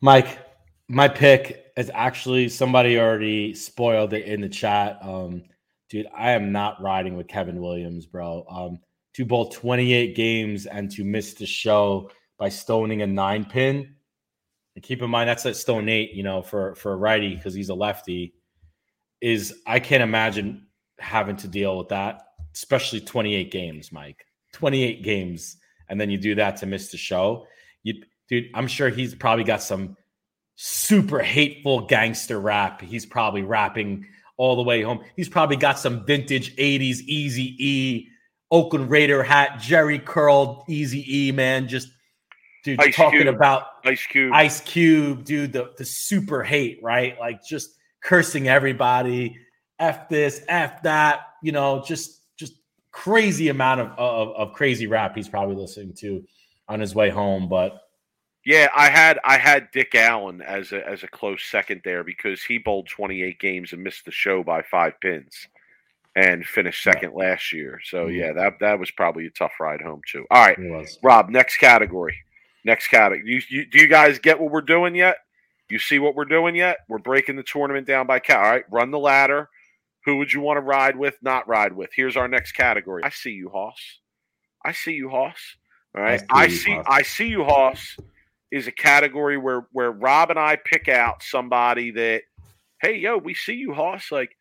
Mike, 0.00 0.38
my 0.88 1.08
pick 1.08 1.66
is 1.76 1.90
actually 1.92 2.48
somebody 2.48 2.98
already 2.98 3.54
spoiled 3.54 4.12
it 4.14 4.24
in 4.24 4.40
the 4.40 4.48
chat. 4.48 4.98
Um, 5.02 5.44
dude, 5.88 6.06
I 6.16 6.30
am 6.32 6.52
not 6.52 6.80
riding 6.82 7.16
with 7.16 7.28
Kevin 7.28 7.60
Williams, 7.60 8.06
bro. 8.06 8.44
Um, 8.50 8.80
to 9.14 9.24
bowl 9.24 9.48
28 9.48 10.14
games 10.14 10.66
and 10.66 10.90
to 10.92 11.04
miss 11.04 11.34
the 11.34 11.46
show 11.46 12.10
by 12.38 12.48
stoning 12.48 13.02
a 13.02 13.06
nine 13.06 13.44
pin. 13.44 13.94
And 14.74 14.84
keep 14.84 15.02
in 15.02 15.10
mind 15.10 15.28
that's 15.28 15.44
a 15.44 15.54
stone 15.54 15.88
eight, 15.88 16.12
you 16.12 16.22
know, 16.22 16.42
for 16.42 16.74
for 16.76 16.92
a 16.92 16.96
righty 16.96 17.34
because 17.34 17.54
he's 17.54 17.68
a 17.68 17.74
lefty. 17.74 18.34
Is 19.20 19.54
I 19.66 19.80
can't 19.80 20.02
imagine 20.02 20.66
having 20.98 21.36
to 21.36 21.48
deal 21.48 21.76
with 21.76 21.88
that, 21.88 22.22
especially 22.54 23.00
28 23.00 23.50
games, 23.50 23.92
Mike. 23.92 24.24
28 24.52 25.02
games, 25.02 25.56
and 25.88 26.00
then 26.00 26.10
you 26.10 26.18
do 26.18 26.34
that 26.34 26.56
to 26.56 26.66
miss 26.66 26.90
the 26.90 26.96
show. 26.96 27.46
You, 27.82 28.02
dude, 28.28 28.48
I'm 28.54 28.66
sure 28.66 28.88
he's 28.88 29.14
probably 29.14 29.44
got 29.44 29.62
some 29.62 29.96
super 30.56 31.20
hateful 31.20 31.86
gangster 31.86 32.40
rap. 32.40 32.80
He's 32.80 33.06
probably 33.06 33.42
rapping 33.42 34.06
all 34.36 34.56
the 34.56 34.62
way 34.62 34.82
home. 34.82 35.00
He's 35.16 35.28
probably 35.28 35.56
got 35.56 35.78
some 35.78 36.04
vintage 36.04 36.56
80s 36.56 37.00
Easy 37.06 37.56
E, 37.58 38.08
Oakland 38.50 38.90
Raider 38.90 39.22
hat, 39.22 39.60
Jheri 39.60 40.04
curled 40.04 40.64
Easy 40.68 41.04
E, 41.08 41.32
man. 41.32 41.68
Just 41.68 41.88
dude, 42.64 42.80
Ice 42.80 42.94
talking 42.96 43.22
Cube. 43.22 43.34
about 43.34 43.66
Ice 43.84 44.06
Cube. 44.06 44.32
Ice 44.34 44.60
Cube, 44.60 45.24
dude, 45.24 45.52
the, 45.52 45.72
the 45.78 45.84
super 45.84 46.42
hate, 46.42 46.80
right? 46.82 47.18
Like 47.18 47.44
just 47.44 47.76
cursing 48.02 48.48
everybody, 48.48 49.36
F 49.78 50.08
this, 50.08 50.42
F 50.48 50.82
that, 50.82 51.20
you 51.42 51.52
know, 51.52 51.82
just 51.86 52.22
just 52.36 52.54
crazy 52.92 53.48
amount 53.48 53.80
of, 53.80 53.88
of, 53.98 54.28
of 54.36 54.52
crazy 54.52 54.86
rap 54.86 55.14
he's 55.14 55.28
probably 55.28 55.54
listening 55.56 55.94
to 55.98 56.22
on 56.68 56.80
his 56.80 56.94
way 56.94 57.10
home. 57.10 57.48
But 57.48 57.80
Yeah, 58.44 58.68
I 58.74 58.88
had 58.90 59.18
I 59.24 59.38
had 59.38 59.70
Dick 59.72 59.94
Allen 59.94 60.42
as 60.42 60.72
a 60.72 60.86
as 60.88 61.02
a 61.02 61.08
close 61.08 61.44
second 61.44 61.82
there 61.84 62.02
because 62.04 62.42
he 62.42 62.58
bowled 62.58 62.88
28 62.88 63.38
games 63.38 63.72
and 63.72 63.82
missed 63.82 64.04
the 64.06 64.10
show 64.10 64.42
by 64.42 64.62
five 64.62 64.94
pins, 65.00 65.48
and 66.16 66.44
finished 66.44 66.84
Yeah. 66.84 66.92
second 66.92 67.14
last 67.14 67.52
year. 67.52 67.80
So 67.84 68.06
Mhm. 68.08 68.16
yeah, 68.16 68.32
that 68.32 68.58
that 68.60 68.78
was 68.78 68.90
probably 68.90 69.26
a 69.26 69.30
tough 69.30 69.52
ride 69.60 69.80
home 69.80 70.02
too. 70.06 70.26
All 70.30 70.44
right. 70.44 70.58
Rob, 71.02 71.28
next 71.30 71.58
category. 71.58 72.16
Next 72.64 72.88
category. 72.88 73.22
You, 73.32 73.40
you, 73.48 73.66
do 73.66 73.78
you 73.78 73.88
guys 73.88 74.18
get 74.18 74.38
what 74.38 74.50
we're 74.50 74.60
doing 74.60 74.94
yet? 74.94 75.18
You 75.68 75.78
see 75.78 75.98
what 75.98 76.14
we're 76.14 76.24
doing 76.24 76.54
yet? 76.56 76.78
We're 76.88 76.98
breaking 76.98 77.36
the 77.36 77.42
tournament 77.44 77.86
down 77.86 78.06
by 78.06 78.18
cat. 78.18 78.44
All 78.44 78.50
right, 78.50 78.64
run 78.70 78.90
the 78.90 78.98
ladder. 78.98 79.48
Who 80.04 80.16
would 80.16 80.32
you 80.32 80.40
want 80.40 80.56
to 80.56 80.62
ride 80.62 80.96
with? 80.96 81.16
Not 81.22 81.46
ride 81.46 81.72
with. 81.72 81.90
Here's 81.94 82.16
our 82.16 82.26
next 82.26 82.52
category. 82.52 83.02
I 83.04 83.10
see 83.10 83.30
you, 83.32 83.48
Hoss. 83.50 84.00
I 84.64 84.72
see 84.72 84.92
you, 84.92 85.08
Hoss. 85.10 85.56
All 85.94 86.02
right. 86.02 86.22
I 86.30 86.48
see 86.48 86.72
you. 86.72 86.82
I 86.86 87.02
see 87.02 87.28
you, 87.28 87.44
Hoss. 87.44 87.96
Is 88.50 88.66
a 88.66 88.72
category 88.72 89.38
where 89.38 89.66
where 89.72 89.92
Rob 89.92 90.30
and 90.30 90.38
I 90.38 90.56
pick 90.56 90.88
out 90.88 91.22
somebody 91.22 91.92
that, 91.92 92.22
hey, 92.82 92.96
yo, 92.96 93.16
we 93.16 93.32
see 93.32 93.54
you, 93.54 93.72
Hoss. 93.72 94.10
Like, 94.10 94.36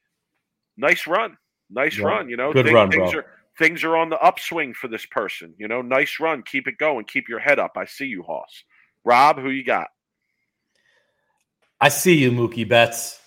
nice 0.78 1.06
run, 1.06 1.38
nice 1.70 1.98
Yeah. 1.98 2.06
run. 2.08 2.30
You 2.30 2.38
know, 2.38 2.52
Good 2.54 2.66
Thi- 2.68 2.74
run, 2.74 2.92
things 2.92 3.12
bro. 3.12 3.20
are 3.22 3.26
things 3.58 3.84
are 3.84 3.98
on 3.98 4.10
the 4.10 4.18
upswing 4.20 4.74
for 4.74 4.88
this 4.88 5.06
person. 5.06 5.54
You 5.58 5.68
know, 5.68 5.82
nice 5.82 6.20
run. 6.20 6.44
Keep 6.44 6.68
it 6.68 6.78
going. 6.78 7.06
Keep 7.06 7.28
your 7.28 7.40
head 7.40 7.60
up. 7.60 7.74
I 7.78 7.86
see 7.86 8.06
you, 8.06 8.24
Hoss. 8.24 8.64
Rob, 9.04 9.38
who 9.40 9.50
you 9.50 9.64
got? 9.66 9.88
I 11.82 11.90
see 11.90 12.16
you, 12.16 12.32
Mookie 12.32 12.68
Betts. 12.68 13.20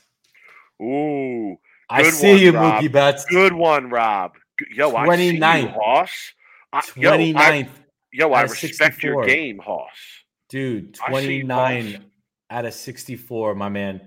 Ooh, 0.83 1.57
I 1.88 2.02
see 2.11 2.31
one, 2.33 2.38
you, 2.40 2.52
Rob. 2.52 2.83
Mookie 2.83 2.92
Betts. 2.92 3.24
good 3.26 3.52
one, 3.52 3.88
Rob. 3.90 4.33
Yo, 4.74 4.94
I 4.94 5.16
see 5.16 5.26
you, 5.26 5.40
29th. 5.40 5.74
Hoss. 5.74 6.33
I, 6.72 6.83
yo, 6.96 7.12
I, 7.12 7.16
29th, 7.18 7.68
yo, 8.12 8.33
I 8.33 8.38
out 8.40 8.44
of 8.46 8.50
respect 8.50 9.02
your 9.02 9.22
64. 9.22 9.24
game, 9.24 9.59
Hoss. 9.59 9.90
dude. 10.48 10.98
I 11.07 11.20
see 11.20 11.37
you, 11.37 11.42
29 11.44 11.92
Hoss. 11.92 12.02
out 12.50 12.64
of 12.66 12.74
64, 12.74 13.55
my 13.55 13.68
man. 13.68 14.00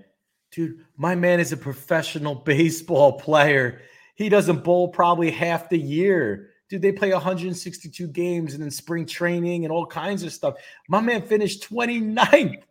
Dude, 0.52 0.84
my 0.96 1.14
man 1.14 1.40
is 1.40 1.52
a 1.52 1.56
professional 1.56 2.34
baseball 2.44 3.18
player. 3.18 3.80
He 4.16 4.28
doesn't 4.28 4.64
bowl 4.64 4.88
probably 4.88 5.30
half 5.30 5.68
the 5.68 5.78
year. 5.78 6.50
Dude, 6.68 6.82
they 6.82 6.90
play 6.90 7.12
162 7.12 8.08
games 8.08 8.54
and 8.54 8.62
then 8.62 8.70
spring 8.70 9.06
training 9.06 9.64
and 9.64 9.72
all 9.72 9.86
kinds 9.86 10.24
of 10.24 10.32
stuff. 10.32 10.54
My 10.88 11.00
man 11.00 11.22
finished 11.22 11.70
29th 11.70 12.62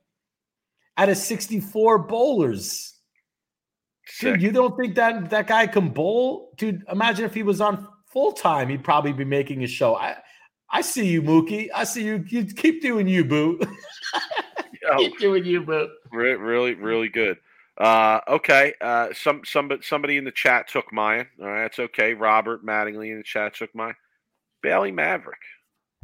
out 0.97 1.10
of 1.10 1.17
64 1.17 1.99
bowlers. 1.99 2.95
Sick. 4.08 4.34
Dude, 4.34 4.41
you 4.41 4.51
don't 4.51 4.75
think 4.77 4.95
that 4.95 5.29
that 5.29 5.47
guy 5.47 5.67
can 5.67 5.89
bowl? 5.89 6.51
Dude, 6.58 6.84
imagine 6.91 7.25
if 7.25 7.34
he 7.34 7.43
was 7.43 7.62
on 7.62 7.88
full 8.05 8.34
time, 8.34 8.69
he'd 8.69 8.84
probably 8.84 9.13
be 9.13 9.25
making 9.25 9.63
a 9.63 9.67
show. 9.67 9.95
I 9.95 10.17
I 10.69 10.81
see 10.81 11.08
you, 11.08 11.21
Mookie. 11.21 11.69
I 11.73 11.84
see 11.84 12.03
you. 12.03 12.25
You 12.27 12.45
keep 12.45 12.81
doing 12.81 13.08
you, 13.08 13.23
boo. 13.23 13.60
Yo, 14.81 14.97
keep 14.97 15.19
doing 15.19 15.45
you, 15.45 15.62
boo. 15.62 15.89
really, 16.12 16.73
really 16.73 17.10
good. 17.10 17.38
Uh, 17.77 18.21
okay. 18.27 18.73
Uh, 18.79 19.09
some 19.13 19.41
some 19.45 19.69
somebody 19.81 20.17
in 20.17 20.23
the 20.23 20.31
chat 20.31 20.67
took 20.67 20.91
mine. 20.93 21.27
All 21.41 21.47
right, 21.47 21.63
that's 21.63 21.79
okay. 21.79 22.13
Robert 22.13 22.65
Mattingly 22.65 23.11
in 23.11 23.17
the 23.17 23.23
chat 23.23 23.55
took 23.55 23.73
mine. 23.75 23.95
Bailey 24.61 24.91
Mavrick. 24.91 25.43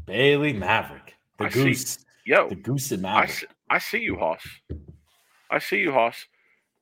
Bailey 0.06 0.54
Mavrick, 0.54 1.14
the 1.38 1.46
I 1.46 1.50
see. 1.50 1.64
goose, 1.64 2.00
Yo, 2.26 2.50
the 2.50 2.56
goose 2.56 2.92
and 2.92 3.06
I 3.06 3.22
Maverick. 3.22 3.32
see, 3.32 3.46
I 3.70 3.78
see 3.78 4.00
you, 4.00 4.16
Hoss. 4.18 4.44
I 5.50 5.60
see 5.60 5.78
you, 5.78 5.92
Hoss. 5.92 6.26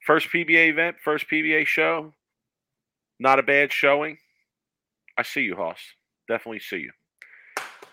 First 0.06 0.30
PBA 0.30 0.70
event, 0.70 0.98
first 1.04 1.26
PBA 1.30 1.68
show. 1.68 2.14
Not 3.20 3.38
a 3.40 3.44
bad 3.44 3.72
showing. 3.72 4.18
I 5.18 5.24
see 5.24 5.42
you, 5.42 5.56
Hoss. 5.56 5.80
Definitely 6.28 6.60
see 6.60 6.78
you. 6.78 6.92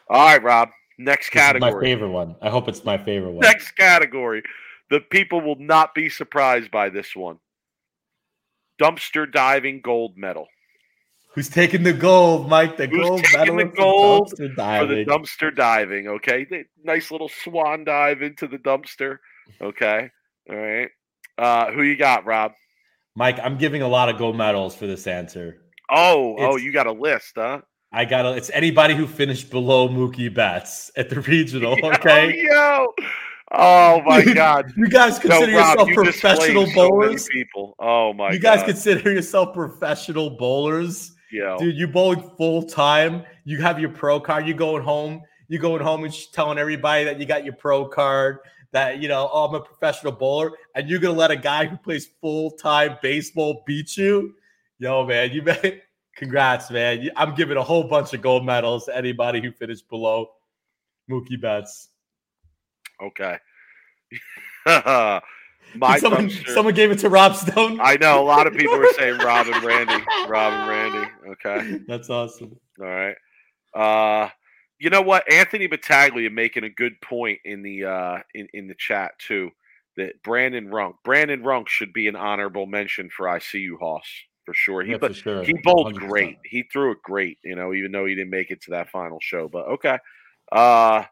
All 0.08 0.24
right, 0.26 0.42
Rob. 0.42 0.70
Next 0.98 1.34
is 1.34 1.60
my 1.60 1.72
favorite 1.80 2.10
one. 2.10 2.36
I 2.40 2.48
hope 2.48 2.68
it's 2.68 2.84
my 2.84 2.96
favorite 2.96 3.32
one. 3.32 3.40
Next 3.40 3.72
category. 3.72 4.42
The 4.90 5.00
people 5.00 5.40
will 5.40 5.58
not 5.58 5.94
be 5.94 6.08
surprised 6.08 6.70
by 6.70 6.88
this 6.90 7.14
one. 7.14 7.38
Dumpster 8.80 9.30
diving 9.30 9.80
gold 9.80 10.16
medal 10.16 10.48
Who's 11.36 11.50
taking 11.50 11.82
the 11.82 11.92
gold, 11.92 12.48
Mike? 12.48 12.78
The 12.78 12.86
Who's 12.86 13.06
gold 13.06 13.24
taking 13.24 13.56
medal 13.56 13.70
the 13.70 13.76
for 13.76 13.76
gold 13.76 14.32
dumpster 14.32 14.78
for 14.78 14.86
the 14.86 15.04
dumpster 15.04 15.54
diving. 15.54 16.08
Okay, 16.08 16.46
nice 16.82 17.10
little 17.10 17.28
swan 17.28 17.84
dive 17.84 18.22
into 18.22 18.46
the 18.46 18.56
dumpster. 18.56 19.18
Okay, 19.60 20.10
all 20.48 20.56
right. 20.56 20.88
Uh, 21.36 21.72
who 21.72 21.82
you 21.82 21.94
got, 21.94 22.24
Rob? 22.24 22.52
Mike, 23.14 23.38
I'm 23.42 23.58
giving 23.58 23.82
a 23.82 23.88
lot 23.88 24.08
of 24.08 24.16
gold 24.16 24.34
medals 24.34 24.74
for 24.74 24.86
this 24.86 25.06
answer. 25.06 25.58
Oh, 25.90 26.36
oh, 26.38 26.56
you 26.56 26.72
got 26.72 26.86
a 26.86 26.92
list, 26.92 27.32
huh? 27.36 27.60
I 27.92 28.06
got 28.06 28.22
to 28.22 28.32
It's 28.32 28.50
anybody 28.54 28.94
who 28.94 29.06
finished 29.06 29.50
below 29.50 29.90
Mookie 29.90 30.32
Betts 30.32 30.90
at 30.96 31.10
the 31.10 31.20
regional. 31.20 31.76
Okay. 31.84 32.46
Oh, 32.50 32.94
yo. 32.96 33.06
Oh 33.52 34.02
my 34.06 34.22
Dude, 34.24 34.34
God. 34.34 34.72
You 34.76 34.88
guys 34.88 35.14
No, 35.24 35.30
consider 35.38 35.56
Rob, 35.56 35.68
yourself 35.78 35.88
you 35.88 35.94
professional 35.94 36.64
displaced 36.64 36.74
so 36.74 36.88
bowlers? 36.88 37.28
people. 37.28 37.74
Oh 37.78 38.12
my 38.12 38.28
god, 38.28 38.34
you 38.34 38.40
guys 38.40 38.58
God. 38.60 38.66
consider 38.66 39.12
yourself 39.12 39.54
professional 39.54 40.30
bowlers? 40.30 41.12
Yeah. 41.30 41.56
Dude, 41.58 41.76
you 41.76 41.88
bowling 41.88 42.30
full 42.36 42.62
time. 42.62 43.24
You 43.44 43.60
have 43.60 43.78
your 43.80 43.90
pro 43.90 44.20
card. 44.20 44.46
You 44.46 44.54
going 44.54 44.82
home. 44.82 45.22
You 45.48 45.58
going 45.58 45.82
home 45.82 46.04
and 46.04 46.32
telling 46.32 46.58
everybody 46.58 47.04
that 47.04 47.20
you 47.20 47.26
got 47.26 47.44
your 47.44 47.54
pro 47.54 47.86
card. 47.86 48.38
That 48.72 49.00
you 49.00 49.08
know, 49.08 49.30
oh, 49.32 49.44
I'm 49.46 49.54
a 49.54 49.60
professional 49.60 50.12
bowler, 50.12 50.52
and 50.74 50.88
you're 50.88 50.98
gonna 50.98 51.16
let 51.16 51.30
a 51.30 51.36
guy 51.36 51.66
who 51.66 51.76
plays 51.76 52.08
full 52.20 52.50
time 52.50 52.96
baseball 53.00 53.62
beat 53.66 53.96
you? 53.96 54.34
Yo, 54.78 55.06
man, 55.06 55.30
you 55.30 55.42
bet. 55.42 55.82
Congrats, 56.16 56.70
man. 56.70 57.08
I'm 57.14 57.34
giving 57.34 57.56
a 57.58 57.62
whole 57.62 57.84
bunch 57.84 58.12
of 58.14 58.22
gold 58.22 58.44
medals 58.44 58.86
to 58.86 58.96
anybody 58.96 59.40
who 59.40 59.52
finished 59.52 59.88
below 59.88 60.30
Mookie 61.10 61.40
Betts. 61.40 61.90
Okay. 63.02 63.36
Someone, 65.98 66.30
someone 66.54 66.74
gave 66.74 66.90
it 66.90 66.98
to 67.00 67.08
Rob 67.10 67.34
Stone. 67.36 67.80
I 67.82 67.96
know 67.96 68.22
a 68.22 68.24
lot 68.24 68.46
of 68.46 68.54
people 68.56 68.78
were 68.78 68.88
saying 68.96 69.18
Rob 69.18 69.46
and 69.48 69.62
Randy. 69.62 70.02
Rob 70.28 70.52
and 70.52 70.68
Randy. 70.68 71.10
Okay. 71.32 71.80
That's 71.86 72.08
awesome. 72.08 72.56
All 72.80 72.86
right. 72.86 73.16
Uh 73.74 74.30
you 74.78 74.90
know 74.90 75.02
what? 75.02 75.30
Anthony 75.30 75.66
Battaglia 75.66 76.30
making 76.30 76.64
a 76.64 76.68
good 76.70 77.00
point 77.00 77.38
in 77.44 77.62
the 77.62 77.84
uh 77.84 78.18
in, 78.34 78.48
in 78.54 78.68
the 78.68 78.74
chat 78.78 79.12
too. 79.18 79.50
That 79.96 80.22
Brandon 80.22 80.68
Runk. 80.68 80.94
Brandon 81.04 81.42
Runk 81.42 81.68
should 81.68 81.92
be 81.92 82.06
an 82.08 82.16
honorable 82.16 82.66
mention 82.66 83.08
for 83.10 83.26
ICU 83.26 83.78
Hoss 83.80 84.06
for 84.44 84.54
sure. 84.54 84.82
He 84.82 84.92
Yeah, 84.92 84.98
but 84.98 85.16
sure. 85.16 85.42
he 85.42 85.54
bowled 85.64 85.94
100%. 85.94 86.08
great. 86.08 86.38
He 86.44 86.64
threw 86.72 86.92
it 86.92 86.98
great, 87.02 87.38
you 87.44 87.56
know, 87.56 87.72
even 87.74 87.92
though 87.92 88.06
he 88.06 88.14
didn't 88.14 88.30
make 88.30 88.50
it 88.50 88.62
to 88.62 88.70
that 88.72 88.88
final 88.90 89.18
show. 89.20 89.48
But 89.48 89.66
okay. 89.68 89.98
Uh 90.52 91.04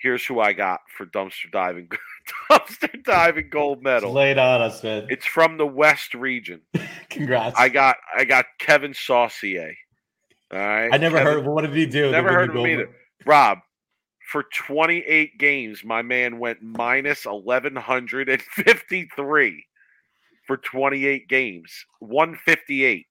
here's 0.00 0.24
who 0.24 0.38
I 0.40 0.52
got 0.52 0.80
for 0.96 1.06
dumpster 1.06 1.50
diving 1.50 1.88
dumpster 2.50 3.02
diving 3.04 3.50
gold 3.50 3.82
medal. 3.82 4.12
lay 4.12 4.30
it 4.30 4.38
on 4.38 4.60
us, 4.62 4.82
man. 4.82 5.06
It's 5.10 5.26
from 5.26 5.56
the 5.58 5.66
West 5.66 6.14
region. 6.14 6.60
Congrats. 7.10 7.58
I 7.58 7.68
got 7.68 7.96
I 8.16 8.24
got 8.24 8.46
Kevin 8.58 8.94
Saucier. 8.94 9.74
All 10.52 10.58
right. 10.58 10.88
I 10.92 10.96
never 10.96 11.18
Kevin- 11.18 11.32
heard. 11.34 11.46
What 11.46 11.62
did 11.62 11.74
he 11.74 11.86
do? 11.86 12.10
Never 12.10 12.32
heard 12.32 12.50
of 12.50 12.56
him 12.56 12.66
either. 12.66 12.88
Rob, 13.26 13.58
for 14.30 14.44
28 14.54 15.36
games, 15.38 15.84
my 15.84 16.00
man 16.02 16.38
went 16.38 16.62
minus 16.62 17.26
1153 17.26 19.64
for 20.46 20.56
28 20.56 21.28
games. 21.28 21.84
158. 22.00 23.06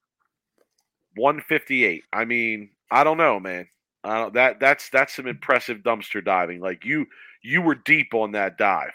158. 1.15 2.03
I 2.13 2.25
mean, 2.25 2.69
I 2.91 3.03
don't 3.03 3.17
know, 3.17 3.39
man. 3.39 3.67
I 4.07 4.19
don't, 4.21 4.33
that 4.35 4.59
that's 4.59 4.89
that's 4.89 5.15
some 5.15 5.27
impressive 5.27 5.79
dumpster 5.79 6.23
diving. 6.23 6.59
Like 6.61 6.85
you 6.85 7.05
you 7.43 7.61
were 7.61 7.75
deep 7.75 8.13
on 8.13 8.31
that 8.33 8.57
dive. 8.57 8.93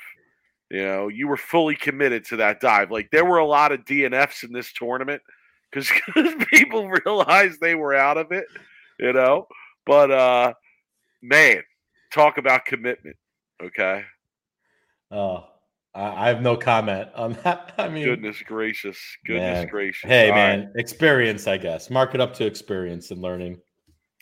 You 0.70 0.84
know, 0.84 1.08
you 1.08 1.28
were 1.28 1.36
fully 1.36 1.76
committed 1.76 2.24
to 2.26 2.36
that 2.36 2.60
dive. 2.60 2.90
Like 2.90 3.10
there 3.10 3.24
were 3.24 3.38
a 3.38 3.46
lot 3.46 3.72
of 3.72 3.80
DNFs 3.84 4.42
in 4.44 4.52
this 4.52 4.72
tournament 4.72 5.22
because 5.70 5.90
people 6.50 6.88
realized 7.06 7.60
they 7.60 7.74
were 7.74 7.94
out 7.94 8.16
of 8.18 8.32
it. 8.32 8.44
You 8.98 9.12
know, 9.12 9.46
but 9.86 10.10
uh, 10.10 10.52
man, 11.22 11.62
talk 12.12 12.38
about 12.38 12.64
commitment. 12.64 13.16
Okay, 13.62 14.04
Oh, 15.12 15.44
I, 15.94 16.24
I 16.24 16.28
have 16.28 16.40
no 16.40 16.56
comment 16.56 17.08
on 17.14 17.32
that. 17.44 17.74
I 17.78 17.88
mean, 17.88 18.04
goodness 18.04 18.42
gracious, 18.44 18.98
goodness 19.26 19.58
Man. 19.58 19.66
gracious. 19.68 20.08
hey, 20.08 20.30
All 20.30 20.36
right, 20.36 20.58
man, 20.60 20.72
experience, 20.76 21.46
I 21.46 21.58
guess. 21.58 21.90
Mark 21.90 22.14
it 22.14 22.20
up 22.20 22.32
to 22.34 22.46
experience 22.46 23.10
and 23.10 23.20
learning. 23.20 23.60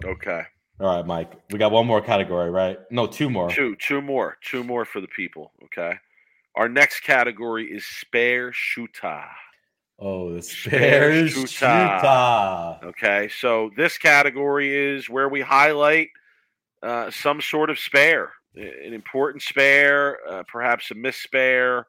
Okay, 0.04 0.42
All 0.80 0.96
right, 0.96 1.06
Mike. 1.06 1.32
We 1.50 1.58
got 1.58 1.72
one 1.72 1.86
more 1.86 2.00
category, 2.00 2.50
right? 2.50 2.78
No, 2.90 3.06
two 3.06 3.28
more. 3.28 3.50
two, 3.50 3.76
two 3.76 4.00
more, 4.00 4.38
two 4.42 4.64
more 4.64 4.86
for 4.86 5.00
the 5.02 5.08
people. 5.08 5.52
Okay, 5.64 5.92
our 6.56 6.68
next 6.68 7.00
category 7.00 7.66
is 7.66 7.84
spare 7.86 8.50
shooter. 8.52 9.24
Oh, 9.98 10.32
the 10.32 10.42
Spare 10.42 11.26
spare 11.26 11.28
shooter. 11.28 11.46
shooter. 11.46 12.78
Okay, 12.84 13.28
so 13.28 13.70
this 13.76 13.98
category 13.98 14.74
is 14.74 15.10
where 15.10 15.28
we 15.28 15.42
highlight 15.42 16.08
uh, 16.82 17.10
some 17.10 17.42
sort 17.42 17.68
of 17.68 17.78
spare, 17.78 18.30
an 18.54 18.94
important 18.94 19.42
spare, 19.42 20.16
uh, 20.26 20.42
perhaps 20.50 20.90
a 20.90 20.94
miss 20.94 21.16
spare, 21.18 21.86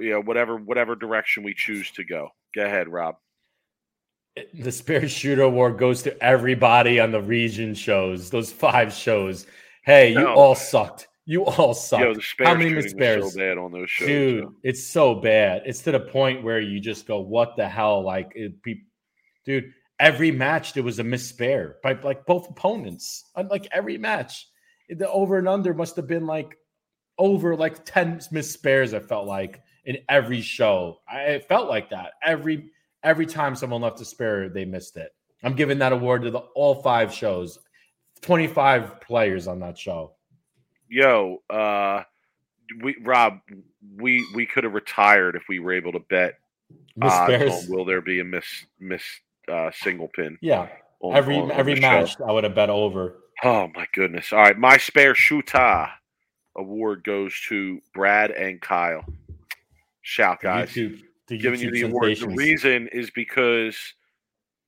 you 0.00 0.10
know, 0.10 0.20
whatever 0.20 0.56
whatever 0.58 0.94
direction 0.94 1.42
we 1.42 1.54
choose 1.54 1.90
to 1.92 2.04
go. 2.04 2.28
Go 2.54 2.66
ahead, 2.66 2.88
Rob. 2.90 3.14
The 4.54 4.72
spare 4.72 5.08
shooter 5.08 5.42
award 5.42 5.78
goes 5.78 6.02
to 6.02 6.22
everybody 6.22 7.00
on 7.00 7.10
the 7.10 7.22
region 7.22 7.74
shows. 7.74 8.28
Those 8.30 8.52
five 8.52 8.92
shows. 8.92 9.46
Hey, 9.84 10.10
you 10.10 10.20
No. 10.20 10.34
all 10.34 10.54
sucked. 10.54 11.08
You 11.24 11.44
all 11.44 11.74
sucked. 11.74 12.02
Yo, 12.38 12.44
How 12.46 12.54
many 12.54 12.80
spares? 12.88 13.32
so 13.32 13.38
bad 13.38 13.58
on 13.58 13.72
those 13.72 13.90
shows. 13.90 14.06
Dude, 14.08 14.44
yo. 14.44 14.54
it's 14.62 14.84
so 14.86 15.14
bad. 15.14 15.62
It's 15.64 15.80
to 15.82 15.92
the 15.92 16.00
point 16.00 16.42
where 16.44 16.60
you 16.60 16.78
just 16.80 17.06
go, 17.06 17.18
"What 17.20 17.56
the 17.56 17.68
hell?" 17.68 18.02
Like, 18.02 18.30
it 18.36 18.62
be, 18.62 18.82
dude. 19.44 19.72
Every 19.98 20.30
match 20.30 20.74
there 20.74 20.82
was 20.82 20.98
a 20.98 21.04
missed 21.04 21.30
spare 21.30 21.76
by 21.82 21.94
like 22.02 22.26
both 22.26 22.48
opponents. 22.50 23.30
On, 23.34 23.48
Like 23.48 23.66
every 23.72 23.96
match, 23.96 24.46
the 24.90 25.10
over 25.10 25.38
and 25.38 25.48
under 25.48 25.72
must 25.72 25.96
have 25.96 26.06
been 26.06 26.26
like 26.26 26.56
over 27.18 27.56
like 27.56 27.84
ten 27.86 28.20
missed 28.30 28.52
spares. 28.52 28.92
I 28.92 29.00
felt 29.00 29.26
like 29.26 29.62
in 29.86 29.96
every 30.10 30.42
show. 30.42 31.00
I 31.08 31.20
it 31.22 31.48
felt 31.48 31.68
like 31.70 31.88
that 31.90 32.12
every 32.22 32.70
every 33.06 33.26
time 33.26 33.56
someone 33.56 33.80
left 33.80 34.00
a 34.00 34.04
spare, 34.04 34.48
they 34.48 34.64
missed 34.64 34.96
it. 34.96 35.14
I'm 35.42 35.54
giving 35.54 35.78
that 35.78 35.92
award 35.92 36.22
to 36.22 36.30
the 36.30 36.40
all 36.54 36.82
five 36.82 37.12
shows. 37.12 37.58
Twenty 38.20 38.46
five 38.46 39.00
players 39.00 39.46
on 39.46 39.60
that 39.60 39.78
show. 39.78 40.12
Yo, 40.88 41.42
uh, 41.48 42.02
we 42.82 42.96
Rob, 43.02 43.38
we 43.96 44.26
we 44.34 44.46
could 44.46 44.64
have 44.64 44.74
retired 44.74 45.36
if 45.36 45.42
we 45.48 45.58
were 45.58 45.72
able 45.72 45.92
to 45.92 46.00
bet 46.00 46.34
on 47.00 47.68
will 47.68 47.84
there 47.84 48.00
be 48.00 48.20
a 48.20 48.24
miss 48.24 48.46
miss 48.80 49.02
uh, 49.48 49.70
single 49.72 50.08
pin. 50.08 50.38
Yeah, 50.40 50.68
on- 51.00 51.14
every 51.16 51.36
on- 51.36 51.50
on 51.50 51.52
every 51.52 51.74
the 51.74 51.80
show. 51.80 51.86
match 52.00 52.16
I 52.26 52.32
would 52.32 52.44
have 52.44 52.54
bet 52.54 52.70
over. 52.70 53.16
Oh 53.44 53.68
my 53.74 53.86
goodness! 53.92 54.32
All 54.32 54.40
right, 54.40 54.58
my 54.58 54.78
spare 54.78 55.14
shooter 55.14 55.88
award 56.56 57.04
goes 57.04 57.38
to 57.48 57.80
Brad 57.94 58.30
and 58.30 58.60
Kyle. 58.60 59.04
Shout, 60.00 60.40
guys! 60.40 60.70
YouTube, 60.70 61.02
the 61.28 61.38
Giving 61.38 61.60
you 61.60 61.70
the 61.70 61.82
award. 61.82 62.16
The 62.18 62.28
reason 62.28 62.88
is 62.92 63.10
because 63.10 63.76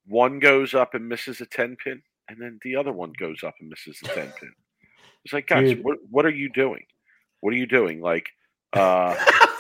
one 0.07 0.39
goes 0.39 0.75
up 0.75 0.95
and 0.95 1.09
misses 1.09 1.41
a 1.41 1.47
ten 1.47 1.77
pin, 1.83 2.03
and 2.29 2.41
then 2.41 2.59
the 2.63 2.77
other 2.77 2.93
one 2.93 3.13
goes 3.19 3.43
up 3.45 3.55
and 3.61 3.69
misses 3.69 3.99
the 4.01 4.09
ten 4.09 4.33
pin. 4.41 4.53
It's 5.25 5.35
like, 5.35 5.49
guys, 5.49 5.71
Dude. 5.75 5.85
what 5.85 5.99
what 6.11 6.25
are 6.25 6.31
you 6.31 6.49
doing? 6.49 6.85
What 7.41 7.53
are 7.53 7.57
you 7.57 7.67
doing? 7.67 8.01
Like, 8.01 8.29
uh, 8.73 9.15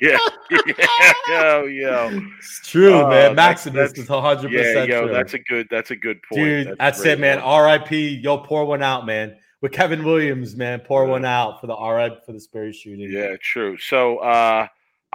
yeah, 0.00 0.18
yeah, 0.66 1.12
yo, 1.28 1.64
yo. 1.64 2.20
It's 2.38 2.68
true, 2.68 2.92
Oh, 2.92 3.08
man. 3.08 3.34
Maximus 3.34 3.92
is 3.92 4.06
100% 4.08 4.50
Yeah, 4.50 4.84
yo, 4.84 5.04
true. 5.06 5.12
that's 5.14 5.34
a 5.34 5.38
good, 5.38 5.68
that's 5.70 5.90
a 5.90 5.96
good 5.96 6.20
point. 6.24 6.40
Dude, 6.68 6.76
that's, 6.78 7.00
great 7.02 7.12
it, 7.12 7.20
man. 7.20 7.38
RIP. 7.38 8.22
Yo, 8.22 8.38
pour 8.38 8.64
one 8.64 8.82
out, 8.82 9.06
man. 9.06 9.36
With 9.62 9.72
Kevin 9.72 10.04
Williams, 10.04 10.56
man. 10.56 10.80
Pour 10.80 11.04
Yeah. 11.04 11.10
one 11.12 11.24
out 11.24 11.60
for 11.60 11.66
the 11.66 11.76
RIP 11.76 12.24
for 12.26 12.32
the 12.32 12.40
Sperry 12.40 12.72
shooting. 12.72 13.10
Yeah, 13.10 13.36
true. 13.40 13.76
So 13.78 14.18
uh, 14.18 14.66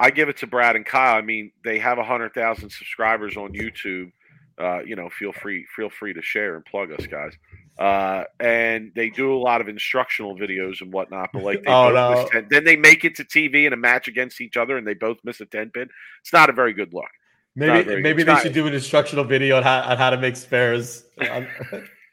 I 0.02 0.10
give 0.12 0.30
it 0.30 0.38
to 0.38 0.48
Brad 0.48 0.76
and 0.76 0.86
Kyle. 0.86 1.16
I 1.16 1.22
mean, 1.22 1.52
they 1.64 1.80
have 1.80 1.98
a 1.98 2.04
hundred 2.04 2.34
thousand 2.34 2.72
subscribers 2.72 3.38
on 3.38 3.54
YouTube. 3.54 4.12
Uh, 4.60 4.80
you 4.86 4.96
know, 4.96 5.10
feel 5.10 5.32
free, 5.32 5.66
feel 5.76 5.90
free 5.90 6.14
to 6.14 6.22
share 6.22 6.56
and 6.56 6.66
plug 6.66 6.92
us, 6.92 7.08
guys. 7.08 7.34
Uh, 7.80 8.26
and 8.40 8.92
they 8.96 9.10
do 9.10 9.34
a 9.34 9.40
lot 9.40 9.62
of 9.62 9.68
instructional 9.70 10.36
videos 10.38 10.82
and 10.82 10.92
whatnot. 10.94 11.30
But 11.34 11.44
like, 11.44 11.64
they 11.64 11.72
Oh, 11.72 11.90
no. 11.92 12.22
miss 12.22 12.30
10 12.32 12.48
then 12.52 12.64
they 12.64 12.76
make 12.76 13.04
it 13.06 13.16
to 13.16 13.24
TV 13.24 13.66
in 13.66 13.74
a 13.74 13.78
match 13.78 14.08
against 14.08 14.42
each 14.42 14.58
other, 14.58 14.78
and 14.78 14.86
they 14.86 14.94
both 14.94 15.18
miss 15.24 15.40
a 15.42 15.46
ten 15.46 15.70
pin. 15.72 15.90
It's 16.22 16.34
not 16.34 16.50
a 16.50 16.54
very 16.54 16.74
good 16.74 16.94
look. 16.94 17.10
Maybe 17.56 18.02
maybe 18.02 18.22
it's 18.22 18.28
they 18.28 18.34
not- 18.34 18.42
should 18.44 18.54
do 18.54 18.68
an 18.68 18.74
instructional 18.74 19.24
video 19.24 19.58
on 19.58 19.64
how, 19.64 19.82
on 19.82 19.98
how 19.98 20.10
to 20.10 20.18
make 20.18 20.36
spares. 20.36 21.06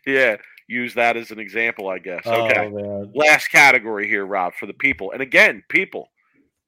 Yeah, 0.06 0.36
use 0.68 0.94
that 0.94 1.16
as 1.18 1.30
an 1.30 1.38
example, 1.38 1.88
I 1.88 1.98
guess. 1.98 2.26
Okay. 2.26 2.70
Oh, 2.72 3.10
last 3.14 3.48
category 3.48 4.08
here, 4.08 4.24
Rob, 4.24 4.54
for 4.54 4.64
the 4.66 4.72
people. 4.72 5.12
And 5.12 5.20
again, 5.20 5.62
people, 5.68 6.08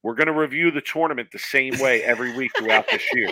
we're 0.02 0.14
going 0.14 0.26
to 0.28 0.32
review 0.32 0.70
the 0.70 0.80
tournament 0.80 1.28
the 1.32 1.38
same 1.38 1.78
way 1.78 2.02
every 2.02 2.36
week 2.36 2.52
throughout 2.56 2.86
this 2.90 3.04
year. 3.12 3.30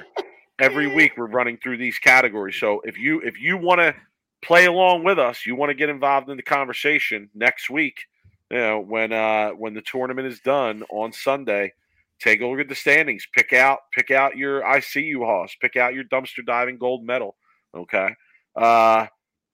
Every 0.61 0.87
week 0.87 1.12
we're 1.16 1.27
running 1.27 1.57
through 1.57 1.79
these 1.79 1.99
categories. 1.99 2.57
So 2.59 2.81
if 2.85 2.99
you 2.99 3.21
if 3.21 3.41
you 3.41 3.57
want 3.57 3.81
to 3.81 3.95
play 4.43 4.66
along 4.66 5.05
with 5.05 5.19
us, 5.19 5.47
you 5.47 5.55
want 5.55 5.71
to 5.71 5.75
get 5.75 5.89
involved 5.89 6.29
in 6.29 6.37
the 6.37 6.43
conversation 6.43 7.31
next 7.35 7.71
week, 7.71 8.07
you 8.51 8.59
know, 8.59 8.81
when 8.81 9.12
uh 9.12 9.51
when 9.51 9.75
the 9.75 9.83
tournament 9.83 10.27
is 10.27 10.41
done 10.41 10.83
on 10.91 11.12
Sunday, 11.12 11.73
take 12.19 12.41
a 12.41 12.47
look 12.47 12.61
at 12.61 12.69
the 12.69 12.75
standings, 12.75 13.27
pick 13.33 13.53
out 13.53 13.79
pick 13.93 14.11
out 14.11 14.37
your 14.37 14.62
ICU 14.62 15.25
hoss, 15.25 15.57
pick 15.61 15.77
out 15.77 15.95
your 15.95 16.05
dumpster 16.05 16.45
diving 16.45 16.77
gold 16.77 17.05
medal, 17.05 17.37
okay? 17.75 18.14
Uh 18.57 19.07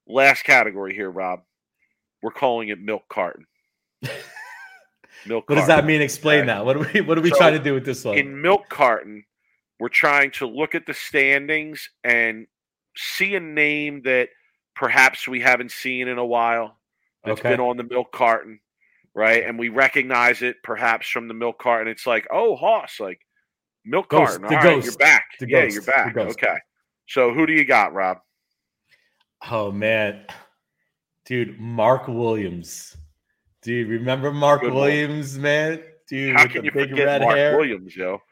last 0.06 0.44
category 0.44 0.94
here, 0.94 1.10
Rob. 1.10 1.40
We're 2.22 2.30
calling 2.30 2.70
it 2.70 2.80
milk 2.80 3.04
carton. 3.08 3.46
Milk 5.26 5.48
What 5.48 5.56
does 5.56 5.66
that 5.66 5.84
mean? 5.84 6.02
Explain 6.02 6.40
Okay. 6.40 6.46
that. 6.48 6.64
What 6.64 6.76
are 6.76 6.88
we 6.92 7.00
what 7.00 7.18
are 7.18 7.22
we 7.22 7.30
So, 7.30 7.36
trying 7.36 7.54
to 7.54 7.58
do 7.62 7.74
with 7.74 7.84
this 7.84 8.04
one? 8.04 8.18
In 8.18 8.40
milk 8.40 8.68
carton, 8.68 9.24
we're 9.80 9.88
trying 9.88 10.30
to 10.32 10.46
look 10.46 10.74
at 10.74 10.86
the 10.86 10.94
standings 10.94 11.88
and 12.04 12.46
see 12.96 13.34
a 13.34 13.40
name 13.40 14.02
that 14.02 14.28
perhaps 14.74 15.26
we 15.26 15.40
haven't 15.40 15.72
seen 15.72 16.08
in 16.08 16.18
a 16.18 16.24
while. 16.24 16.78
That's 17.24 17.40
Okay. 17.40 17.50
been 17.50 17.60
on 17.60 17.76
the 17.76 17.84
milk 17.84 18.12
carton, 18.12 18.60
right? 19.14 19.44
And 19.44 19.58
we 19.58 19.68
recognize 19.70 20.42
it 20.42 20.56
perhaps 20.62 21.08
from 21.08 21.26
the 21.28 21.34
milk 21.34 21.58
carton. 21.58 21.88
It's 21.88 22.06
like, 22.06 22.26
oh, 22.30 22.54
Hoss, 22.56 23.00
like 23.00 23.20
milk 23.84 24.08
Ghost, 24.08 24.40
carton. 24.40 24.44
All 24.46 24.50
right, 24.62 24.62
ghost, 24.62 24.84
you're 24.86 24.96
back. 24.96 25.24
yeah, 25.40 25.62
ghost, 25.62 25.74
you're 25.74 25.82
back. 25.84 26.16
Okay. 26.16 26.56
So 27.06 27.32
who 27.32 27.46
do 27.46 27.52
you 27.52 27.64
got, 27.64 27.92
Rob? 27.94 28.18
Oh 29.50 29.70
man, 29.72 30.24
dude, 31.26 31.58
Mark 31.60 32.08
Williams, 32.08 32.96
dude, 33.64 33.88
remember 33.88 34.32
Mark 34.32 34.60
Good 34.60 34.72
one. 34.72 34.84
Williams, 34.84 35.36
man, 35.38 35.82
dude, 36.08 36.36
How 36.36 36.44
with 36.44 36.52
the 36.52 36.62
you 36.64 36.72
big 36.72 36.96
red 36.96 37.22
Mark 37.22 37.36
hair. 37.36 37.56
Williams, 37.56 37.96
yo? 37.96 38.22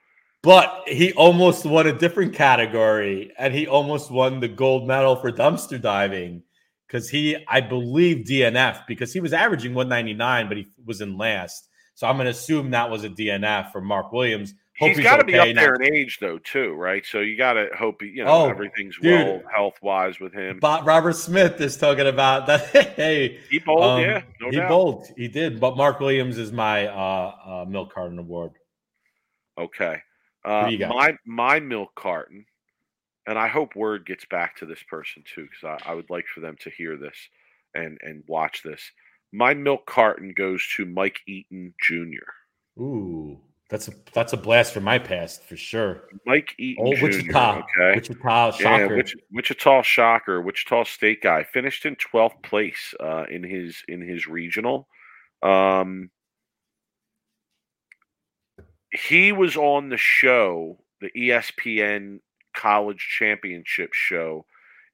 But 0.42 0.82
he 0.86 1.12
almost 1.14 1.64
won 1.64 1.86
a 1.86 1.92
different 1.92 2.34
category, 2.34 3.32
and 3.38 3.54
he 3.54 3.66
almost 3.66 4.10
won 4.10 4.40
the 4.40 4.48
gold 4.48 4.86
medal 4.86 5.16
for 5.16 5.32
dumpster 5.32 5.80
diving 5.80 6.42
because 6.86 7.08
he, 7.08 7.36
I 7.48 7.60
believe, 7.60 8.26
DNF 8.26 8.86
because 8.86 9.12
he 9.12 9.20
was 9.20 9.32
averaging 9.32 9.72
199, 9.74 10.48
but 10.48 10.56
he 10.56 10.66
was 10.84 11.00
in 11.00 11.16
last. 11.16 11.68
So 11.94 12.06
I'm 12.06 12.16
going 12.16 12.26
to 12.26 12.32
assume 12.32 12.70
that 12.70 12.90
was 12.90 13.04
a 13.04 13.08
DNF 13.08 13.72
for 13.72 13.80
Mark 13.80 14.12
Williams. 14.12 14.54
Hope 14.82 14.96
he's 14.96 15.00
got 15.04 15.16
to 15.16 15.24
be 15.24 15.38
okay 15.38 15.50
up 15.50 15.56
there 15.56 15.74
in 15.76 15.94
age 15.94 16.18
though, 16.20 16.38
too, 16.38 16.72
right? 16.74 17.04
So 17.06 17.20
you 17.20 17.36
got 17.36 17.54
to 17.54 17.68
hope 17.76 18.02
he- 18.02 18.08
you 18.08 18.24
know 18.24 18.30
Oh, 18.30 18.48
everything's 18.50 18.98
dude. 18.98 19.12
well 19.26 19.42
health 19.54 19.78
wise 19.82 20.20
with 20.20 20.32
him. 20.34 20.58
But 20.60 20.84
Robert 20.84 21.14
Smith 21.14 21.60
is 21.60 21.76
talking 21.76 22.06
about 22.06 22.46
that. 22.46 22.66
Hey, 22.96 23.40
He 23.50 23.58
bowled, 23.58 23.82
um, 23.82 24.00
yeah, 24.00 24.22
no 24.40 24.50
he 24.50 24.56
doubt. 24.56 24.68
bowled. 24.68 25.06
He 25.16 25.28
did. 25.28 25.58
But 25.60 25.76
Mark 25.76 26.00
Williams 26.00 26.36
is 26.38 26.52
my 26.52 26.86
uh, 26.88 27.34
uh, 27.44 27.64
milk 27.68 27.92
carton 27.94 28.18
award. 28.18 28.52
Okay. 29.58 30.02
Uh, 30.44 30.70
my 30.88 31.16
my 31.24 31.60
milk 31.60 31.94
carton, 31.94 32.44
and 33.26 33.38
I 33.38 33.46
hope 33.48 33.76
word 33.76 34.04
gets 34.06 34.24
back 34.24 34.56
to 34.56 34.66
this 34.66 34.82
person 34.82 35.22
too, 35.24 35.42
because 35.48 35.80
I, 35.86 35.90
I 35.90 35.94
would 35.94 36.10
like 36.10 36.26
for 36.26 36.40
them 36.40 36.56
to 36.62 36.70
hear 36.70 36.96
this 36.96 37.16
and 37.74 37.96
and 38.02 38.24
watch 38.26 38.62
this. 38.64 38.82
My 39.32 39.54
milk 39.54 39.86
carton 39.86 40.34
goes 40.36 40.66
to 40.76 40.84
Mike 40.84 41.20
Eaton 41.28 41.72
Jr. 41.80 42.80
Ooh, 42.82 43.38
that's 43.72 43.88
a 43.88 43.92
that's 44.12 44.32
a 44.34 44.36
blast 44.36 44.74
from 44.74 44.84
my 44.84 44.98
past 44.98 45.42
for 45.44 45.56
sure. 45.56 46.04
Mike 46.26 46.54
Eaton 46.58 46.84
Oh, 46.86 46.94
Jr. 46.94 47.04
Wichita, 47.06 47.58
Okay. 47.60 47.94
Wichita, 47.96 48.50
shocker. 48.52 48.96
Wich- 48.96 49.16
Wichita 49.32 49.80
Shocker, 49.82 50.42
Wichita 50.42 50.84
State 50.84 51.22
guy, 51.22 51.42
finished 51.42 51.86
in 51.86 51.96
12th 51.96 52.40
place 52.42 52.92
uh, 53.00 53.24
in 53.30 53.42
his 53.42 53.82
in 53.88 54.00
his 54.02 54.26
regional. 54.28 54.86
Um, 55.42 56.10
he 58.92 59.32
was 59.32 59.56
on 59.56 59.88
the 59.88 59.96
show, 59.96 60.78
the 61.00 61.10
ESPN 61.16 62.20
College 62.54 63.08
Championship 63.18 63.94
show. 63.94 64.44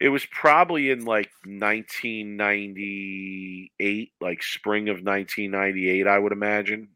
It 0.00 0.10
was 0.10 0.24
probably 0.26 0.90
in 0.90 1.04
like 1.04 1.30
1998, 1.44 4.12
like 4.20 4.40
spring 4.44 4.88
of 4.88 5.02
1998, 5.02 6.06
I 6.06 6.16
would 6.18 6.30
imagine. 6.30 6.90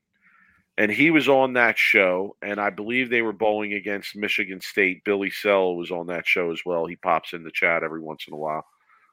And 0.78 0.90
he 0.90 1.10
was 1.10 1.28
on 1.28 1.52
that 1.52 1.76
show, 1.76 2.36
and 2.40 2.58
I 2.58 2.70
believe 2.70 3.10
they 3.10 3.20
were 3.20 3.34
bowling 3.34 3.74
against 3.74 4.16
Michigan 4.16 4.60
State. 4.60 5.04
Billy 5.04 5.30
Sell 5.30 5.76
was 5.76 5.90
on 5.90 6.06
that 6.06 6.26
show 6.26 6.50
as 6.50 6.62
well. 6.64 6.86
He 6.86 6.96
pops 6.96 7.34
in 7.34 7.44
the 7.44 7.50
chat 7.50 7.82
every 7.82 8.00
once 8.00 8.24
in 8.26 8.32
a 8.32 8.38
while. 8.38 8.64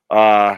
Uh, 0.09 0.57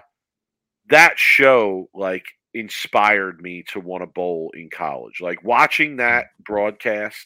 that 0.89 1.17
show 1.17 1.89
like 1.93 2.25
inspired 2.53 3.41
me 3.41 3.63
to 3.69 3.79
want 3.79 4.03
to 4.03 4.07
bowl 4.07 4.51
in 4.55 4.69
college. 4.69 5.21
Like 5.21 5.43
watching 5.43 5.97
that 5.97 6.27
broadcast 6.43 7.25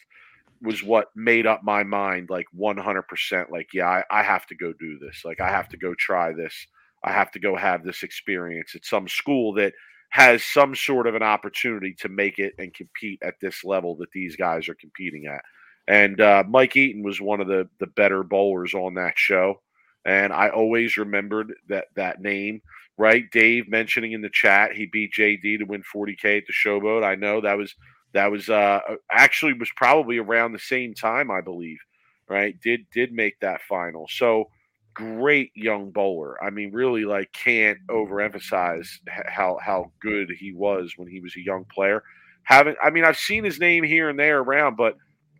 was 0.61 0.83
what 0.83 1.07
made 1.15 1.45
up 1.45 1.63
my 1.63 1.83
mind 1.83 2.29
like 2.29 2.47
100% 2.57 3.51
like 3.51 3.69
yeah 3.73 3.87
I, 3.87 4.19
I 4.19 4.23
have 4.23 4.45
to 4.47 4.55
go 4.55 4.73
do 4.73 4.97
this 4.99 5.23
like 5.25 5.39
i 5.39 5.49
have 5.49 5.67
to 5.69 5.77
go 5.77 5.93
try 5.93 6.33
this 6.33 6.67
i 7.03 7.11
have 7.11 7.31
to 7.31 7.39
go 7.39 7.55
have 7.55 7.83
this 7.83 8.03
experience 8.03 8.73
at 8.75 8.85
some 8.85 9.07
school 9.07 9.53
that 9.53 9.73
has 10.09 10.43
some 10.43 10.75
sort 10.75 11.07
of 11.07 11.15
an 11.15 11.23
opportunity 11.23 11.93
to 11.99 12.09
make 12.09 12.39
it 12.39 12.53
and 12.57 12.73
compete 12.73 13.19
at 13.21 13.35
this 13.41 13.63
level 13.63 13.95
that 13.97 14.11
these 14.13 14.35
guys 14.35 14.69
are 14.69 14.75
competing 14.75 15.25
at. 15.27 15.41
And 15.87 16.19
uh, 16.19 16.43
mike 16.47 16.75
eaton 16.75 17.03
was 17.03 17.21
one 17.21 17.41
of 17.41 17.47
the 17.47 17.69
the 17.79 17.87
better 17.87 18.23
bowlers 18.23 18.73
on 18.73 18.95
that 18.95 19.13
show. 19.17 19.61
And 20.05 20.33
i 20.33 20.49
always 20.49 20.97
remembered 20.97 21.53
that 21.69 21.85
that 21.95 22.21
name 22.21 22.61
right? 22.97 23.29
Dave 23.29 23.67
mentioning 23.67 24.13
in 24.13 24.21
the 24.21 24.29
chat 24.29 24.71
he 24.71 24.85
beat 24.85 25.11
jd 25.11 25.59
to 25.59 25.65
win 25.65 25.83
40k 25.93 26.37
at 26.37 26.43
the 26.47 26.53
showboat. 26.53 27.03
I 27.03 27.15
know 27.15 27.41
that 27.41 27.57
was 27.57 27.75
that 28.13 28.31
was 28.31 28.49
uh 28.49 28.79
actually 29.11 29.53
was 29.53 29.69
probably 29.75 30.17
around 30.17 30.53
the 30.53 30.59
same 30.59 30.93
time 30.93 31.29
i 31.29 31.41
believe 31.41 31.79
right? 32.27 32.59
Did 32.61 32.85
did 32.91 33.11
make 33.11 33.39
that 33.39 33.61
final. 33.61 34.07
So 34.09 34.49
great 34.95 35.51
young 35.55 35.91
bowler 35.91 36.41
i 36.43 36.49
mean 36.49 36.71
really 36.71 37.05
like 37.05 37.31
can't 37.33 37.77
overemphasize 37.89 38.87
how 39.27 39.59
how 39.61 39.91
good 39.99 40.31
he 40.39 40.51
was 40.53 40.93
when 40.97 41.07
he 41.07 41.19
was 41.19 41.35
a 41.35 41.41
young 41.41 41.63
player 41.65 42.03
haven't 42.43 42.77
i 42.81 42.89
mean 42.89 43.03
i've 43.05 43.17
seen 43.17 43.43
his 43.43 43.59
name 43.59 43.83
here 43.83 44.09
and 44.09 44.17
there 44.17 44.39
around 44.39 44.75
but 44.75 44.95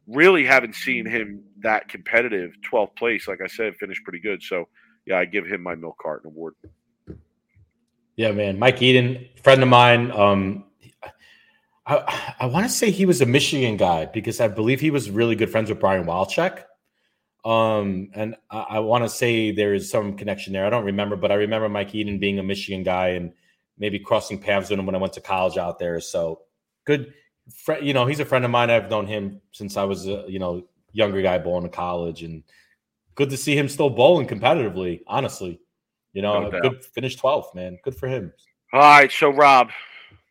really 0.07 0.45
haven't 0.45 0.75
seen 0.75 1.05
him 1.05 1.43
that 1.63 1.87
competitive 1.87 2.51
12th 2.69 2.95
place 2.95 3.27
like 3.27 3.39
i 3.41 3.47
said 3.47 3.75
finished 3.77 4.03
pretty 4.03 4.19
good 4.19 4.43
so 4.43 4.65
yeah 5.07 5.17
i 5.17 5.25
give 5.25 5.45
him 5.45 5.63
my 5.63 5.73
milk 5.73 5.97
carton 5.99 6.29
award 6.29 6.53
Yeah, 8.15 8.31
man. 8.31 8.57
Mike 8.57 8.81
Eaton, 8.81 9.27
friend 9.43 9.61
of 9.61 9.69
mine. 9.69 10.11
Um, 10.11 10.65
I, 11.85 12.33
I 12.39 12.45
want 12.45 12.65
to 12.65 12.71
say 12.71 12.89
he 12.89 13.05
was 13.05 13.21
a 13.21 13.25
Michigan 13.25 13.77
guy 13.77 14.05
because 14.05 14.39
I 14.39 14.47
believe 14.47 14.79
he 14.79 14.89
was 14.89 15.09
really 15.09 15.35
good 15.35 15.51
friends 15.51 15.69
with 15.69 15.79
Brian 15.79 16.05
Walchek. 16.05 16.63
Um, 17.45 18.09
and 18.13 18.35
I, 18.49 18.65
I 18.69 18.79
want 18.79 19.03
to 19.03 19.09
say 19.09 19.51
there 19.51 19.75
is 19.75 19.89
some 19.89 20.17
connection 20.17 20.51
there. 20.51 20.65
I 20.65 20.69
don't 20.71 20.83
remember, 20.83 21.15
but 21.15 21.31
I 21.31 21.35
remember 21.35 21.69
Mike 21.69 21.93
Eaton 21.93 22.17
being 22.17 22.39
a 22.39 22.43
Michigan 22.43 22.81
guy 22.81 23.09
and 23.09 23.31
maybe 23.77 23.99
crossing 23.99 24.39
paths 24.39 24.69
with 24.69 24.79
him 24.79 24.85
when 24.87 24.95
I 24.95 24.97
went 24.97 25.13
to 25.13 25.21
college 25.21 25.57
out 25.57 25.77
there. 25.77 25.99
So 25.99 26.41
good, 26.85 27.13
you 27.81 27.93
know, 27.93 28.07
he's 28.07 28.19
a 28.19 28.25
friend 28.25 28.43
of 28.45 28.51
mine. 28.51 28.71
I've 28.71 28.89
known 28.89 29.05
him 29.05 29.41
since 29.51 29.77
I 29.77 29.83
was 29.83 30.07
a 30.07 30.25
you 30.27 30.39
know 30.39 30.67
younger 30.91 31.21
guy 31.21 31.37
bowling 31.37 31.63
to 31.63 31.69
college, 31.69 32.23
and 32.23 32.43
good 33.13 33.29
to 33.29 33.37
see 33.37 33.55
him 33.55 33.69
still 33.69 33.91
bowling 33.91 34.27
competitively. 34.27 35.01
Honestly, 35.05 35.59
you 36.13 36.23
know, 36.23 36.49
No 36.49 36.61
good 36.61 36.83
finish 36.83 37.15
12th, 37.17 37.53
man. 37.53 37.77
Good 37.83 37.95
for 37.95 38.07
him. 38.07 38.33
all 38.73 38.79
right 38.79 39.11
so 39.11 39.29
rob 39.29 39.69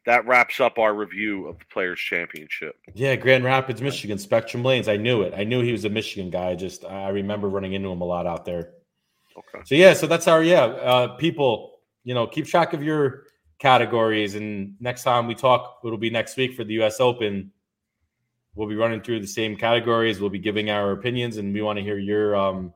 that 0.07 0.27
wraps 0.27 0.61
up 0.61 0.79
our 0.79 0.95
review 0.95 1.47
of 1.47 1.59
the 1.59 1.65
players 1.67 1.99
championship 1.99 2.77
Yeah, 2.95 3.17
Grand 3.17 3.45
Rapids, 3.45 3.81
Michigan, 3.81 4.19
Spectrum 4.19 4.63
Lanes. 4.63 4.89
I 4.89 4.97
knew 4.97 5.23
it. 5.23 5.33
I 5.37 5.45
knew 5.45 5.63
he 5.63 5.73
was 5.73 5.85
a 5.85 5.91
Michigan 5.91 6.31
guy. 6.31 6.51
I 6.51 6.55
just 6.55 6.85
I 6.85 7.09
remember 7.09 7.49
running 7.49 7.73
into 7.73 7.91
him 7.91 8.01
a 8.01 8.05
lot 8.05 8.27
out 8.27 8.45
there. 8.45 8.73
okay 9.37 9.65
So 9.65 9.75
yeah, 9.75 9.95
so 9.95 10.07
that's 10.07 10.29
our 10.29 10.43
yeah. 10.43 10.65
Uh, 10.65 11.09
people, 11.17 11.81
you 12.05 12.15
know, 12.15 12.27
keep 12.27 12.47
track 12.47 12.73
of 12.73 12.83
your 12.83 13.25
categories, 13.59 14.35
and 14.35 14.75
next 14.81 15.05
time 15.05 15.27
we 15.27 15.35
talk, 15.35 15.81
it'll 15.85 15.99
be 15.99 16.11
next 16.11 16.37
week 16.37 16.55
for 16.55 16.65
the 16.65 16.75
U.S. 16.75 17.01
Open. 17.01 17.51
We'll 18.55 18.69
be 18.69 18.77
running 18.77 19.01
through 19.01 19.21
the 19.21 19.27
same 19.27 19.57
categories. 19.57 20.21
We'll 20.21 20.31
be 20.31 20.39
giving 20.39 20.71
our 20.71 20.93
opinions, 20.93 21.39
and 21.39 21.53
we 21.53 21.63
want 21.63 21.79
to 21.79 21.83
hear 21.83 21.99
your 21.99 22.37
um 22.37 22.73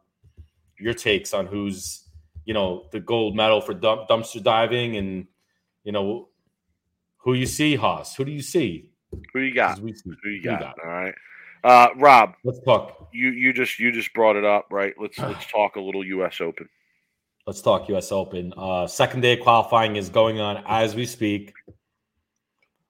your 0.78 0.94
takes 0.94 1.34
on 1.34 1.46
who's 1.46 2.04
you 2.44 2.54
know 2.54 2.86
the 2.92 3.00
gold 3.00 3.36
medal 3.36 3.60
for 3.60 3.74
dump, 3.74 4.08
dumpster 4.08 4.42
diving, 4.42 4.96
and 4.96 5.26
you 5.84 5.92
know 5.92 6.28
who 7.28 7.34
you 7.34 7.44
see, 7.44 7.76
Hoss. 7.76 8.16
Who 8.16 8.24
do 8.24 8.32
you 8.32 8.40
see? 8.40 8.88
who 9.34 9.40
you 9.40 9.54
got 9.54 9.78
we 9.80 9.92
see- 9.92 10.00
Who 10.22 10.30
you 10.30 10.40
who 10.40 10.48
got? 10.48 10.76
All 10.82 10.88
right, 10.88 11.14
uh, 11.62 11.88
Rob. 11.96 12.32
Let's 12.42 12.60
talk. 12.60 13.10
You 13.12 13.28
you 13.32 13.52
just 13.52 13.78
you 13.78 13.92
just 13.92 14.14
brought 14.14 14.36
it 14.36 14.46
up, 14.46 14.68
right? 14.70 14.94
Let's 14.98 15.18
let's 15.18 15.46
talk 15.52 15.76
a 15.76 15.80
little 15.80 16.02
U.S. 16.06 16.40
Open. 16.40 16.66
Let's 17.46 17.60
talk 17.60 17.86
U.S. 17.90 18.12
Open. 18.12 18.54
Uh, 18.56 18.86
second 18.86 19.20
day 19.20 19.34
of 19.34 19.40
qualifying 19.40 19.96
is 19.96 20.08
going 20.08 20.40
on 20.40 20.64
as 20.66 20.94
we 20.94 21.04
speak. 21.04 21.52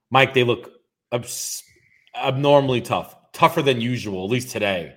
Mike, 0.09 0.33
they 0.33 0.43
look 0.45 0.71
abs- 1.11 1.61
abnormally 2.15 2.79
tough, 2.79 3.13
tougher 3.33 3.61
than 3.61 3.81
usual, 3.81 4.23
at 4.23 4.31
least 4.31 4.51
today. 4.51 4.95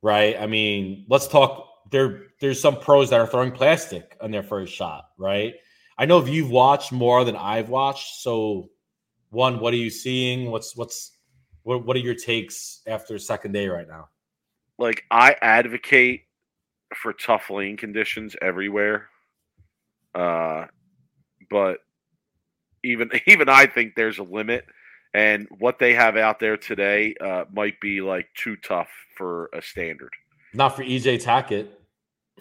Right? 0.00 0.40
I 0.40 0.46
mean, 0.46 1.04
let's 1.10 1.28
talk. 1.28 1.66
There, 1.90 2.28
there's 2.40 2.60
some 2.60 2.80
pros 2.80 3.10
that 3.10 3.20
are 3.20 3.26
throwing 3.26 3.52
plastic 3.52 4.16
on 4.22 4.30
their 4.30 4.42
first 4.42 4.72
shot. 4.72 5.10
Right? 5.18 5.54
I 5.98 6.06
know 6.06 6.18
if 6.18 6.28
you've 6.28 6.50
watched 6.50 6.92
more 6.92 7.24
than 7.24 7.36
I've 7.36 7.68
watched. 7.68 8.20
So, 8.20 8.70
one, 9.30 9.58
what 9.58 9.74
are 9.74 9.78
you 9.78 9.90
seeing? 9.90 10.50
What's 10.50 10.76
what's 10.76 11.12
what? 11.64 11.84
What 11.84 11.96
are 11.96 12.00
your 12.00 12.14
takes 12.14 12.80
after 12.86 13.18
second 13.18 13.52
day 13.52 13.68
right 13.68 13.88
now? 13.88 14.08
Like 14.78 15.04
I 15.10 15.34
advocate 15.42 16.22
for 16.94 17.12
tough 17.12 17.50
lane 17.50 17.76
conditions 17.76 18.36
everywhere, 18.40 19.08
uh, 20.14 20.66
but 21.50 21.78
even 22.84 23.10
even 23.26 23.48
I 23.48 23.66
think 23.66 23.94
there's 23.96 24.18
a 24.18 24.22
limit, 24.22 24.66
and 25.14 25.48
what 25.58 25.80
they 25.80 25.94
have 25.94 26.16
out 26.16 26.38
there 26.38 26.56
today 26.56 27.14
uh, 27.20 27.44
might 27.52 27.80
be 27.80 28.00
like 28.00 28.28
too 28.36 28.56
tough 28.56 28.88
for 29.16 29.50
a 29.52 29.60
standard. 29.60 30.12
Not 30.54 30.76
for 30.76 30.84
EJ 30.84 31.22
Tackett. 31.22 31.68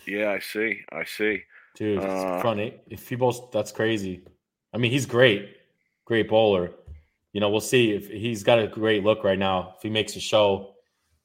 Yeah, 0.05 0.29
I 0.29 0.39
see. 0.39 0.81
I 0.91 1.03
see. 1.05 1.41
Dude, 1.77 2.03
Uh, 2.03 2.05
it's 2.05 2.41
funny. 2.41 2.81
If 2.87 3.07
he 3.07 3.15
bowls, 3.15 3.49
that's 3.51 3.71
crazy. 3.71 4.25
I 4.73 4.77
mean, 4.77 4.91
he's 4.91 5.05
great, 5.05 5.57
great 6.05 6.27
bowler. 6.29 6.71
You 7.33 7.41
know, 7.41 7.49
we'll 7.49 7.61
see 7.61 7.91
if 7.91 8.09
he's 8.09 8.43
got 8.43 8.59
a 8.59 8.67
great 8.67 9.03
look 9.03 9.23
right 9.23 9.37
now. 9.39 9.75
If 9.77 9.83
he 9.83 9.89
makes 9.89 10.15
a 10.15 10.19
show, 10.19 10.75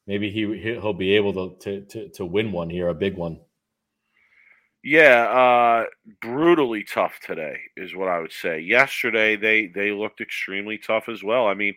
maybe 0.07 0.29
he 0.29 0.41
he- 0.59 0.79
he'll 0.79 0.93
be 0.93 1.15
able 1.15 1.33
to 1.33 1.57
to 1.63 1.85
to, 1.87 2.09
to 2.09 2.25
win 2.25 2.51
one 2.51 2.69
here, 2.69 2.89
a 2.89 2.93
big 2.95 3.15
one. 3.17 3.41
Yeah, 4.83 5.23
uh, 5.29 5.85
brutally 6.21 6.83
tough 6.83 7.19
today 7.21 7.57
is 7.77 7.95
what 7.95 8.09
I 8.09 8.19
would 8.19 8.33
say. 8.33 8.59
Yesterday 8.59 9.35
they 9.37 9.67
they 9.67 9.91
looked 9.91 10.19
extremely 10.21 10.77
tough 10.77 11.07
as 11.07 11.23
well. 11.23 11.47
I 11.47 11.53
mean, 11.53 11.75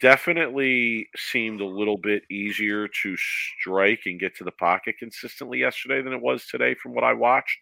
definitely 0.00 1.08
seemed 1.16 1.60
a 1.62 1.66
little 1.66 1.98
bit 1.98 2.24
easier 2.30 2.88
to 2.88 3.16
strike 3.18 4.02
and 4.06 4.20
get 4.20 4.36
to 4.38 4.44
the 4.44 4.52
pocket 4.52 4.96
consistently 4.98 5.60
yesterday 5.60 6.02
than 6.02 6.14
it 6.14 6.22
was 6.22 6.46
today 6.46 6.74
from 6.74 6.94
what 6.94 7.04
I 7.04 7.14
watched. 7.14 7.58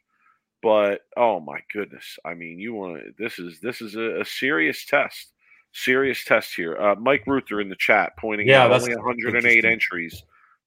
But 0.63 1.03
oh 1.17 1.41
my 1.41 1.61
goodness, 1.73 2.19
I 2.25 2.35
mean, 2.35 2.59
you 2.59 2.75
want 2.75 2.97
to 2.97 3.13
this 3.19 3.39
is 3.39 3.61
this 3.61 3.81
is 3.81 3.95
a, 3.95 4.21
a 4.21 4.25
serious 4.25 4.85
test. 4.85 5.33
Serious 5.73 6.25
test 6.25 6.55
here. 6.55 6.77
Uh, 6.81 6.95
Mike 6.95 7.25
Ruther 7.27 7.61
in 7.61 7.69
the 7.69 7.77
chat 7.77 8.13
pointing 8.19 8.49
Yeah, 8.49 8.65
out 8.65 8.69
that's 8.69 8.85
only 8.85 8.97
108 8.97 9.65
entries, 9.65 10.23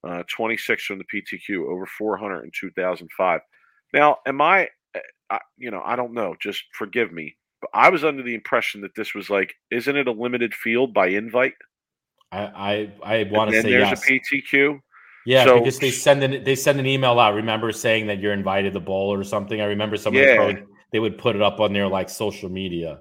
uh, 0.08 0.22
26 0.30 0.86
from 0.86 1.00
the 1.00 1.06
PTQ, 1.06 1.68
over 1.68 1.88
400 1.88 2.44
in 2.44 2.52
2005. 2.54 3.42
Now, 3.92 4.18
am 4.28 4.40
I, 4.40 4.70
I? 5.32 5.40
You 5.58 5.72
know, 5.72 5.82
I 5.84 5.96
don't 5.96 6.14
know. 6.14 6.36
Just 6.40 6.64
forgive 6.74 7.12
me. 7.12 7.36
But 7.60 7.72
I 7.74 7.90
was 7.90 8.04
under 8.04 8.22
the 8.22 8.36
impression 8.36 8.82
that 8.82 8.96
this 8.96 9.16
was 9.16 9.30
like, 9.30 9.56
isn't 9.72 9.98
it 9.98 10.08
a 10.08 10.12
limited 10.12 10.54
field 10.54 10.94
by 10.94 11.08
invite? 11.08 11.56
I 12.32 12.40
I, 12.42 12.94
I 13.04 13.30
want 13.32 13.52
to 13.52 13.62
say 13.62 13.72
there's 13.72 13.90
yes. 13.90 14.08
a 14.08 14.12
PTQ. 14.12 14.80
Yeah, 15.30 15.45
so- 15.45 15.59
because 15.59 15.77
they 15.80 15.91
send 15.91 16.23
an 16.23 16.43
they 16.43 16.55
send 16.55 16.80
an 16.80 16.86
email 16.88 17.19
out. 17.19 17.36
Remember 17.36 17.71
saying 17.71 18.07
that 18.07 18.19
you're 18.19 18.34
invited 18.34 18.73
to 18.73 18.80
bowl 18.80 19.13
or 19.13 19.23
something. 19.23 19.61
I 19.61 19.65
remember 19.65 19.95
somebody 19.95 20.25
Yeah. 20.25 20.36
pros 20.36 20.55
they 20.91 20.99
would 20.99 21.19
put 21.19 21.36
it 21.36 21.41
up 21.41 21.59
on 21.59 21.71
their 21.71 21.88
like 21.88 22.09
social 22.09 22.49
media. 22.49 22.99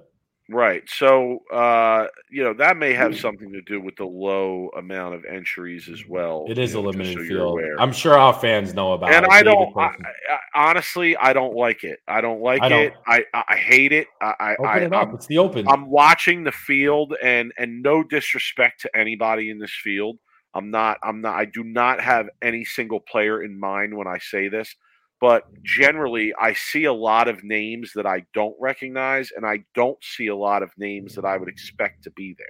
Right. 0.51 0.83
So, 0.89 1.39
uh, 1.53 2.07
you 2.31 2.43
know, 2.43 2.53
that 2.55 2.75
may 2.77 2.93
have 2.93 3.15
something 3.17 3.51
to 3.51 3.61
do 3.61 3.79
with 3.79 3.95
the 3.97 4.05
low 4.05 4.69
amount 4.77 5.13
of 5.13 5.23
entries 5.25 5.87
as 5.89 6.03
well. 6.07 6.45
It 6.49 6.57
is 6.57 6.73
a 6.73 6.77
know, 6.77 6.89
limited 6.89 7.17
so 7.17 7.23
field. 7.23 7.59
I'm 7.77 7.91
sure 7.91 8.17
our 8.17 8.33
fans 8.33 8.73
know 8.73 8.93
about 8.93 9.11
and 9.13 9.25
it. 9.25 9.31
I 9.31 9.43
don't. 9.43 9.75
I, 9.77 9.85
I, 9.85 10.39
honestly, 10.55 11.15
I 11.17 11.33
don't 11.33 11.55
like 11.55 11.83
it. 11.83 11.99
I 12.07 12.21
don't 12.21 12.41
like 12.41 12.63
I 12.63 12.69
don't. 12.69 12.81
it. 12.81 12.93
I, 13.05 13.23
I 13.33 13.43
I 13.49 13.55
hate 13.57 13.91
it. 13.91 14.07
I 14.21 14.33
I, 14.39 14.53
Open 14.53 14.65
I 14.65 14.77
it 14.79 14.93
up. 14.93 15.09
I'm, 15.09 15.15
it's 15.15 15.27
the 15.27 15.37
open. 15.37 15.67
I'm 15.67 15.87
watching 15.89 16.43
the 16.43 16.51
field, 16.51 17.15
and 17.21 17.51
and 17.59 17.83
no 17.83 18.03
disrespect 18.03 18.81
to 18.81 18.97
anybody 18.97 19.51
in 19.51 19.59
this 19.59 19.75
field. 19.83 20.17
I'm 20.53 20.71
not. 20.71 20.97
I'm 21.03 21.21
not. 21.21 21.35
I 21.35 21.45
do 21.45 21.63
not 21.63 22.01
have 22.01 22.27
any 22.41 22.65
single 22.65 22.99
player 22.99 23.43
in 23.43 23.59
mind 23.59 23.95
when 23.95 24.07
I 24.07 24.17
say 24.19 24.47
this. 24.47 24.75
But 25.21 25.43
generally, 25.63 26.33
I 26.39 26.53
see 26.53 26.85
a 26.85 26.93
lot 26.93 27.27
of 27.27 27.43
names 27.43 27.91
that 27.95 28.05
I 28.05 28.25
don't 28.33 28.55
recognize, 28.59 29.31
and 29.35 29.45
I 29.45 29.65
don't 29.75 30.01
see 30.01 30.27
a 30.27 30.35
lot 30.35 30.63
of 30.63 30.71
names 30.77 31.15
that 31.15 31.25
I 31.25 31.35
would 31.35 31.49
expect 31.49 32.03
to 32.05 32.11
be 32.11 32.35
there. 32.37 32.47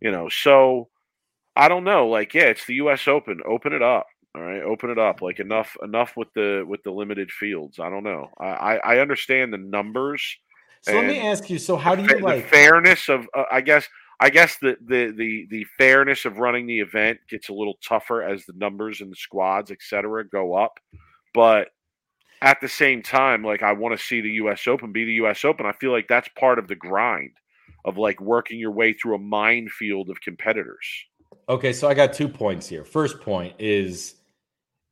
You 0.00 0.10
know, 0.10 0.28
so 0.28 0.88
I 1.54 1.68
don't 1.68 1.84
know. 1.84 2.08
Like, 2.08 2.34
yeah, 2.34 2.44
it's 2.44 2.66
the 2.66 2.74
U.S. 2.74 3.06
Open. 3.06 3.40
Open 3.46 3.72
it 3.72 3.82
up. 3.82 4.06
All 4.36 4.42
right, 4.42 4.62
open 4.62 4.90
it 4.90 4.98
up. 4.98 5.22
Like 5.22 5.38
enough, 5.38 5.76
enough 5.84 6.14
with 6.16 6.28
the 6.34 6.64
with 6.66 6.82
the 6.82 6.90
limited 6.90 7.30
fields. 7.30 7.78
I 7.78 7.88
don't 7.88 8.02
know. 8.02 8.30
I 8.38 8.46
I, 8.46 8.74
I 8.76 8.98
understand 8.98 9.52
the 9.52 9.58
numbers. 9.58 10.22
so 10.82 10.94
let 10.94 11.06
me 11.06 11.20
ask 11.20 11.48
you. 11.48 11.58
So 11.58 11.76
how 11.76 11.94
do 11.94 12.02
you 12.02 12.08
fa- 12.08 12.24
like? 12.24 12.42
the 12.42 12.48
fairness 12.50 13.08
of? 13.08 13.28
Uh, 13.32 13.44
I 13.50 13.60
guess. 13.60 13.86
I 14.24 14.30
guess 14.30 14.56
the, 14.56 14.78
the 14.80 15.12
the 15.14 15.46
the 15.50 15.66
fairness 15.76 16.24
of 16.24 16.38
running 16.38 16.66
the 16.66 16.80
event 16.80 17.18
gets 17.28 17.50
a 17.50 17.52
little 17.52 17.76
tougher 17.86 18.22
as 18.22 18.46
the 18.46 18.54
numbers 18.56 19.02
and 19.02 19.12
the 19.12 19.16
squads, 19.16 19.70
et 19.70 19.82
cetera, 19.82 20.26
go 20.26 20.54
up. 20.54 20.80
But 21.34 21.68
at 22.40 22.58
the 22.62 22.68
same 22.68 23.02
time, 23.02 23.44
like 23.44 23.62
I 23.62 23.72
want 23.72 23.94
to 23.98 24.02
see 24.02 24.22
the 24.22 24.30
U.S. 24.30 24.66
Open 24.66 24.92
be 24.92 25.04
the 25.04 25.12
U.S. 25.24 25.44
Open. 25.44 25.66
I 25.66 25.72
feel 25.72 25.92
like 25.92 26.08
that's 26.08 26.28
part 26.38 26.58
of 26.58 26.68
the 26.68 26.74
grind 26.74 27.32
of 27.84 27.98
like 27.98 28.18
working 28.18 28.58
your 28.58 28.70
way 28.70 28.94
through 28.94 29.16
a 29.16 29.18
minefield 29.18 30.08
of 30.08 30.18
competitors. 30.22 30.86
Okay, 31.50 31.74
so 31.74 31.86
I 31.86 31.92
got 31.92 32.14
two 32.14 32.28
points 32.28 32.66
here. 32.66 32.82
First 32.82 33.20
point 33.20 33.52
is 33.58 34.14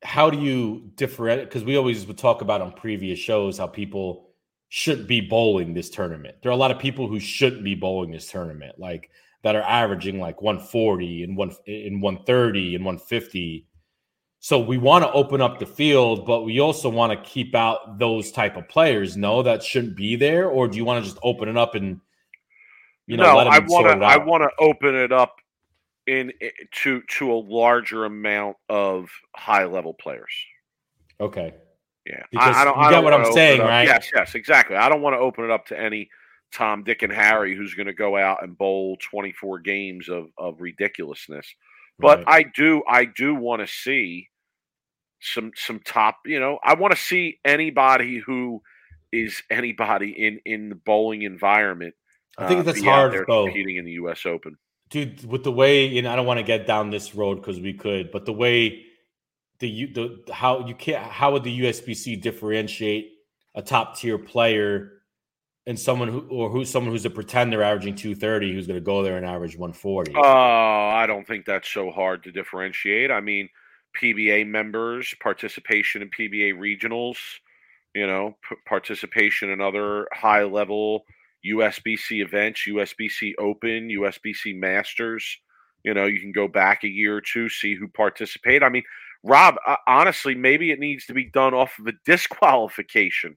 how 0.02 0.28
do 0.28 0.38
you 0.38 0.90
differentiate? 0.96 1.48
Because 1.48 1.64
we 1.64 1.76
always 1.76 2.06
would 2.06 2.18
talk 2.18 2.42
about 2.42 2.60
on 2.60 2.72
previous 2.72 3.18
shows 3.18 3.56
how 3.56 3.66
people 3.66 4.31
shouldn't 4.74 5.06
be 5.06 5.20
bowling 5.20 5.74
this 5.74 5.90
tournament. 5.90 6.34
There 6.42 6.50
are 6.50 6.54
a 6.54 6.56
lot 6.56 6.70
of 6.70 6.78
people 6.78 7.06
who 7.06 7.20
shouldn't 7.20 7.62
be 7.62 7.74
bowling 7.74 8.10
this 8.10 8.30
tournament, 8.30 8.78
like 8.78 9.10
that 9.42 9.54
are 9.54 9.60
averaging 9.60 10.18
like 10.18 10.40
140 10.40 11.24
and 11.24 11.36
one 11.36 11.54
in 11.66 12.00
130 12.00 12.76
and 12.76 12.82
150. 12.82 13.66
So 14.38 14.58
we 14.58 14.78
want 14.78 15.04
to 15.04 15.12
open 15.12 15.42
up 15.42 15.58
the 15.58 15.66
field, 15.66 16.24
but 16.24 16.44
we 16.44 16.58
also 16.60 16.88
want 16.88 17.12
to 17.12 17.30
keep 17.30 17.54
out 17.54 17.98
those 17.98 18.32
type 18.32 18.56
of 18.56 18.66
players. 18.66 19.14
No, 19.14 19.42
that 19.42 19.62
shouldn't 19.62 19.94
be 19.94 20.16
there. 20.16 20.48
Or 20.48 20.68
do 20.68 20.78
you 20.78 20.86
want 20.86 21.04
to 21.04 21.10
just 21.10 21.20
open 21.22 21.50
it 21.50 21.58
up 21.58 21.74
and 21.74 22.00
you 23.06 23.18
know 23.18 23.24
no, 23.24 23.36
let 23.36 23.44
them 23.44 23.52
I 23.52 23.58
want 23.58 24.00
to. 24.00 24.06
I 24.06 24.16
want 24.16 24.42
to 24.42 24.50
open 24.58 24.94
it 24.94 25.12
up 25.12 25.36
in 26.06 26.32
to 26.82 27.02
to 27.18 27.30
a 27.30 27.34
larger 27.34 28.06
amount 28.06 28.56
of 28.70 29.10
high 29.36 29.66
level 29.66 29.92
players. 29.92 30.32
okay. 31.20 31.52
Yeah, 32.06 32.22
Because 32.30 32.56
I, 32.56 32.62
I 32.62 32.64
don't. 32.64 32.76
you 32.76 32.82
I 32.82 32.90
get 32.90 32.94
don't 32.96 33.04
what 33.04 33.14
I'm 33.14 33.32
saying, 33.32 33.60
right? 33.60 33.84
Yes, 33.86 34.10
yes, 34.14 34.34
exactly. 34.34 34.76
I 34.76 34.88
don't 34.88 35.02
want 35.02 35.14
to 35.14 35.18
open 35.18 35.44
it 35.44 35.50
up 35.50 35.66
to 35.66 35.78
any 35.80 36.10
Tom, 36.52 36.82
Dick, 36.84 37.02
and 37.02 37.12
Harry 37.12 37.56
who's 37.56 37.74
going 37.74 37.86
to 37.86 37.92
go 37.92 38.16
out 38.16 38.42
and 38.42 38.58
bowl 38.58 38.96
24 39.10 39.60
games 39.60 40.08
of 40.08 40.26
of 40.36 40.60
ridiculousness. 40.60 41.46
But 41.98 42.18
Right. 42.26 42.26
I 42.28 42.42
do, 42.54 42.82
I 42.88 43.04
do 43.04 43.34
want 43.34 43.60
to 43.62 43.66
see 43.68 44.28
some 45.20 45.52
some 45.54 45.78
top. 45.80 46.18
You 46.26 46.40
know, 46.40 46.58
I 46.64 46.74
want 46.74 46.92
to 46.92 47.00
see 47.00 47.38
anybody 47.44 48.18
who 48.18 48.62
is 49.12 49.42
anybody 49.50 50.10
in 50.10 50.40
in 50.44 50.68
the 50.70 50.74
bowling 50.74 51.22
environment. 51.22 51.94
I 52.38 52.48
think 52.48 52.60
uh, 52.60 52.62
that's 52.64 52.82
hard, 52.82 53.26
competing 53.26 53.76
in 53.76 53.84
the 53.84 53.92
U.S. 53.92 54.24
Open. 54.26 54.56
dude 54.90 55.24
with 55.24 55.44
the 55.44 55.52
way 55.52 55.86
you 55.86 56.02
know 56.02 56.10
i 56.12 56.16
don't 56.16 56.26
want 56.26 56.38
to 56.38 56.42
get 56.44 56.66
down 56.66 56.90
this 56.90 57.14
road 57.14 57.36
because 57.36 57.60
we 57.60 57.72
could 57.74 58.10
but 58.10 58.24
the 58.26 58.32
way 58.32 58.84
the 59.62 59.86
the 60.26 60.32
how 60.32 60.66
you 60.66 60.74
can't 60.74 61.02
how 61.06 61.32
would 61.32 61.44
the 61.44 61.60
usbc 61.60 62.20
differentiate 62.20 63.12
a 63.54 63.62
top 63.62 63.96
tier 63.96 64.18
player 64.18 64.90
and 65.66 65.78
someone 65.78 66.08
who 66.08 66.26
or 66.28 66.50
who's 66.50 66.68
someone 66.68 66.92
who's 66.92 67.04
a 67.06 67.10
pretender 67.10 67.62
averaging 67.62 67.94
230 67.94 68.52
who's 68.52 68.66
going 68.66 68.78
to 68.78 68.84
go 68.84 69.02
there 69.02 69.16
and 69.16 69.24
average 69.24 69.56
140 69.56 70.12
Oh, 70.16 70.20
I 70.20 71.06
don't 71.06 71.26
think 71.26 71.46
that's 71.46 71.68
so 71.68 71.90
hard 71.90 72.24
to 72.24 72.32
differentiate. 72.32 73.10
I 73.10 73.20
mean, 73.20 73.48
PBA 74.00 74.46
members, 74.46 75.14
participation 75.22 76.02
in 76.02 76.10
PBA 76.10 76.54
regionals, 76.54 77.18
you 77.94 78.06
know, 78.06 78.36
p- 78.48 78.56
participation 78.66 79.50
in 79.50 79.60
other 79.60 80.08
high 80.12 80.42
level 80.42 81.04
USBC 81.46 82.22
events, 82.22 82.64
USBC 82.68 83.34
Open, 83.38 83.88
USBC 83.88 84.58
Masters. 84.58 85.38
You 85.84 85.94
know, 85.94 86.06
you 86.06 86.20
can 86.20 86.32
go 86.32 86.48
back 86.48 86.84
a 86.84 86.88
year 86.88 87.16
or 87.16 87.20
two, 87.20 87.48
see 87.48 87.74
who 87.74 87.88
participate. 87.88 88.62
I 88.62 88.68
mean, 88.68 88.84
Rob, 89.24 89.56
uh, 89.66 89.76
honestly, 89.86 90.34
maybe 90.34 90.70
it 90.70 90.78
needs 90.78 91.06
to 91.06 91.14
be 91.14 91.24
done 91.24 91.54
off 91.54 91.78
of 91.78 91.86
a 91.86 91.92
disqualification 92.04 93.36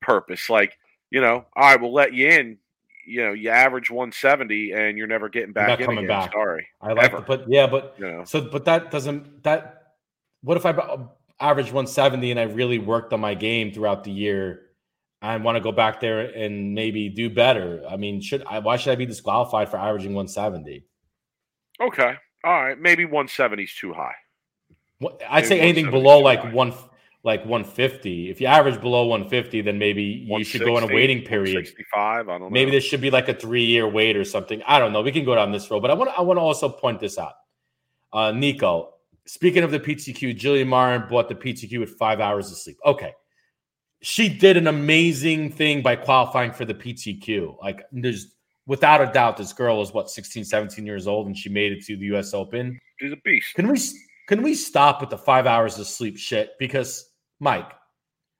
purpose. 0.00 0.48
Like, 0.48 0.76
you 1.10 1.20
know, 1.20 1.44
all 1.56 1.62
right, 1.62 1.80
we'll 1.80 1.92
let 1.92 2.12
you 2.12 2.28
in. 2.28 2.58
You 3.06 3.24
know, 3.24 3.32
you 3.32 3.48
average 3.48 3.90
170 3.90 4.72
and 4.72 4.98
you're 4.98 5.06
never 5.06 5.30
getting 5.30 5.52
back 5.52 5.80
in 5.80 5.86
coming 5.86 6.04
again. 6.04 6.20
back. 6.20 6.32
Sorry. 6.32 6.66
i 6.82 6.92
like 6.92 7.06
ever. 7.06 7.16
to 7.16 7.22
put 7.22 7.44
yeah 7.48 7.66
but 7.66 7.94
You 7.98 8.04
know, 8.04 8.24
so 8.24 8.42
but 8.42 8.66
that 8.66 8.90
doesn't 8.90 9.42
that 9.44 9.94
what 10.42 10.58
if 10.58 10.66
I 10.66 10.72
average 11.40 11.66
170 11.68 12.32
and 12.32 12.38
i 12.38 12.42
really 12.42 12.78
worked 12.78 13.14
on 13.14 13.20
my 13.20 13.32
game 13.32 13.72
throughout 13.72 14.04
the 14.04 14.10
year 14.10 14.68
I 15.20 15.36
want 15.36 15.56
to 15.56 15.60
go 15.60 15.72
back 15.72 16.00
there 16.00 16.20
and 16.20 16.74
maybe 16.74 17.08
do 17.08 17.28
better. 17.28 17.82
I 17.88 17.96
mean, 17.96 18.20
should 18.20 18.44
I? 18.46 18.60
Why 18.60 18.76
should 18.76 18.92
I 18.92 18.96
be 18.96 19.06
disqualified 19.06 19.68
for 19.68 19.76
averaging 19.76 20.14
170? 20.14 20.84
okay. 21.80 22.14
All 22.44 22.62
right. 22.62 22.78
Maybe 22.78 23.04
170 23.04 23.64
is 23.64 23.74
too 23.74 23.92
high. 23.92 24.14
What, 25.00 25.22
I'd 25.28 25.46
say 25.46 25.60
anything 25.60 25.90
below 25.90 26.18
like 26.18 26.52
one, 26.52 26.74
like 27.22 27.40
150. 27.40 28.30
If 28.30 28.40
you 28.40 28.46
average 28.46 28.80
below 28.80 29.06
150, 29.06 29.60
then 29.62 29.78
maybe 29.78 30.02
you 30.02 30.44
should 30.44 30.62
go 30.62 30.76
in 30.78 30.84
a 30.84 30.92
waiting 30.92 31.22
period. 31.22 31.54
165. 31.54 32.28
I 32.28 32.32
don't 32.32 32.40
know. 32.40 32.50
Maybe 32.50 32.70
there 32.70 32.80
should 32.80 33.00
be 33.00 33.10
like 33.10 33.28
a 33.28 33.34
three 33.34 33.64
year 33.64 33.88
wait 33.88 34.16
or 34.16 34.24
something. 34.24 34.62
I 34.66 34.78
don't 34.78 34.92
know. 34.92 35.02
We 35.02 35.12
can 35.12 35.24
go 35.24 35.34
down 35.34 35.52
this 35.52 35.70
road, 35.70 35.80
but 35.80 35.90
I 35.90 35.94
want 35.94 36.10
to, 36.10 36.16
I 36.16 36.22
want 36.22 36.38
to 36.38 36.42
also 36.42 36.68
point 36.68 37.00
this 37.00 37.18
out. 37.18 37.34
Uh, 38.12 38.32
Nico, 38.32 38.94
speaking 39.26 39.62
of 39.62 39.70
the 39.70 39.80
PTQ, 39.80 40.38
Jillian 40.38 40.66
Martin 40.66 41.08
bought 41.08 41.28
the 41.28 41.34
PTQ 41.34 41.80
with 41.80 41.90
five 41.90 42.20
hours 42.20 42.50
of 42.50 42.58
sleep. 42.58 42.78
Okay. 42.84 43.12
She 44.00 44.28
did 44.28 44.56
an 44.56 44.68
amazing 44.68 45.50
thing 45.50 45.82
by 45.82 45.96
qualifying 45.96 46.52
for 46.52 46.64
the 46.64 46.74
PTQ. 46.74 47.60
Like, 47.60 47.82
there's 47.90 48.34
without 48.68 49.00
a 49.00 49.12
doubt, 49.12 49.36
this 49.36 49.52
girl 49.52 49.82
is 49.82 49.92
what 49.92 50.08
16, 50.08 50.44
17 50.44 50.86
years 50.86 51.08
old, 51.08 51.26
and 51.26 51.36
she 51.36 51.48
made 51.48 51.72
it 51.72 51.84
to 51.86 51.96
the 51.96 52.06
US 52.16 52.32
Open. 52.32 52.78
She's 53.00 53.12
a 53.12 53.16
beast. 53.24 53.54
Can 53.54 53.66
we 53.66 53.78
can 54.28 54.42
we 54.42 54.54
stop 54.54 55.00
with 55.00 55.10
the 55.10 55.18
five 55.18 55.46
hours 55.46 55.78
of 55.78 55.86
sleep 55.86 56.18
shit? 56.18 56.52
Because 56.58 57.10
Mike, 57.40 57.72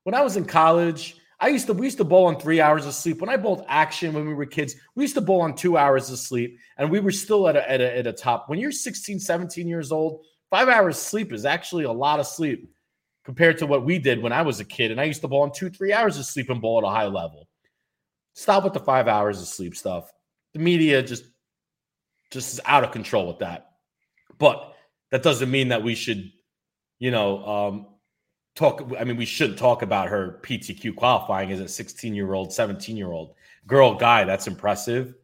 when 0.04 0.14
I 0.14 0.20
was 0.20 0.36
in 0.36 0.44
college, 0.44 1.16
I 1.40 1.48
used 1.48 1.66
to 1.68 1.72
we 1.72 1.86
used 1.86 1.96
to 1.98 2.04
bowl 2.04 2.26
on 2.26 2.38
three 2.38 2.60
hours 2.60 2.84
of 2.84 2.92
sleep. 2.94 3.20
When 3.20 3.30
I 3.30 3.38
bowled 3.38 3.64
action 3.68 4.12
when 4.12 4.28
we 4.28 4.34
were 4.34 4.44
kids, 4.46 4.74
we 4.94 5.04
used 5.04 5.14
to 5.14 5.20
bowl 5.22 5.40
on 5.40 5.56
two 5.56 5.78
hours 5.78 6.10
of 6.10 6.18
sleep, 6.18 6.58
and 6.76 6.90
we 6.90 7.00
were 7.00 7.10
still 7.10 7.48
at 7.48 7.56
a, 7.56 7.70
at 7.70 7.80
a, 7.80 7.98
at 7.98 8.06
a 8.06 8.12
top. 8.12 8.48
When 8.48 8.58
you're 8.58 8.70
16, 8.70 9.18
17 9.18 9.66
years 9.66 9.90
old, 9.90 10.24
five 10.50 10.68
hours 10.68 10.96
of 10.96 11.02
sleep 11.02 11.32
is 11.32 11.46
actually 11.46 11.84
a 11.84 11.92
lot 11.92 12.20
of 12.20 12.26
sleep 12.26 12.70
compared 13.24 13.56
to 13.58 13.66
what 13.66 13.84
we 13.84 13.98
did 13.98 14.22
when 14.22 14.32
I 14.32 14.42
was 14.42 14.60
a 14.60 14.64
kid. 14.64 14.90
And 14.90 15.00
I 15.00 15.04
used 15.04 15.22
to 15.22 15.28
bowl 15.28 15.42
on 15.42 15.52
two, 15.52 15.70
three 15.70 15.92
hours 15.92 16.18
of 16.18 16.26
sleep 16.26 16.50
and 16.50 16.60
bowl 16.60 16.78
at 16.78 16.84
a 16.84 16.90
high 16.90 17.06
level. 17.06 17.48
Stop 18.34 18.64
with 18.64 18.72
the 18.72 18.80
five 18.80 19.08
hours 19.08 19.40
of 19.40 19.48
sleep 19.48 19.74
stuff. 19.74 20.12
The 20.52 20.60
media 20.60 21.02
just 21.02 21.24
just 22.30 22.52
is 22.52 22.60
out 22.66 22.84
of 22.84 22.90
control 22.90 23.26
with 23.26 23.38
that. 23.38 23.70
But 24.38 24.74
that 25.10 25.22
doesn't 25.22 25.50
mean 25.50 25.68
that 25.68 25.82
we 25.82 25.94
should, 25.94 26.32
you 26.98 27.10
know, 27.10 27.44
um, 27.46 27.86
talk. 28.54 28.92
I 28.98 29.04
mean, 29.04 29.16
we 29.16 29.24
shouldn't 29.24 29.58
talk 29.58 29.82
about 29.82 30.08
her 30.08 30.40
PTQ 30.42 30.96
qualifying 30.96 31.50
as 31.52 31.60
a 31.60 31.68
16 31.68 32.14
year 32.14 32.34
old, 32.34 32.52
17 32.52 32.96
year 32.96 33.12
old 33.12 33.34
girl, 33.66 33.94
guy. 33.94 34.24
That's 34.24 34.46
impressive. 34.46 35.14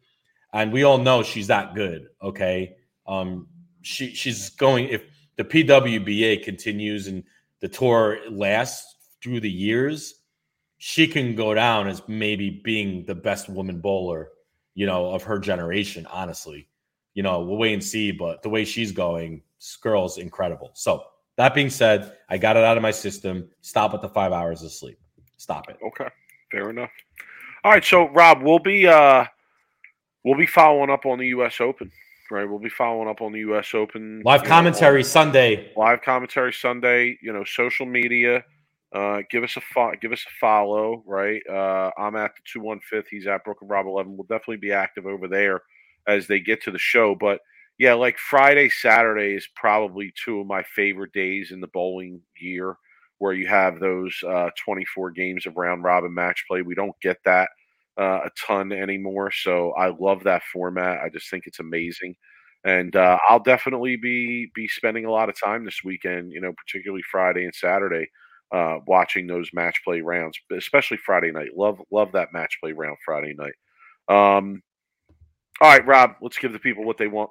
And 0.53 0.71
we 0.71 0.83
all 0.83 0.97
know 0.97 1.21
she's 1.21 1.47
that 1.47 1.75
good. 1.75 2.07
Okay. 2.21 2.75
Um, 3.07 3.47
she 3.81 4.13
she's 4.13 4.49
going 4.51 4.87
if 4.89 5.03
the 5.35 5.43
PWBA 5.43 6.43
continues 6.43 7.07
and 7.07 7.23
the 7.59 7.67
tour 7.67 8.19
lasts 8.31 8.95
through 9.21 9.41
the 9.41 9.51
years, 9.51 10.21
she 10.77 11.07
can 11.07 11.35
go 11.35 11.53
down 11.53 11.87
as 11.87 12.01
maybe 12.07 12.61
being 12.63 13.05
the 13.05 13.15
best 13.15 13.49
woman 13.49 13.79
bowler, 13.81 14.29
you 14.73 14.85
know, 14.85 15.11
of 15.11 15.23
her 15.23 15.39
generation, 15.39 16.05
honestly 16.07 16.67
you 17.15 17.23
know, 17.23 17.39
we'll 17.39 17.57
wait 17.57 17.73
and 17.73 17.83
see. 17.83 18.11
But 18.11 18.43
the 18.43 18.49
way 18.49 18.63
she's 18.63 18.91
going, 18.91 19.41
this 19.65 19.77
girl's 19.77 20.19
incredible. 20.19 20.69
So 20.75 21.03
that 21.37 21.55
being 21.55 21.71
said, 21.71 22.17
I 22.29 22.37
got 22.37 22.55
it 22.55 22.63
out 22.63 22.77
of 22.77 22.83
my 22.83 22.91
system. 22.91 23.49
Stop 23.61 23.93
at 23.95 24.01
the 24.01 24.09
five 24.09 24.31
hours 24.31 24.61
of 24.61 24.71
sleep. 24.71 24.99
Stop 25.37 25.69
it. 25.69 25.77
Okay. 25.85 26.07
Fair 26.51 26.69
enough. 26.69 26.91
All 27.63 27.71
right, 27.71 27.83
so 27.83 28.09
Rob, 28.09 28.43
we'll 28.43 28.59
be 28.59 28.85
uh 28.85 29.25
we'll 30.23 30.37
be 30.37 30.45
following 30.45 30.91
up 30.91 31.07
on 31.07 31.17
the 31.17 31.27
U.S. 31.29 31.59
Open, 31.59 31.91
right? 32.29 32.47
We'll 32.47 32.59
be 32.59 32.69
following 32.69 33.09
up 33.09 33.21
on 33.21 33.31
the 33.31 33.39
U.S. 33.39 33.73
Open 33.73 34.21
Live 34.23 34.41
you 34.41 34.43
know, 34.43 34.49
commentary 34.49 35.03
Sunday. 35.03 35.71
live 35.75 36.03
commentary 36.03 36.53
Sunday. 36.53 37.17
You 37.23 37.33
know, 37.33 37.43
social 37.43 37.87
media. 37.87 38.43
Uh, 38.93 39.23
give 39.31 39.43
us 39.43 39.57
a 39.57 39.61
fo- 39.61 39.95
give 39.99 40.11
us 40.11 40.23
a 40.27 40.33
follow, 40.39 41.03
right? 41.07 41.41
Uh, 41.49 41.89
I'm 41.97 42.15
at 42.15 42.35
the 42.35 42.41
two 42.45 42.61
one 42.61 42.79
fifth. 42.87 43.07
He's 43.09 43.25
at 43.25 43.43
Brooklyn 43.43 43.67
Rob 43.67 43.87
eleven. 43.87 44.15
We'll 44.15 44.27
definitely 44.27 44.57
be 44.57 44.71
active 44.71 45.07
over 45.07 45.27
there 45.27 45.61
as 46.07 46.27
they 46.27 46.39
get 46.39 46.61
to 46.63 46.71
the 46.71 46.77
show. 46.77 47.15
But 47.15 47.39
yeah, 47.77 47.93
like 47.93 48.17
Friday, 48.17 48.69
Saturday 48.69 49.35
is 49.35 49.47
probably 49.55 50.13
two 50.23 50.39
of 50.39 50.47
my 50.47 50.63
favorite 50.63 51.13
days 51.13 51.51
in 51.51 51.61
the 51.61 51.67
bowling 51.67 52.21
year, 52.39 52.75
where 53.19 53.33
you 53.33 53.47
have 53.47 53.79
those 53.79 54.15
uh, 54.27 54.49
24 54.63 55.11
games 55.11 55.45
of 55.45 55.57
round 55.57 55.83
robin 55.83 56.13
match 56.13 56.45
play. 56.47 56.61
We 56.61 56.75
don't 56.75 56.95
get 57.01 57.17
that 57.25 57.49
uh, 57.99 58.21
a 58.25 58.29
ton 58.47 58.71
anymore, 58.71 59.31
so 59.31 59.71
I 59.73 59.89
love 59.97 60.23
that 60.23 60.43
format. 60.51 61.01
I 61.01 61.09
just 61.09 61.29
think 61.29 61.47
it's 61.47 61.59
amazing 61.59 62.15
and 62.65 62.95
uh, 62.95 63.17
I'll 63.29 63.39
definitely 63.39 63.95
be 63.95 64.51
be 64.55 64.67
spending 64.67 65.05
a 65.05 65.11
lot 65.11 65.29
of 65.29 65.39
time 65.39 65.63
this 65.63 65.83
weekend. 65.83 66.31
You 66.31 66.41
know, 66.41 66.51
particularly 66.53 67.03
Friday 67.09 67.45
and 67.45 67.53
Saturday, 67.53 68.09
uh, 68.51 68.79
watching 68.87 69.27
those 69.27 69.49
match 69.53 69.81
play 69.83 70.01
rounds, 70.01 70.37
especially 70.51 70.97
Friday 70.97 71.31
night. 71.31 71.55
Love 71.55 71.79
love 71.91 72.11
that 72.13 72.33
match 72.33 72.57
play 72.61 72.71
round 72.71 72.97
Friday 73.05 73.35
night. 73.37 73.53
Um, 74.09 74.63
all 75.61 75.69
right, 75.71 75.85
Rob, 75.85 76.15
let's 76.21 76.39
give 76.39 76.53
the 76.53 76.59
people 76.59 76.83
what 76.83 76.97
they 76.97 77.07
want. 77.07 77.29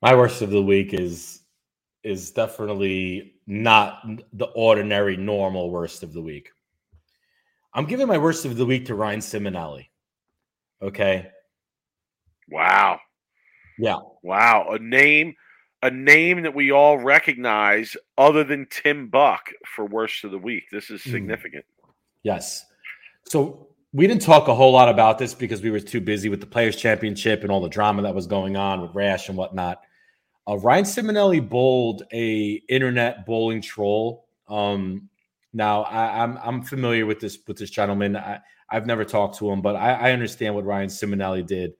My 0.00 0.14
worst 0.14 0.42
of 0.42 0.50
the 0.50 0.62
week 0.62 0.94
is 0.94 1.40
is 2.04 2.30
definitely 2.30 3.34
not 3.46 4.02
the 4.32 4.46
ordinary 4.46 5.16
normal 5.16 5.70
worst 5.70 6.02
of 6.02 6.12
the 6.12 6.22
week. 6.22 6.50
I'm 7.74 7.86
giving 7.86 8.06
my 8.06 8.18
worst 8.18 8.44
of 8.44 8.56
the 8.56 8.64
week 8.64 8.86
to 8.86 8.94
Ryan 8.94 9.20
Simonelli. 9.20 9.88
Okay. 10.80 11.28
Wow, 12.50 13.00
Yeah. 13.78 13.96
wow, 14.22 14.68
a 14.70 14.78
name, 14.78 15.34
a 15.82 15.90
name 15.90 16.42
that 16.42 16.54
we 16.54 16.70
all 16.70 16.96
recognize, 16.98 17.94
other 18.16 18.42
than 18.42 18.66
Tim 18.70 19.08
Buck 19.08 19.50
for 19.66 19.84
worst 19.84 20.24
of 20.24 20.30
the 20.30 20.38
week. 20.38 20.64
This 20.70 20.88
is 20.88 21.02
Hmm. 21.02 21.10
significant. 21.10 21.66
Yes. 22.22 22.64
So 23.26 23.68
we 23.92 24.06
didn't 24.06 24.22
talk 24.22 24.48
a 24.48 24.54
whole 24.54 24.72
lot 24.72 24.88
about 24.88 25.18
this 25.18 25.34
because 25.34 25.60
we 25.60 25.70
were 25.70 25.80
too 25.80 26.00
busy 26.00 26.28
with 26.30 26.40
the 26.40 26.46
Players 26.46 26.76
Championship 26.76 27.42
and 27.42 27.50
all 27.52 27.60
the 27.60 27.68
drama 27.68 28.02
that 28.02 28.14
was 28.14 28.26
going 28.26 28.56
on 28.56 28.80
with 28.80 28.94
Rash 28.94 29.28
and 29.28 29.36
whatnot. 29.36 29.82
Uh, 30.48 30.56
Ryan 30.56 30.84
Simonelli 30.84 31.46
bowled 31.46 32.04
a 32.12 32.62
internet 32.68 33.26
bowling 33.26 33.60
troll. 33.60 34.26
Um, 34.48 35.10
now 35.52 35.82
I, 35.82 36.22
I'm 36.22 36.38
I'm 36.38 36.62
familiar 36.62 37.04
with 37.04 37.20
this 37.20 37.38
with 37.46 37.58
this 37.58 37.70
gentleman. 37.70 38.16
I, 38.16 38.40
I've 38.70 38.86
never 38.86 39.04
talked 39.04 39.38
to 39.38 39.50
him, 39.50 39.60
but 39.60 39.76
I, 39.76 39.92
I 39.92 40.12
understand 40.12 40.54
what 40.54 40.64
Ryan 40.64 40.88
Simonelli 40.88 41.46
did. 41.46 41.72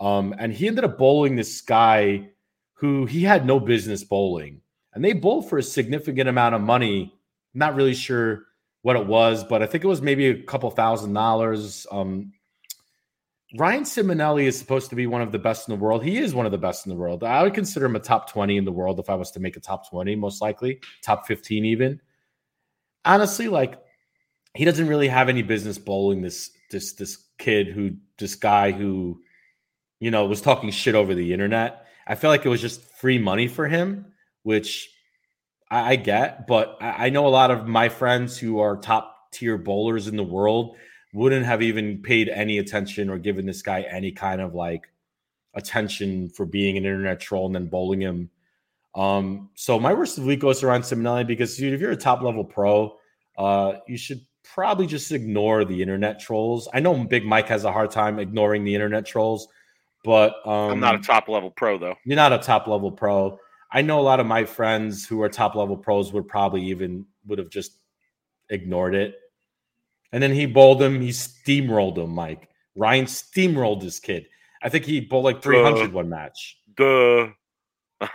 Um, 0.00 0.34
and 0.38 0.52
he 0.52 0.66
ended 0.66 0.84
up 0.84 0.98
bowling 0.98 1.36
this 1.36 1.60
guy 1.60 2.30
who 2.74 3.06
he 3.06 3.22
had 3.22 3.46
no 3.46 3.60
business 3.60 4.02
bowling, 4.02 4.60
and 4.94 5.04
they 5.04 5.12
bowled 5.12 5.48
for 5.48 5.58
a 5.58 5.62
significant 5.62 6.28
amount 6.28 6.56
of 6.56 6.62
money. 6.62 7.14
Not 7.54 7.74
really 7.76 7.94
sure 7.94 8.46
what 8.82 8.96
it 8.96 9.06
was, 9.06 9.44
but 9.44 9.62
I 9.62 9.66
think 9.66 9.84
it 9.84 9.88
was 9.88 10.02
maybe 10.02 10.26
a 10.26 10.42
couple 10.42 10.70
thousand 10.70 11.12
dollars. 11.12 11.86
Um, 11.92 12.32
Ryan 13.56 13.82
Simonelli 13.82 14.44
is 14.44 14.56
supposed 14.56 14.90
to 14.90 14.96
be 14.96 15.08
one 15.08 15.22
of 15.22 15.32
the 15.32 15.38
best 15.38 15.68
in 15.68 15.74
the 15.74 15.80
world. 15.80 16.04
He 16.04 16.18
is 16.18 16.34
one 16.34 16.46
of 16.46 16.52
the 16.52 16.58
best 16.58 16.86
in 16.86 16.90
the 16.90 16.96
world. 16.96 17.24
I 17.24 17.42
would 17.42 17.54
consider 17.54 17.86
him 17.86 17.96
a 17.96 18.00
top 18.00 18.30
20 18.30 18.56
in 18.56 18.64
the 18.64 18.70
world 18.70 19.00
if 19.00 19.10
I 19.10 19.16
was 19.16 19.32
to 19.32 19.40
make 19.40 19.56
a 19.56 19.60
top 19.60 19.90
20, 19.90 20.14
most 20.14 20.40
likely, 20.40 20.80
top 21.02 21.26
15 21.26 21.64
even. 21.64 22.00
Honestly, 23.04 23.48
like 23.48 23.80
he 24.54 24.64
doesn't 24.64 24.86
really 24.86 25.08
have 25.08 25.28
any 25.28 25.42
business 25.42 25.78
bowling 25.78 26.22
this 26.22 26.50
this 26.70 26.92
this 26.92 27.18
kid 27.38 27.68
who 27.68 27.92
this 28.18 28.34
guy 28.34 28.70
who 28.70 29.20
you 29.98 30.10
know 30.10 30.26
was 30.26 30.40
talking 30.40 30.70
shit 30.70 30.94
over 30.94 31.14
the 31.14 31.32
internet. 31.32 31.86
I 32.06 32.14
feel 32.14 32.30
like 32.30 32.44
it 32.44 32.50
was 32.50 32.60
just 32.60 32.82
free 32.82 33.18
money 33.18 33.48
for 33.48 33.66
him, 33.66 34.12
which 34.42 34.90
I, 35.70 35.92
I 35.92 35.96
get, 35.96 36.46
but 36.46 36.76
I, 36.80 37.06
I 37.06 37.10
know 37.10 37.26
a 37.26 37.28
lot 37.28 37.50
of 37.50 37.66
my 37.66 37.88
friends 37.88 38.38
who 38.38 38.60
are 38.60 38.76
top 38.76 39.32
tier 39.32 39.58
bowlers 39.58 40.06
in 40.06 40.16
the 40.16 40.22
world 40.22 40.76
wouldn't 41.12 41.46
have 41.46 41.62
even 41.62 42.02
paid 42.02 42.28
any 42.28 42.58
attention 42.58 43.10
or 43.10 43.18
given 43.18 43.46
this 43.46 43.62
guy 43.62 43.82
any 43.82 44.12
kind 44.12 44.40
of 44.40 44.54
like 44.54 44.88
attention 45.54 46.28
for 46.30 46.46
being 46.46 46.76
an 46.76 46.84
internet 46.84 47.20
troll 47.20 47.46
and 47.46 47.54
then 47.54 47.66
bowling 47.66 48.00
him. 48.00 48.30
Um, 48.94 49.50
so 49.54 49.78
my 49.78 49.92
worst 49.92 50.18
of 50.18 50.24
the 50.24 50.28
week 50.28 50.40
goes 50.40 50.62
around 50.62 50.82
Simonelli 50.82 51.26
because 51.26 51.56
dude, 51.56 51.72
if 51.72 51.80
you're 51.80 51.90
a 51.90 51.96
top 51.96 52.22
level 52.22 52.44
pro, 52.44 52.96
uh, 53.38 53.74
you 53.86 53.96
should 53.96 54.20
probably 54.44 54.86
just 54.86 55.12
ignore 55.12 55.64
the 55.64 55.80
internet 55.80 56.20
trolls. 56.20 56.68
I 56.72 56.80
know 56.80 57.04
Big 57.04 57.24
Mike 57.24 57.48
has 57.48 57.64
a 57.64 57.72
hard 57.72 57.90
time 57.90 58.18
ignoring 58.18 58.64
the 58.64 58.74
internet 58.74 59.06
trolls, 59.06 59.48
but 60.04 60.34
um, 60.46 60.72
I'm 60.72 60.80
not 60.80 60.94
a 60.94 60.98
top 60.98 61.28
level 61.28 61.50
pro 61.50 61.78
though. 61.78 61.94
you're 62.04 62.16
not 62.16 62.32
a 62.32 62.38
top 62.38 62.66
level 62.66 62.90
pro. 62.90 63.38
I 63.72 63.82
know 63.82 64.00
a 64.00 64.02
lot 64.02 64.18
of 64.18 64.26
my 64.26 64.44
friends 64.44 65.06
who 65.06 65.22
are 65.22 65.28
top 65.28 65.54
level 65.54 65.76
pros 65.76 66.12
would 66.12 66.26
probably 66.26 66.64
even 66.64 67.06
would 67.26 67.38
have 67.38 67.50
just 67.50 67.78
ignored 68.48 68.94
it. 68.94 69.14
And 70.12 70.22
then 70.22 70.32
he 70.32 70.46
bowled 70.46 70.82
him. 70.82 71.00
He 71.00 71.10
steamrolled 71.10 71.98
him, 71.98 72.10
Mike. 72.10 72.48
Ryan 72.76 73.04
steamrolled 73.06 73.80
this 73.80 73.98
kid. 73.98 74.26
I 74.62 74.68
think 74.68 74.84
he 74.84 75.00
bowled 75.00 75.24
like 75.24 75.42
300 75.42 75.92
one 75.92 76.08
match. 76.08 76.58
Duh. 76.76 77.28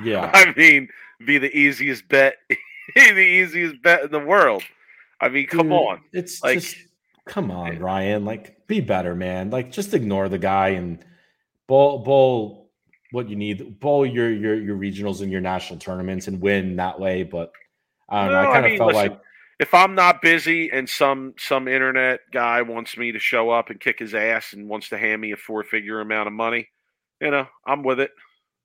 Yeah. 0.03 0.31
I 0.33 0.53
mean, 0.55 0.89
be 1.25 1.37
the 1.37 1.55
easiest 1.55 2.07
bet, 2.09 2.35
the 2.95 3.17
easiest 3.19 3.81
bet 3.81 4.03
in 4.03 4.11
the 4.11 4.19
world. 4.19 4.63
I 5.21 5.29
mean, 5.29 5.47
come 5.47 5.69
Dude, 5.69 5.71
on. 5.71 6.01
It's 6.11 6.43
Like- 6.43 6.59
just 6.59 6.75
come 7.25 7.51
on, 7.51 7.75
eh. 7.75 7.79
Ryan. 7.79 8.25
Like, 8.25 8.67
be 8.67 8.81
better, 8.81 9.15
man. 9.15 9.49
Like, 9.49 9.71
just 9.71 9.93
ignore 9.93 10.27
the 10.29 10.37
guy 10.37 10.69
and 10.69 11.03
bowl 11.67 11.99
bowl 11.99 12.71
what 13.11 13.29
you 13.29 13.35
need. 13.35 13.79
Bowl 13.79 14.05
your 14.05 14.29
your 14.31 14.55
your 14.55 14.77
regionals 14.77 15.21
and 15.21 15.31
your 15.31 15.41
national 15.41 15.79
tournaments 15.79 16.27
and 16.27 16.41
win 16.41 16.75
that 16.75 16.99
way. 16.99 17.23
But 17.23 17.51
I 18.09 18.25
don't. 18.25 18.33
No, 18.33 18.39
I 18.39 18.49
I 18.49 18.61
kind 18.61 18.73
of 18.73 18.77
felt 18.77 18.93
like 18.93 19.19
If 19.60 19.74
I'm 19.74 19.95
not 19.95 20.22
busy 20.22 20.70
and 20.72 20.89
some 20.89 21.34
some 21.38 21.68
internet 21.68 22.20
guy 22.34 22.62
wants 22.62 22.97
me 22.97 23.14
to 23.14 23.20
show 23.20 23.49
up 23.51 23.70
and 23.70 23.80
kick 23.80 23.99
his 23.99 24.14
ass 24.14 24.53
and 24.53 24.68
wants 24.68 24.89
to 24.89 24.97
hand 24.97 25.22
me 25.22 25.32
a 25.32 25.38
four 25.38 25.64
figure 25.64 26.01
amount 26.01 26.28
of 26.28 26.34
money, 26.34 26.68
you 27.22 27.32
know, 27.32 27.47
I'm 27.66 27.84
with 27.84 27.99
it. 27.99 28.12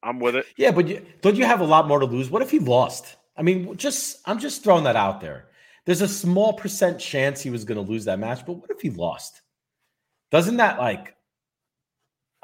I'm 0.02 0.18
with 0.18 0.34
it. 0.34 0.46
Yeah, 0.56 0.70
but 0.72 0.88
you, 0.88 1.04
don't 1.20 1.36
you 1.36 1.44
have 1.44 1.60
a 1.60 1.64
lot 1.64 1.86
more 1.86 2.00
to 2.00 2.06
lose? 2.06 2.30
What 2.30 2.42
if 2.42 2.50
he 2.50 2.58
lost? 2.58 3.16
I 3.36 3.42
mean, 3.42 3.76
just 3.76 4.18
I'm 4.26 4.38
just 4.38 4.64
throwing 4.64 4.84
that 4.84 4.96
out 4.96 5.20
there. 5.20 5.46
There's 5.86 6.00
a 6.02 6.08
small 6.08 6.54
percent 6.54 6.98
chance 6.98 7.40
he 7.40 7.50
was 7.50 7.64
going 7.64 7.84
to 7.84 7.88
lose 7.90 8.06
that 8.06 8.18
match, 8.18 8.44
but 8.44 8.54
what 8.54 8.70
if 8.70 8.80
he 8.80 8.90
lost? 8.90 9.42
Doesn't 10.30 10.56
that 10.56 10.78
like? 10.78 11.14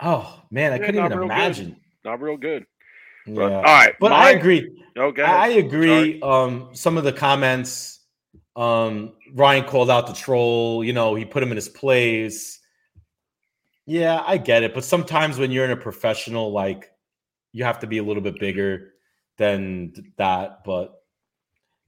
Oh 0.00 0.42
man, 0.50 0.72
I 0.72 0.76
Yeah, 0.76 0.86
couldn't 0.86 1.04
even 1.04 1.18
real 1.18 1.28
good. 1.28 1.34
imagine. 1.34 1.76
Not 2.04 2.20
real 2.20 2.36
good. 2.36 2.66
Yeah. 3.26 3.34
But, 3.34 3.52
all 3.52 3.62
right, 3.62 3.94
but 3.98 4.10
my- 4.10 4.16
I 4.16 4.30
agree. 4.30 4.84
Okay. 4.96 5.22
I 5.22 5.48
agree. 5.48 6.20
Um, 6.22 6.70
some 6.72 6.96
of 6.96 7.04
the 7.04 7.12
comments, 7.12 7.95
um, 8.56 9.12
Ryan 9.34 9.64
called 9.64 9.90
out 9.90 10.06
the 10.06 10.14
troll. 10.14 10.82
You 10.82 10.92
know, 10.92 11.14
he 11.14 11.24
put 11.24 11.42
him 11.42 11.50
in 11.50 11.56
his 11.56 11.68
place. 11.68 12.58
Yeah, 13.84 14.22
I 14.26 14.38
get 14.38 14.62
it. 14.62 14.74
But 14.74 14.84
sometimes 14.84 15.38
when 15.38 15.50
you're 15.50 15.64
in 15.64 15.70
a 15.70 15.76
professional, 15.76 16.50
like, 16.50 16.90
you 17.52 17.64
have 17.64 17.78
to 17.80 17.86
be 17.86 17.98
a 17.98 18.02
little 18.02 18.22
bit 18.22 18.40
bigger 18.40 18.94
than 19.36 20.12
that. 20.16 20.64
But 20.64 21.00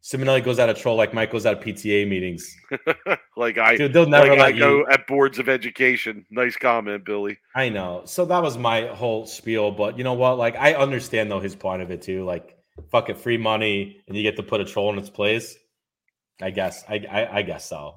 Simonelli 0.03 0.45
goes 0.45 0.59
out 0.59 0.69
of 0.69 0.79
troll 0.79 0.97
like 0.97 1.13
Mike 1.13 1.33
goes 1.33 1.45
out 1.45 1.59
of 1.59 1.65
PTA 1.65 2.09
meetings. 2.09 2.57
like 3.37 3.59
I, 3.59 3.77
Dude, 3.77 3.93
they'll 3.93 4.07
never 4.07 4.29
like 4.29 4.39
I 4.39 4.43
let 4.43 4.57
you. 4.57 4.87
at 4.91 5.07
boards 5.07 5.39
of 5.39 5.49
education. 5.49 6.25
Nice 6.31 6.57
comment, 6.57 7.05
Billy. 7.05 7.39
I 7.55 7.69
know. 7.69 8.03
So 8.05 8.25
that 8.27 8.43
was 8.43 8.57
my 8.57 8.87
whole 8.87 9.27
spiel. 9.27 9.71
But 9.71 9.99
you 9.99 10.05
know 10.05 10.15
what? 10.15 10.39
Like, 10.39 10.57
I 10.57 10.75
understand 10.75 11.31
though 11.31 11.41
his 11.41 11.57
point 11.57 11.83
of 11.83 11.91
it 11.91 12.03
too. 12.03 12.25
Like, 12.25 12.57
fuck 12.91 13.11
it, 13.11 13.19
free 13.19 13.39
money, 13.39 14.01
and 14.07 14.17
you 14.17 14.23
get 14.23 14.37
to 14.37 14.43
put 14.43 14.61
a 14.61 14.65
troll 14.65 14.93
in 14.93 14.99
its 14.99 15.11
place. 15.11 15.59
I 16.41 16.51
guess. 16.51 16.85
I 16.89 17.05
I, 17.11 17.39
I 17.39 17.43
guess 17.43 17.65
so. 17.69 17.97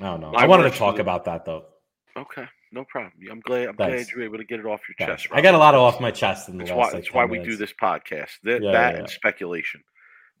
I 0.00 0.04
don't 0.04 0.20
know. 0.20 0.32
My 0.32 0.42
I 0.42 0.46
wanted 0.46 0.70
to 0.70 0.78
talk 0.78 0.98
about 0.98 1.24
that 1.24 1.44
though. 1.44 1.64
Okay, 2.16 2.44
no 2.72 2.84
problem. 2.84 3.12
I'm 3.30 3.40
glad. 3.40 3.68
I'm 3.68 3.76
Thanks. 3.76 4.04
glad 4.04 4.08
you 4.10 4.18
were 4.18 4.24
able 4.24 4.38
to 4.38 4.44
get 4.44 4.60
it 4.60 4.66
off 4.66 4.80
your 4.88 4.94
Thanks. 4.98 5.22
chest. 5.24 5.32
I 5.34 5.40
got 5.40 5.50
a 5.54 5.58
Robert. 5.58 5.78
lot 5.78 5.86
off 5.94 6.00
my 6.00 6.10
chest 6.10 6.48
in 6.48 6.56
the 6.58 6.64
That's 6.64 6.70
last. 6.70 6.76
why. 6.78 6.84
like, 6.84 6.92
That's 6.94 7.06
10 7.08 7.14
why 7.16 7.24
we 7.26 7.38
do 7.40 7.56
this 7.56 7.72
podcast. 7.80 8.30
That, 8.44 8.62
Yeah, 8.62 8.72
that 8.72 8.92
yeah, 8.94 8.98
and 9.00 9.08
yeah. 9.08 9.14
speculation. 9.14 9.82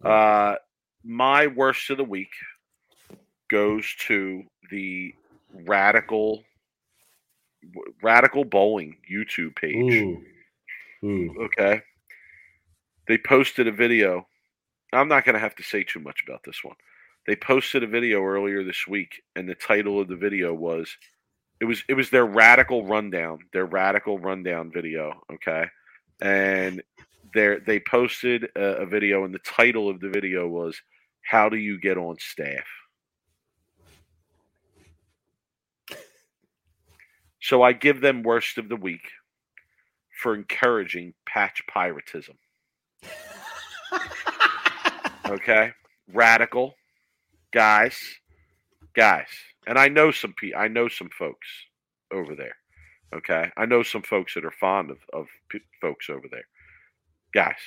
Yeah. 0.04 0.10
Uh, 0.10 0.56
my 1.04 1.46
worst 1.48 1.88
of 1.90 1.96
the 1.98 2.04
week 2.04 2.32
goes 3.50 3.94
to 4.06 4.42
the 4.70 5.14
radical, 5.52 6.42
radical 8.02 8.44
bowling 8.44 8.96
YouTube 9.10 9.54
page. 9.56 9.74
Ooh. 9.94 10.22
Ooh. 11.04 11.34
Okay. 11.44 11.82
They 13.08 13.18
posted 13.18 13.68
a 13.68 13.72
video. 13.72 14.26
I'm 14.92 15.08
not 15.08 15.24
going 15.24 15.34
to 15.34 15.40
have 15.40 15.56
to 15.56 15.62
say 15.62 15.84
too 15.84 16.00
much 16.00 16.22
about 16.26 16.42
this 16.44 16.62
one. 16.62 16.76
They 17.26 17.36
posted 17.36 17.82
a 17.82 17.88
video 17.88 18.22
earlier 18.22 18.62
this 18.62 18.86
week, 18.86 19.22
and 19.34 19.48
the 19.48 19.54
title 19.54 20.00
of 20.00 20.08
the 20.08 20.16
video 20.16 20.54
was 20.54 20.96
It 21.60 21.64
was 21.64 21.82
it 21.88 21.94
was 21.94 22.10
their 22.10 22.26
radical 22.26 22.86
rundown, 22.86 23.40
their 23.52 23.66
radical 23.66 24.18
rundown 24.18 24.70
video. 24.72 25.22
Okay, 25.32 25.66
and 26.20 26.82
they 27.34 27.56
they 27.66 27.80
posted 27.80 28.48
a, 28.56 28.82
a 28.82 28.86
video, 28.86 29.24
and 29.24 29.34
the 29.34 29.40
title 29.40 29.88
of 29.88 30.00
the 30.00 30.08
video 30.08 30.46
was 30.46 30.80
"How 31.22 31.48
do 31.48 31.56
you 31.56 31.80
get 31.80 31.98
on 31.98 32.16
staff?" 32.20 32.66
So 37.40 37.62
I 37.62 37.72
give 37.72 38.00
them 38.00 38.22
worst 38.22 38.58
of 38.58 38.68
the 38.68 38.76
week 38.76 39.08
for 40.20 40.34
encouraging 40.34 41.14
patch 41.26 41.62
piratism. 41.70 42.36
okay, 45.30 45.72
radical 46.12 46.74
guys, 47.52 47.98
guys, 48.94 49.28
and 49.66 49.78
I 49.78 49.88
know 49.88 50.10
some 50.10 50.34
pe- 50.40 50.54
I 50.54 50.68
know 50.68 50.88
some 50.88 51.10
folks 51.10 51.46
over 52.12 52.34
there. 52.34 52.56
Okay, 53.14 53.50
I 53.56 53.66
know 53.66 53.82
some 53.82 54.02
folks 54.02 54.34
that 54.34 54.44
are 54.44 54.50
fond 54.52 54.90
of 54.90 54.98
of 55.12 55.26
p- 55.48 55.60
folks 55.80 56.10
over 56.10 56.26
there. 56.30 56.46
Guys, 57.32 57.60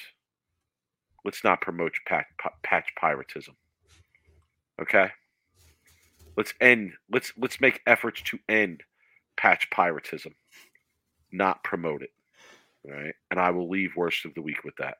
let's 1.26 1.44
not 1.44 1.62
promote 1.62 1.94
patch, 2.06 2.28
patch 2.64 2.90
piratism. 3.02 3.56
Okay, 4.82 5.10
let's 6.38 6.54
end. 6.62 6.94
Let's 7.12 7.34
let's 7.38 7.60
make 7.62 7.82
efforts 7.86 8.22
to 8.24 8.40
end 8.48 8.84
patch 9.38 9.70
piratism, 9.70 10.34
not 11.32 11.64
promote 11.64 12.04
it. 12.04 12.12
All 12.86 12.92
right, 12.92 13.16
and 13.32 13.40
I 13.40 13.50
will 13.52 13.70
leave 13.70 13.96
worst 13.96 14.26
of 14.26 14.34
the 14.34 14.42
week 14.42 14.64
with 14.64 14.76
that. 14.78 14.98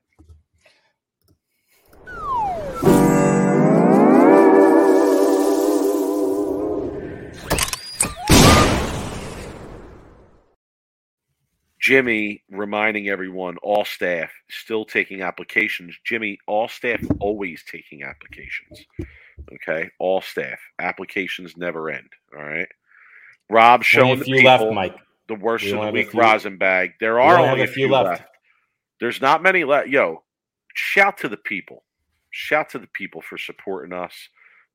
Jimmy 11.80 12.42
reminding 12.50 13.08
everyone, 13.08 13.56
all 13.62 13.86
staff 13.86 14.30
still 14.50 14.84
taking 14.84 15.22
applications. 15.22 15.96
Jimmy, 16.04 16.38
all 16.46 16.68
staff 16.68 17.00
always 17.20 17.64
taking 17.70 18.02
applications. 18.02 18.84
Okay, 19.54 19.90
all 19.98 20.20
staff 20.20 20.58
applications 20.78 21.56
never 21.56 21.90
end. 21.90 22.08
All 22.36 22.44
right. 22.44 22.68
Rob 23.48 23.82
showing 23.82 24.18
the 24.18 24.26
people 24.26 24.44
left, 24.44 24.72
Mike. 24.72 24.96
the 25.28 25.34
worst 25.34 25.64
we 25.64 25.72
of 25.72 25.86
the 25.86 25.90
week 25.90 26.12
rosin 26.12 26.58
bag. 26.58 26.92
There 27.00 27.18
are 27.18 27.38
only 27.38 27.62
a 27.62 27.66
few, 27.66 27.86
few 27.86 27.88
left. 27.88 28.08
left. 28.08 28.24
There's 29.00 29.20
not 29.22 29.42
many 29.42 29.64
left. 29.64 29.88
Yo, 29.88 30.22
shout 30.74 31.16
to 31.18 31.28
the 31.28 31.38
people. 31.38 31.84
Shout 32.28 32.68
to 32.70 32.78
the 32.78 32.86
people 32.88 33.22
for 33.22 33.38
supporting 33.38 33.92
us. 33.92 34.14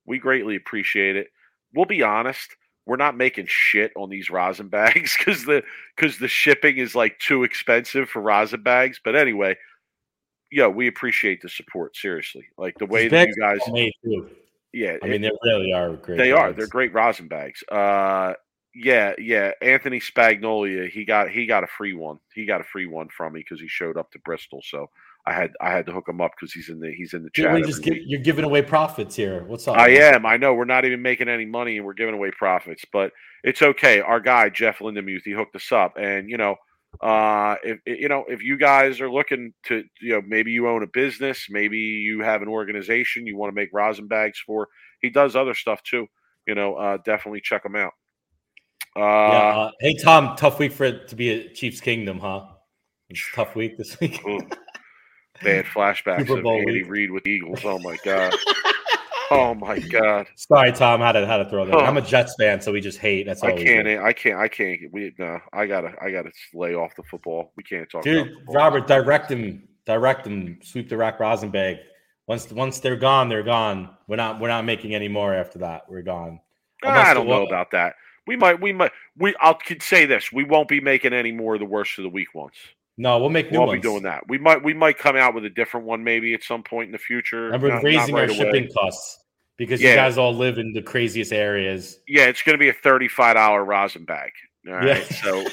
We 0.06 0.18
greatly 0.18 0.56
appreciate 0.56 1.16
it. 1.16 1.28
We'll 1.74 1.86
be 1.86 2.01
honest 2.01 2.56
we're 2.86 2.98
not 2.98 3.18
making 3.18 3.48
shit 3.48 3.92
on 3.96 4.10
these 4.10 4.30
rosin 4.30 4.68
bags 4.68 5.16
because 5.20 5.46
the 5.46 5.64
because 5.96 6.20
the 6.20 6.28
shipping 6.28 6.78
is 6.78 6.96
like 6.96 7.18
too 7.20 7.44
expensive 7.44 8.10
for 8.10 8.22
rosin 8.22 8.62
bags. 8.62 9.00
But 9.04 9.16
anyway, 9.16 9.58
yeah, 10.52 10.68
we 10.68 10.88
appreciate 10.88 11.42
the 11.42 11.50
support. 11.50 11.96
Seriously, 11.96 12.46
like 12.58 12.78
the 12.78 12.86
way 12.86 13.08
that 13.08 13.28
you 13.28 13.36
guys, 13.40 13.60
yeah, 14.74 14.98
I 15.02 15.08
mean 15.08 15.22
they 15.22 15.32
really 15.44 15.74
are 15.74 15.94
great. 15.94 16.18
They 16.18 16.32
bags. 16.32 16.40
are. 16.40 16.54
They're 16.54 16.68
great 16.68 16.94
rosin 16.94 17.28
bags. 17.28 17.64
Uh, 17.72 18.34
yeah, 18.76 19.14
yeah. 19.18 19.52
Anthony 19.62 20.00
Spagnolia, 20.00 20.90
he 20.90 21.06
got 21.06 21.30
he 21.30 21.46
got 21.46 21.64
a 21.64 21.68
free 21.68 21.94
one. 21.94 22.20
He 22.34 22.46
got 22.46 22.62
a 22.62 22.66
free 22.66 22.86
one 22.86 23.08
from 23.10 23.34
me 23.34 23.40
because 23.40 23.62
he 23.62 23.68
showed 23.68 23.98
up 23.98 24.12
to 24.12 24.20
Bristol. 24.20 24.62
So 24.64 24.90
I 25.28 25.34
had 25.34 25.52
I 25.60 25.72
had 25.72 25.86
to 25.88 25.92
hook 25.92 26.08
him 26.08 26.22
up 26.22 26.32
because 26.40 26.54
he's 26.54 26.70
in 26.70 26.80
the 26.80 26.94
he's 26.94 27.14
in 27.14 27.24
the 27.24 27.30
chat. 27.32 27.64
Just 27.66 27.82
give, 27.82 27.96
you're 28.06 28.22
giving 28.22 28.46
away 28.46 28.62
profits 28.62 29.16
here. 29.16 29.44
What's 29.46 29.68
up? 29.68 29.78
I 29.78 29.90
am. 29.90 30.26
I 30.26 30.38
know 30.38 30.54
we're 30.54 30.66
not 30.66 30.86
even 30.86 31.02
making 31.02 31.30
any 31.30 31.46
money 31.46 31.78
and 31.78 31.86
we're 31.86 31.94
giving 31.94 32.14
away 32.14 32.32
profits, 32.32 32.86
but 32.94 33.12
it's 33.44 33.62
okay. 33.62 34.02
Our 34.02 34.20
guy 34.20 34.50
Jeff 34.50 34.80
Lindemuth 34.80 35.24
he 35.26 35.32
hooked 35.32 35.56
us 35.56 35.72
up, 35.72 35.98
and 35.98 36.30
you 36.30 36.38
know, 36.38 36.58
uh, 37.02 37.56
if 37.64 37.80
you 37.88 38.08
know 38.08 38.24
if 38.28 38.44
you 38.44 38.56
guys 38.56 39.02
are 39.02 39.12
looking 39.12 39.52
to 39.64 39.84
you 40.00 40.14
know 40.14 40.22
maybe 40.28 40.52
you 40.52 40.68
own 40.68 40.84
a 40.84 40.88
business, 40.88 41.48
maybe 41.50 41.80
you 41.80 42.22
have 42.22 42.44
an 42.44 42.48
organization 42.48 43.26
you 43.26 43.36
want 43.36 43.50
to 43.50 43.56
make 43.56 43.70
rosin 43.74 44.08
bags 44.08 44.40
for. 44.46 44.68
He 45.02 45.10
does 45.10 45.36
other 45.36 45.56
stuff 45.56 45.82
too. 45.82 46.06
You 46.48 46.54
know, 46.54 46.76
uh, 46.76 46.98
definitely 47.04 47.42
check 47.42 47.66
him 47.66 47.76
out. 47.76 47.94
Uh, 48.96 49.00
yeah, 49.00 49.58
uh, 49.58 49.72
hey 49.80 49.96
Tom, 50.04 50.36
tough 50.38 50.60
week 50.60 50.72
for 50.72 50.84
it 50.84 51.08
to 51.08 51.16
be 51.16 51.30
a 51.32 51.50
Chiefs 51.52 51.82
Kingdom, 51.82 52.20
huh? 52.20 52.46
It's 53.10 53.28
tough 53.34 53.56
week 53.56 53.76
this 53.78 54.00
week. 54.00 54.24
Bad 55.44 55.66
flashbacks 55.66 56.30
of 56.30 56.46
Andy 56.46 56.84
Reid 56.84 57.12
with 57.12 57.28
Eagles. 57.28 57.60
Oh 57.64 57.80
my 57.80 57.98
god. 58.04 58.34
oh 59.32 59.54
my 59.54 59.80
god. 59.80 60.28
Sorry, 60.36 60.72
Tom. 60.72 61.02
How 61.02 61.12
to 61.12 61.26
how 61.26 61.38
to 61.38 61.50
throw 61.50 61.66
that? 61.66 61.76
Oh. 61.76 61.80
I'm 61.80 61.98
a 61.98 62.02
Jets 62.02 62.36
fan, 62.40 62.62
so 62.62 62.72
we 62.72 62.82
just 62.82 63.00
hate. 63.00 63.26
That's 63.26 63.44
all. 63.44 63.50
I 63.50 63.64
can't. 63.64 63.88
I 63.88 64.14
can't. 64.14 64.40
I 64.40 64.48
can't. 64.48 64.80
We 64.92 65.14
no. 65.18 65.40
I 65.54 65.66
gotta. 65.66 65.94
I 66.02 66.12
gotta 66.12 66.32
lay 66.54 66.74
off 66.74 66.96
the 66.96 67.04
football. 67.04 67.52
We 67.56 67.64
can't 67.64 67.90
talk. 67.90 68.04
Dude, 68.04 68.34
Robert, 68.48 68.88
direct 68.88 69.32
him. 69.32 69.68
Direct 69.86 70.26
him. 70.26 70.60
Sweep 70.64 70.90
the 70.90 70.98
rack 70.98 71.20
Rosenberg. 71.20 71.78
Once 72.28 72.52
once 72.52 72.80
they're 72.80 72.96
gone, 72.96 73.30
they're 73.30 73.44
gone. 73.44 73.90
We're 74.08 74.16
not 74.16 74.40
we're 74.40 74.48
not 74.48 74.66
making 74.66 74.96
any 74.96 75.08
more 75.08 75.34
after 75.34 75.60
that. 75.60 75.84
We're 75.88 76.02
gone. 76.02 76.40
Unless 76.82 77.08
I 77.08 77.14
don't 77.14 77.28
know 77.28 77.46
about 77.46 77.72
that. 77.72 77.96
We 78.28 78.36
might. 78.36 78.60
We 78.60 78.74
might. 78.74 78.92
We. 79.18 79.36
I 79.40 79.54
could 79.54 79.84
say 79.84 80.06
this. 80.06 80.32
We 80.32 80.44
won't 80.44 80.68
be 80.68 80.80
making 80.80 81.14
any 81.14 81.32
more 81.32 81.56
of 81.56 81.60
the 81.60 81.66
worst 81.66 81.98
of 82.00 82.04
the 82.04 82.10
week 82.10 82.34
ones. 82.34 82.56
No, 82.98 83.20
we'll 83.20 83.30
make 83.30 83.52
new 83.52 83.60
we'll 83.60 83.68
ones. 83.68 83.82
be 83.82 83.88
doing 83.88 84.04
that. 84.04 84.24
We 84.28 84.38
might 84.38 84.64
we 84.64 84.74
might 84.74 84.98
come 84.98 85.16
out 85.16 85.34
with 85.34 85.43
a 85.46 85.50
different 85.50 85.86
one 85.86 86.04
maybe 86.04 86.34
at 86.34 86.43
some 86.43 86.64
point 86.64 86.88
in 86.88 86.91
the 86.93 86.98
future. 86.98 87.52
And 87.52 87.62
we're 87.62 87.70
not, 87.70 87.84
raising 87.84 88.16
not 88.16 88.22
right 88.22 88.30
our 88.30 88.36
away. 88.36 88.52
shipping 88.52 88.70
costs 88.72 89.20
because 89.58 89.82
yeah. 89.82 89.89
you 89.89 89.96
guys 89.96 90.18
all 90.18 90.34
live 90.34 90.58
in 90.58 90.72
the 90.72 90.82
craziest 90.82 91.34
areas. 91.34 92.00
Yeah, 92.08 92.26
it's 92.26 92.41
going 92.41 92.54
to 92.54 92.60
be 92.60 92.70
a 92.70 92.74
thirty-five 92.74 93.36
dollar 93.36 93.66
rosin 93.66 94.06
bag. 94.06 94.32
All 94.68 94.76
right, 94.76 95.06
yeah. 95.12 95.16
so 95.22 95.46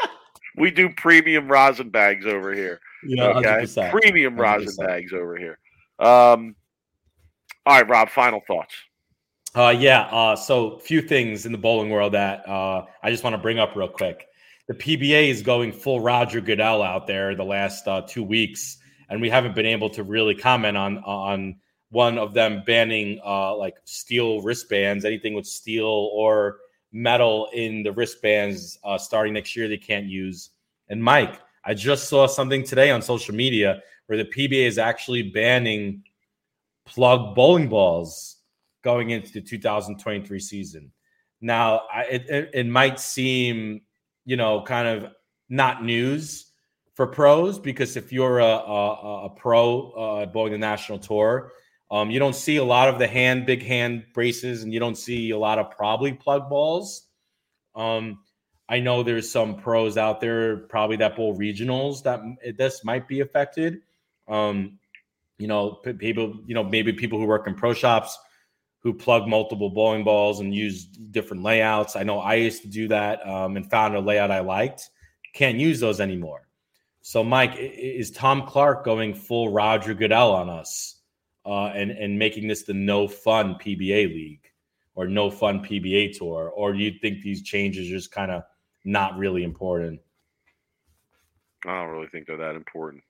we 0.56 0.70
do 0.72 0.90
premium 0.90 1.48
rosin 1.48 1.90
bags 1.90 2.26
over 2.26 2.52
here. 2.52 2.80
Yeah, 3.04 3.28
okay, 3.28 3.48
100%. 3.62 3.90
premium 3.92 4.34
100%. 4.34 4.38
rosin 4.38 4.86
bags 4.86 5.12
over 5.12 5.36
here. 5.36 5.58
Um, 6.00 6.56
all 7.64 7.76
right, 7.76 7.88
Rob. 7.88 8.10
Final 8.10 8.40
thoughts. 8.46 8.74
Uh, 9.54 9.74
yeah. 9.78 10.02
Uh, 10.02 10.36
so 10.36 10.78
few 10.78 11.00
things 11.00 11.46
in 11.46 11.52
the 11.52 11.58
bowling 11.58 11.90
world 11.90 12.12
that 12.14 12.46
uh, 12.48 12.84
I 13.02 13.10
just 13.10 13.24
want 13.24 13.34
to 13.34 13.38
bring 13.38 13.58
up 13.58 13.76
real 13.76 13.88
quick 13.88 14.27
the 14.68 14.74
PBA 14.74 15.28
is 15.28 15.42
going 15.42 15.72
full 15.72 16.00
Roger 16.00 16.40
Goodell 16.40 16.82
out 16.82 17.06
there 17.06 17.34
the 17.34 17.44
last 17.44 17.88
uh, 17.88 18.02
two 18.02 18.22
weeks, 18.22 18.76
and 19.08 19.20
we 19.20 19.30
haven't 19.30 19.54
been 19.54 19.66
able 19.66 19.88
to 19.90 20.02
really 20.04 20.34
comment 20.34 20.76
on 20.76 20.98
on 20.98 21.56
one 21.90 22.18
of 22.18 22.34
them 22.34 22.62
banning 22.66 23.18
uh, 23.24 23.56
like 23.56 23.76
steel 23.84 24.42
wristbands, 24.42 25.06
anything 25.06 25.32
with 25.32 25.46
steel 25.46 26.10
or 26.12 26.58
metal 26.92 27.48
in 27.54 27.82
the 27.82 27.92
wristbands 27.92 28.78
uh, 28.84 28.98
starting 28.98 29.32
next 29.32 29.56
year. 29.56 29.68
They 29.68 29.78
can't 29.78 30.06
use. 30.06 30.50
And 30.90 31.02
Mike, 31.02 31.40
I 31.64 31.72
just 31.72 32.08
saw 32.08 32.26
something 32.26 32.62
today 32.62 32.90
on 32.90 33.00
social 33.00 33.34
media 33.34 33.80
where 34.06 34.18
the 34.18 34.24
PBA 34.26 34.66
is 34.66 34.76
actually 34.76 35.30
banning 35.30 36.02
plug 36.84 37.34
bowling 37.34 37.68
balls 37.70 38.36
going 38.82 39.10
into 39.10 39.32
the 39.32 39.40
2023 39.40 40.38
season. 40.40 40.92
Now, 41.40 41.82
I, 41.92 42.02
it, 42.04 42.50
it 42.52 42.66
might 42.66 43.00
seem 43.00 43.82
you 44.28 44.36
know, 44.36 44.60
kind 44.60 44.86
of 44.86 45.10
not 45.48 45.82
news 45.82 46.52
for 46.92 47.06
pros 47.06 47.58
because 47.58 47.96
if 47.96 48.12
you're 48.12 48.40
a, 48.40 48.44
a, 48.44 49.24
a 49.24 49.30
pro 49.30 49.90
uh, 49.92 50.26
bowling 50.26 50.52
the 50.52 50.58
national 50.58 50.98
tour, 50.98 51.52
um, 51.90 52.10
you 52.10 52.18
don't 52.18 52.34
see 52.34 52.56
a 52.56 52.64
lot 52.64 52.90
of 52.90 52.98
the 52.98 53.06
hand, 53.06 53.46
big 53.46 53.62
hand 53.62 54.04
braces, 54.12 54.62
and 54.62 54.70
you 54.70 54.80
don't 54.80 54.98
see 54.98 55.30
a 55.30 55.38
lot 55.38 55.58
of 55.58 55.70
probably 55.70 56.12
plug 56.12 56.50
balls. 56.50 57.06
Um, 57.74 58.18
I 58.68 58.80
know 58.80 59.02
there's 59.02 59.32
some 59.32 59.56
pros 59.56 59.96
out 59.96 60.20
there, 60.20 60.58
probably 60.58 60.96
that 60.96 61.16
bowl 61.16 61.34
regionals 61.34 62.02
that 62.02 62.20
this 62.58 62.84
might 62.84 63.08
be 63.08 63.20
affected. 63.20 63.78
Um, 64.28 64.78
you 65.38 65.46
know, 65.46 65.70
people, 65.70 66.42
you 66.44 66.54
know, 66.54 66.64
maybe 66.64 66.92
people 66.92 67.18
who 67.18 67.24
work 67.24 67.46
in 67.46 67.54
pro 67.54 67.72
shops 67.72 68.18
who 68.80 68.94
plug 68.94 69.26
multiple 69.26 69.70
bowling 69.70 70.04
balls 70.04 70.40
and 70.40 70.54
use 70.54 70.84
different 70.86 71.42
layouts. 71.42 71.96
I 71.96 72.04
know 72.04 72.20
I 72.20 72.34
used 72.34 72.62
to 72.62 72.68
do 72.68 72.88
that 72.88 73.26
um, 73.26 73.56
and 73.56 73.68
found 73.68 73.96
a 73.96 74.00
layout 74.00 74.30
I 74.30 74.40
liked. 74.40 74.90
Can't 75.34 75.58
use 75.58 75.80
those 75.80 76.00
anymore. 76.00 76.48
So, 77.00 77.24
Mike, 77.24 77.56
is 77.56 78.10
Tom 78.10 78.46
Clark 78.46 78.84
going 78.84 79.14
full 79.14 79.50
Roger 79.50 79.94
Goodell 79.94 80.32
on 80.32 80.48
us 80.48 81.00
uh, 81.46 81.66
and 81.68 81.90
and 81.90 82.18
making 82.18 82.48
this 82.48 82.64
the 82.64 82.74
no 82.74 83.08
fun 83.08 83.54
PBA 83.54 84.08
league 84.08 84.44
or 84.94 85.06
no 85.06 85.30
fun 85.30 85.64
PBA 85.64 86.16
tour, 86.16 86.52
or 86.54 86.72
do 86.72 86.78
you 86.80 86.92
think 87.00 87.22
these 87.22 87.42
changes 87.42 87.88
are 87.88 87.90
just 87.90 88.10
kind 88.10 88.30
of 88.30 88.42
not 88.84 89.16
really 89.16 89.44
important? 89.44 90.00
I 91.64 91.80
don't 91.80 91.90
really 91.90 92.08
think 92.08 92.26
they're 92.26 92.36
that 92.36 92.56
important. 92.56 93.02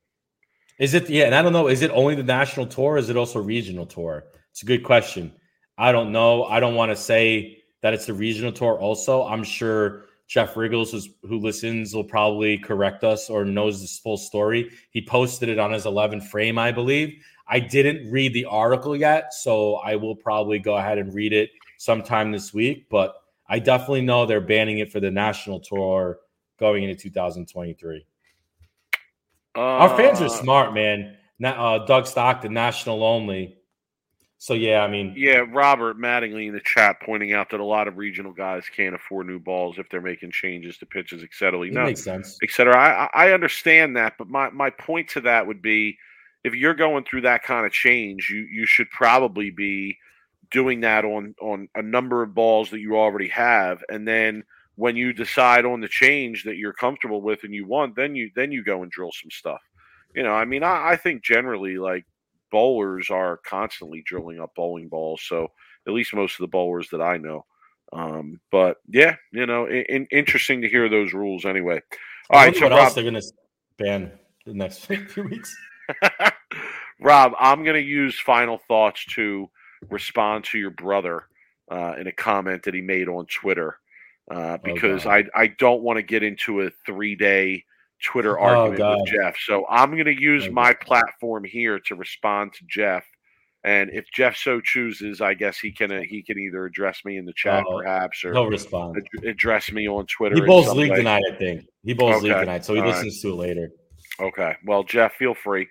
Is 0.78 0.94
it? 0.94 1.08
Yeah, 1.08 1.24
and 1.24 1.34
I 1.34 1.42
don't 1.42 1.52
know. 1.52 1.66
Is 1.66 1.82
it 1.82 1.90
only 1.90 2.14
the 2.14 2.22
national 2.22 2.66
tour? 2.66 2.98
is 2.98 3.10
it 3.10 3.16
also 3.16 3.40
regional 3.40 3.86
tour? 3.86 4.26
It's 4.50 4.62
a 4.62 4.66
good 4.66 4.84
question. 4.84 5.32
I 5.78 5.92
don't 5.92 6.10
know. 6.10 6.44
I 6.44 6.58
don't 6.60 6.74
want 6.74 6.90
to 6.90 6.96
say 6.96 7.62
that 7.80 7.94
it's 7.94 8.06
the 8.06 8.14
regional 8.14 8.52
tour. 8.52 8.76
Also, 8.78 9.22
I'm 9.24 9.44
sure 9.44 10.06
Jeff 10.26 10.56
Riggles, 10.56 11.08
who 11.22 11.38
listens, 11.38 11.94
will 11.94 12.04
probably 12.04 12.58
correct 12.58 13.04
us 13.04 13.30
or 13.30 13.44
knows 13.44 13.80
this 13.80 13.98
full 13.98 14.16
story. 14.16 14.70
He 14.90 15.00
posted 15.00 15.48
it 15.48 15.58
on 15.58 15.72
his 15.72 15.86
11 15.86 16.20
frame, 16.22 16.58
I 16.58 16.72
believe. 16.72 17.22
I 17.46 17.60
didn't 17.60 18.10
read 18.10 18.34
the 18.34 18.44
article 18.44 18.94
yet, 18.94 19.32
so 19.32 19.76
I 19.76 19.96
will 19.96 20.16
probably 20.16 20.58
go 20.58 20.76
ahead 20.76 20.98
and 20.98 21.14
read 21.14 21.32
it 21.32 21.50
sometime 21.78 22.32
this 22.32 22.52
week. 22.52 22.88
But 22.90 23.14
I 23.48 23.58
definitely 23.58 24.02
know 24.02 24.26
they're 24.26 24.40
banning 24.40 24.78
it 24.78 24.92
for 24.92 25.00
the 25.00 25.10
national 25.10 25.60
tour 25.60 26.18
going 26.58 26.84
into 26.84 26.96
2023. 26.96 28.04
Uh, 29.56 29.60
Our 29.60 29.96
fans 29.96 30.20
are 30.20 30.28
smart, 30.28 30.74
man. 30.74 31.16
Uh, 31.42 31.86
Doug 31.86 32.06
Stockton, 32.06 32.52
national 32.52 33.02
only. 33.02 33.57
So 34.38 34.54
yeah, 34.54 34.82
I 34.82 34.88
mean, 34.88 35.14
Yeah, 35.16 35.44
Robert 35.50 35.98
Mattingly 35.98 36.46
in 36.48 36.54
the 36.54 36.60
chat 36.60 37.00
pointing 37.02 37.32
out 37.32 37.50
that 37.50 37.60
a 37.60 37.64
lot 37.64 37.88
of 37.88 37.96
regional 37.96 38.32
guys 38.32 38.64
can't 38.74 38.94
afford 38.94 39.26
new 39.26 39.38
balls 39.38 39.78
if 39.78 39.88
they're 39.90 40.00
making 40.00 40.30
changes 40.32 40.78
to 40.78 40.86
pitches, 40.86 41.22
et 41.22 41.30
cetera. 41.32 41.62
it 41.62 41.72
No, 41.72 41.82
makes 41.82 42.02
sense. 42.04 42.38
et 42.42 42.50
cetera. 42.50 42.76
I, 42.76 43.06
I 43.06 43.28
I 43.28 43.32
understand 43.32 43.96
that, 43.96 44.14
but 44.18 44.28
my, 44.28 44.50
my 44.50 44.70
point 44.70 45.08
to 45.10 45.20
that 45.22 45.46
would 45.46 45.62
be 45.62 45.98
if 46.44 46.54
you're 46.54 46.74
going 46.74 47.04
through 47.04 47.22
that 47.22 47.42
kind 47.42 47.66
of 47.66 47.72
change, 47.72 48.30
you 48.30 48.40
you 48.50 48.66
should 48.66 48.90
probably 48.90 49.50
be 49.50 49.96
doing 50.50 50.80
that 50.80 51.04
on 51.04 51.34
on 51.40 51.68
a 51.74 51.82
number 51.82 52.22
of 52.22 52.34
balls 52.34 52.70
that 52.70 52.80
you 52.80 52.96
already 52.98 53.28
have, 53.28 53.82
and 53.88 54.06
then 54.06 54.44
when 54.76 54.96
you 54.96 55.12
decide 55.12 55.64
on 55.64 55.80
the 55.80 55.88
change 55.88 56.44
that 56.44 56.56
you're 56.56 56.72
comfortable 56.72 57.20
with 57.22 57.42
and 57.44 57.52
you 57.54 57.66
want, 57.66 57.96
then 57.96 58.14
you 58.14 58.30
then 58.36 58.52
you 58.52 58.62
go 58.64 58.82
and 58.82 58.92
drill 58.92 59.10
some 59.12 59.30
stuff. 59.30 59.60
You 60.14 60.22
know, 60.22 60.32
I 60.32 60.44
mean, 60.44 60.62
I, 60.62 60.90
I 60.92 60.96
think 60.96 61.24
generally 61.24 61.78
like 61.78 62.04
bowlers 62.50 63.10
are 63.10 63.38
constantly 63.46 64.02
drilling 64.06 64.40
up 64.40 64.54
bowling 64.54 64.88
balls, 64.88 65.22
so 65.22 65.50
at 65.86 65.92
least 65.92 66.14
most 66.14 66.34
of 66.34 66.40
the 66.40 66.48
bowlers 66.48 66.88
that 66.90 67.02
I 67.02 67.16
know. 67.16 67.44
Um, 67.92 68.40
but 68.50 68.78
yeah, 68.88 69.16
you 69.32 69.46
know, 69.46 69.66
in, 69.66 69.84
in, 69.88 70.08
interesting 70.10 70.60
to 70.62 70.68
hear 70.68 70.88
those 70.88 71.12
rules 71.14 71.46
anyway. 71.46 71.80
All 72.30 72.44
right, 72.44 72.54
so 72.54 72.66
what 72.66 72.72
Rob, 72.72 72.80
else 72.80 72.94
they're 72.94 73.04
gonna 73.04 73.22
ban 73.78 74.12
the 74.44 74.54
next 74.54 74.86
few 74.86 75.24
weeks. 75.24 75.56
Rob, 77.00 77.32
I'm 77.38 77.62
going 77.62 77.76
to 77.76 77.88
use 77.88 78.18
final 78.18 78.58
thoughts 78.68 79.04
to 79.14 79.48
respond 79.88 80.44
to 80.44 80.58
your 80.58 80.70
brother 80.70 81.24
uh, 81.70 81.94
in 81.98 82.06
a 82.06 82.12
comment 82.12 82.64
that 82.64 82.74
he 82.74 82.80
made 82.80 83.08
on 83.08 83.26
Twitter 83.26 83.78
uh, 84.30 84.58
because 84.58 85.06
I, 85.06 85.24
I 85.34 85.48
don't 85.58 85.82
want 85.82 85.98
to 85.98 86.02
get 86.02 86.22
into 86.22 86.62
a 86.62 86.70
three 86.84 87.14
day 87.14 87.64
Twitter 88.04 88.38
Oh, 88.38 88.42
argument 88.42 88.78
God. 88.78 88.98
with 89.00 89.10
Jeff. 89.12 89.36
So 89.44 89.66
I'm 89.68 89.92
going 89.92 90.04
to 90.06 90.20
use 90.20 90.48
my 90.50 90.72
platform 90.74 91.44
here 91.44 91.78
to 91.86 91.94
respond 91.94 92.52
to 92.54 92.64
Jeff. 92.68 93.04
And 93.64 93.90
if 93.92 94.06
Jeff 94.14 94.36
so 94.36 94.60
chooses, 94.60 95.20
I 95.20 95.34
guess 95.34 95.58
he 95.58 95.72
can 95.72 95.90
uh, 95.90 96.02
he 96.02 96.22
can 96.22 96.38
either 96.38 96.64
address 96.64 97.04
me 97.04 97.16
in 97.16 97.24
the 97.24 97.32
chat, 97.34 97.64
Oh, 97.68 97.78
perhaps, 97.78 98.24
or 98.24 98.32
He'll 98.32 98.46
respond. 98.46 98.96
ad- 98.96 99.24
address 99.26 99.72
me 99.72 99.88
on 99.88 100.06
Twitter. 100.06 100.36
He 100.36 100.42
bowls 100.42 100.72
league 100.74 100.90
way. 100.90 100.98
tonight, 100.98 101.24
I 101.32 101.36
think. 101.36 101.64
He 101.84 101.92
bowls 101.92 102.22
league 102.22 102.36
tonight, 102.36 102.64
so 102.64 102.74
he 102.74 102.80
All 102.80 102.86
right. 102.86 102.94
listens 102.94 103.20
to 103.22 103.30
it 103.30 103.34
later. 103.34 103.70
Okay. 104.20 104.56
Well, 104.64 104.84
Jeff, 104.84 105.14
feel 105.14 105.34
free. 105.34 105.66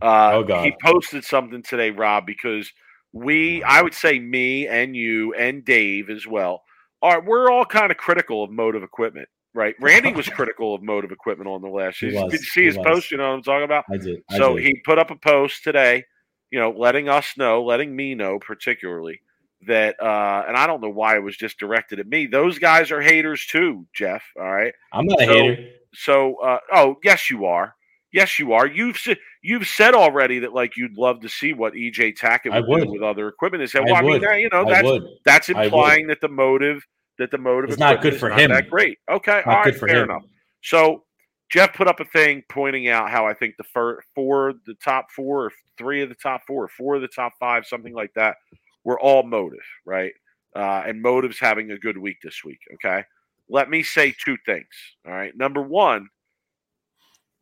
Uh, 0.00 0.30
Oh, 0.34 0.42
God. 0.44 0.64
He 0.64 0.72
posted 0.82 1.24
something 1.24 1.62
today, 1.62 1.90
Rob, 1.90 2.26
because 2.26 2.72
we, 3.12 3.62
I 3.64 3.82
would 3.82 3.94
say 3.94 4.18
me 4.18 4.66
and 4.68 4.96
you 4.96 5.34
and 5.34 5.64
Dave 5.64 6.10
as 6.10 6.26
well, 6.26 6.62
are 7.02 7.20
we're 7.20 7.50
all 7.50 7.64
kind 7.64 7.90
of 7.90 7.98
critical 7.98 8.44
of 8.44 8.50
motive 8.50 8.82
equipment, 8.84 9.28
right? 9.54 9.74
Randy 9.80 10.12
was 10.12 10.28
critical 10.28 10.74
of 10.74 10.82
motive 10.82 11.12
equipment 11.12 11.48
on 11.48 11.62
the 11.62 11.68
last. 11.68 11.98
He 11.98 12.10
Did 12.10 12.22
was. 12.22 12.32
you 12.32 12.38
see 12.38 12.64
his 12.64 12.76
was. 12.78 12.86
post? 12.86 13.10
You 13.10 13.18
know 13.18 13.28
what 13.30 13.36
I'm 13.36 13.42
talking 13.42 13.64
about? 13.64 13.84
I 13.90 13.96
did. 13.96 14.22
I 14.30 14.36
So 14.38 14.56
did. 14.56 14.64
he 14.66 14.74
put 14.84 14.98
up 14.98 15.10
a 15.10 15.16
post 15.16 15.62
today, 15.64 16.04
you 16.50 16.58
know, 16.58 16.70
letting 16.70 17.08
us 17.08 17.34
know, 17.36 17.64
letting 17.64 17.94
me 17.94 18.14
know 18.14 18.38
particularly 18.38 19.20
that, 19.66 19.94
uh, 20.02 20.44
and 20.48 20.56
I 20.56 20.66
don't 20.66 20.80
know 20.80 20.90
why 20.90 21.16
it 21.16 21.22
was 21.22 21.36
just 21.36 21.58
directed 21.58 22.00
at 22.00 22.06
me. 22.08 22.26
Those 22.26 22.58
guys 22.58 22.90
are 22.90 23.00
haters 23.00 23.46
too, 23.46 23.86
Jeff. 23.94 24.22
All 24.38 24.50
right. 24.52 24.72
I'm 24.92 25.06
not 25.06 25.22
a 25.22 25.24
hater. 25.26 25.68
So, 25.94 26.36
uh, 26.42 26.58
oh, 26.74 26.96
yes, 27.04 27.30
you 27.30 27.44
are. 27.46 27.74
Yes, 28.12 28.38
you 28.38 28.52
are. 28.52 28.66
You've 28.66 28.98
you've 29.42 29.66
said 29.66 29.94
already 29.94 30.40
that 30.40 30.52
like 30.52 30.76
you'd 30.76 30.98
love 30.98 31.20
to 31.20 31.30
see 31.30 31.54
what 31.54 31.72
EJ 31.72 32.14
Tackett 32.18 32.52
I 32.52 32.60
would, 32.60 32.68
would. 32.68 32.84
do 32.84 32.90
with 32.92 33.02
other 33.02 33.26
equipment. 33.28 33.62
Is 33.62 33.72
that 33.72 33.82
I 33.82 33.84
well, 33.86 33.94
I, 33.96 34.00
mean, 34.02 34.10
would. 34.20 34.22
you 34.38 34.50
know, 34.52 34.66
that's 34.66 34.88
that's 35.24 35.48
implying 35.48 36.08
that 36.08 36.20
the 36.20 36.28
motive 36.28 36.86
that 37.22 37.30
the 37.30 37.38
motive 37.38 37.70
It's 37.70 37.78
not 37.78 38.02
good 38.02 38.18
for 38.18 38.28
not 38.28 38.40
him. 38.40 38.50
That 38.50 38.68
great. 38.68 38.98
Okay, 39.10 39.42
all 39.46 39.60
right, 39.60 39.74
fair 39.74 40.02
him. 40.02 40.10
enough. 40.10 40.24
So 40.62 41.04
Jeff 41.50 41.72
put 41.72 41.86
up 41.88 42.00
a 42.00 42.04
thing 42.04 42.42
pointing 42.48 42.88
out 42.88 43.10
how 43.10 43.26
I 43.26 43.34
think 43.34 43.56
the 43.56 43.64
fir- 43.64 44.02
four, 44.14 44.54
the 44.66 44.74
top 44.84 45.06
four, 45.14 45.46
or 45.46 45.52
three 45.78 46.02
of 46.02 46.08
the 46.08 46.14
top 46.16 46.42
four, 46.46 46.64
or 46.64 46.68
four 46.68 46.96
of 46.96 47.02
the 47.02 47.08
top 47.08 47.32
five, 47.38 47.64
something 47.66 47.94
like 47.94 48.12
that, 48.14 48.36
were 48.84 49.00
all 49.00 49.22
motive, 49.22 49.64
right? 49.86 50.12
Uh, 50.54 50.82
and 50.86 51.00
motive's 51.00 51.38
having 51.38 51.70
a 51.70 51.78
good 51.78 51.96
week 51.96 52.16
this 52.22 52.42
week. 52.44 52.58
Okay, 52.74 53.04
let 53.48 53.70
me 53.70 53.82
say 53.82 54.14
two 54.24 54.36
things. 54.44 54.66
All 55.06 55.12
right, 55.12 55.36
number 55.36 55.62
one, 55.62 56.08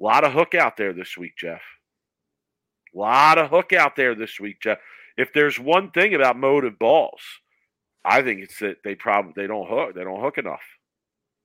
a 0.00 0.02
lot 0.02 0.24
of 0.24 0.32
hook 0.32 0.54
out 0.54 0.76
there 0.76 0.92
this 0.92 1.16
week, 1.16 1.32
Jeff. 1.38 1.62
A 2.94 2.98
lot 2.98 3.38
of 3.38 3.50
hook 3.50 3.72
out 3.72 3.96
there 3.96 4.14
this 4.14 4.38
week, 4.38 4.60
Jeff. 4.60 4.78
If 5.16 5.32
there's 5.32 5.58
one 5.58 5.90
thing 5.90 6.14
about 6.14 6.36
motive 6.36 6.78
balls, 6.78 7.20
I 8.04 8.22
think 8.22 8.40
it's 8.40 8.58
that 8.60 8.78
they 8.84 8.94
probably 8.94 9.32
they 9.36 9.46
don't 9.46 9.68
hook. 9.68 9.94
They 9.94 10.04
don't 10.04 10.20
hook 10.20 10.38
enough. 10.38 10.62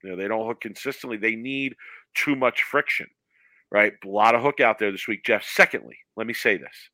You 0.04 0.12
know, 0.12 0.16
they 0.16 0.28
don't 0.28 0.46
hook 0.46 0.62
consistently. 0.62 1.18
They 1.18 1.36
need 1.36 1.76
too 2.14 2.36
much 2.36 2.64
friction, 2.64 3.08
right? 3.72 3.94
A 4.04 4.08
lot 4.08 4.36
of 4.36 4.42
hook 4.42 4.60
out 4.60 4.80
there 4.80 4.92
this 4.92 5.08
week, 5.08 5.26
Jeff. 5.26 5.44
Secondly, 5.44 5.98
let 6.16 6.28
me 6.28 6.34
say 6.34 6.58
this: 6.58 6.90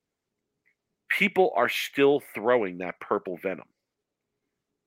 people 1.09 1.51
are 1.55 1.69
still 1.69 2.21
throwing 2.33 2.79
that 2.79 2.99
purple 2.99 3.37
venom. 3.37 3.67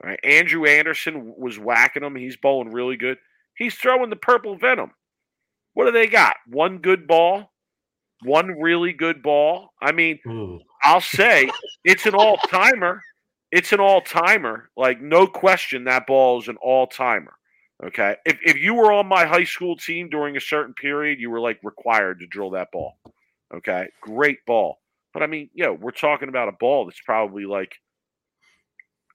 All 0.03 0.11
right, 0.11 0.21
Andrew 0.25 0.65
Anderson 0.65 1.35
was 1.37 1.59
whacking 1.59 2.03
him. 2.03 2.17
He's 2.17 2.37
bowling 2.37 2.73
really 2.73 2.97
good. 2.97 3.19
He's 3.57 3.77
throwing 3.77 4.11
the 4.11 4.17
purple 4.17 4.57
venom. 4.57 4.91
What 5.75 5.87
do 5.87 5.93
they 5.93 6.07
got? 6.07 6.37
One 6.49 6.79
good 6.79 7.07
ball, 7.07 7.53
one 8.23 8.61
really 8.61 8.93
good 8.93 9.23
ball. 9.23 9.71
I 9.81 9.93
mean, 9.93 10.19
Ooh. 10.27 10.61
I'll 10.83 11.01
say 11.01 11.49
it's 11.85 12.07
an 12.07 12.15
all 12.15 12.37
timer. 12.49 13.03
It's 13.55 13.73
an 13.73 13.79
all 13.79 14.01
timer. 14.01 14.69
Like, 14.77 15.01
no 15.01 15.29
question, 15.29 15.85
that 15.85 16.09
ball 16.09 16.43
is 16.43 16.49
an 16.49 16.57
all 16.61 16.89
timer. 16.89 17.35
Okay. 17.85 18.17
If, 18.27 18.39
if 18.45 18.57
you 18.57 18.75
were 18.75 18.93
on 18.93 19.07
my 19.07 19.25
high 19.25 19.45
school 19.45 19.77
team 19.77 20.09
during 20.09 20.37
a 20.37 20.41
certain 20.41 20.75
period, 20.75 21.21
you 21.21 21.31
were 21.31 21.39
like 21.39 21.61
required 21.63 22.19
to 22.19 22.27
drill 22.27 22.51
that 22.51 22.73
ball. 22.73 22.99
Okay. 23.55 23.87
Great 24.01 24.45
ball. 24.45 24.81
But 25.13 25.23
I 25.23 25.29
mean, 25.29 25.51
yo, 25.55 25.73
we're 25.73 25.93
talking 25.93 26.29
about 26.29 26.49
a 26.49 26.57
ball 26.59 26.85
that's 26.85 27.01
probably 27.01 27.45
like 27.45 27.77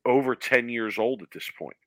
over 0.05 0.35
10 0.35 0.69
years 0.69 0.97
old 0.97 1.21
at 1.21 1.31
this 1.33 1.49
point. 1.59 1.77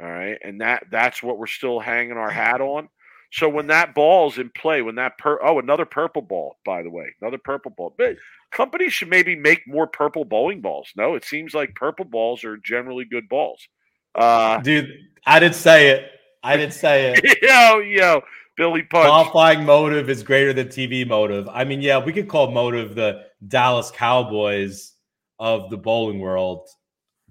All 0.00 0.10
right. 0.10 0.38
And 0.42 0.60
that 0.62 0.86
that's 0.90 1.22
what 1.22 1.38
we're 1.38 1.46
still 1.46 1.78
hanging 1.78 2.16
our 2.16 2.30
hat 2.30 2.60
on. 2.60 2.88
So 3.30 3.48
when 3.48 3.68
that 3.68 3.94
ball's 3.94 4.38
in 4.38 4.50
play, 4.50 4.82
when 4.82 4.96
that 4.96 5.16
per 5.18 5.38
oh, 5.44 5.60
another 5.60 5.84
purple 5.84 6.22
ball, 6.22 6.56
by 6.66 6.82
the 6.82 6.90
way, 6.90 7.14
another 7.20 7.38
purple 7.38 7.72
ball. 7.76 7.94
But 7.96 8.16
companies 8.54 8.94
should 8.94 9.10
maybe 9.10 9.36
make 9.36 9.66
more 9.66 9.86
purple 9.86 10.24
bowling 10.24 10.62
balls. 10.62 10.88
No, 10.96 11.14
it 11.14 11.24
seems 11.24 11.52
like 11.52 11.74
purple 11.74 12.06
balls 12.06 12.44
are 12.44 12.56
generally 12.56 13.04
good 13.04 13.28
balls. 13.28 13.68
Uh 14.14 14.60
Dude, 14.62 14.88
I 15.26 15.40
didn't 15.40 15.56
say 15.56 15.88
it. 15.90 16.10
I 16.42 16.56
didn't 16.56 16.74
say 16.74 17.12
it. 17.16 17.38
yo, 17.42 17.80
yo, 17.80 18.22
Billy 18.56 18.82
Punch. 18.82 19.06
Qualifying 19.06 19.64
motive 19.64 20.08
is 20.08 20.22
greater 20.22 20.52
than 20.52 20.68
TV 20.68 21.06
motive. 21.06 21.48
I 21.48 21.64
mean, 21.64 21.82
yeah, 21.82 22.02
we 22.02 22.12
could 22.12 22.28
call 22.28 22.50
motive 22.50 22.94
the 22.94 23.24
Dallas 23.46 23.90
Cowboys 23.90 24.92
of 25.38 25.68
the 25.70 25.76
bowling 25.76 26.20
world, 26.20 26.68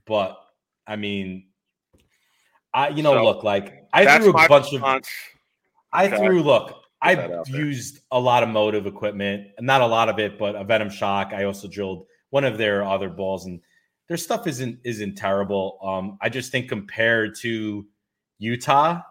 but 0.05 0.37
I 0.85 0.97
mean, 0.97 1.47
I 2.73 2.89
you 2.89 3.03
know, 3.03 3.13
So, 3.13 3.23
look, 3.23 3.43
like 3.43 3.87
I 3.93 4.17
threw 4.17 4.29
a 4.29 4.47
bunch 4.47 4.73
of. 4.73 4.83
I 5.93 6.07
Okay. 6.07 6.17
threw 6.17 6.41
look. 6.41 6.82
I 7.03 7.15
that 7.15 7.31
out 7.31 7.47
there. 7.47 7.61
used 7.61 7.99
a 8.11 8.19
lot 8.19 8.43
of 8.43 8.49
motive 8.49 8.87
equipment, 8.87 9.47
not 9.59 9.81
a 9.81 9.85
lot 9.85 10.09
of 10.09 10.19
it, 10.19 10.39
but 10.39 10.55
a 10.55 10.63
Venom 10.63 10.89
Shock. 10.89 11.33
I 11.33 11.43
also 11.43 11.67
drilled 11.67 12.05
one 12.29 12.45
of 12.45 12.57
their 12.57 12.83
other 12.83 13.09
balls, 13.09 13.45
and 13.45 13.59
their 14.07 14.17
stuff 14.17 14.47
isn't 14.47 14.79
isn't 14.83 15.15
terrible. 15.15 15.77
Um, 15.83 16.17
I 16.21 16.29
just 16.29 16.51
think 16.51 16.69
compared 16.69 17.35
to 17.41 17.85
Utah, 18.39 19.01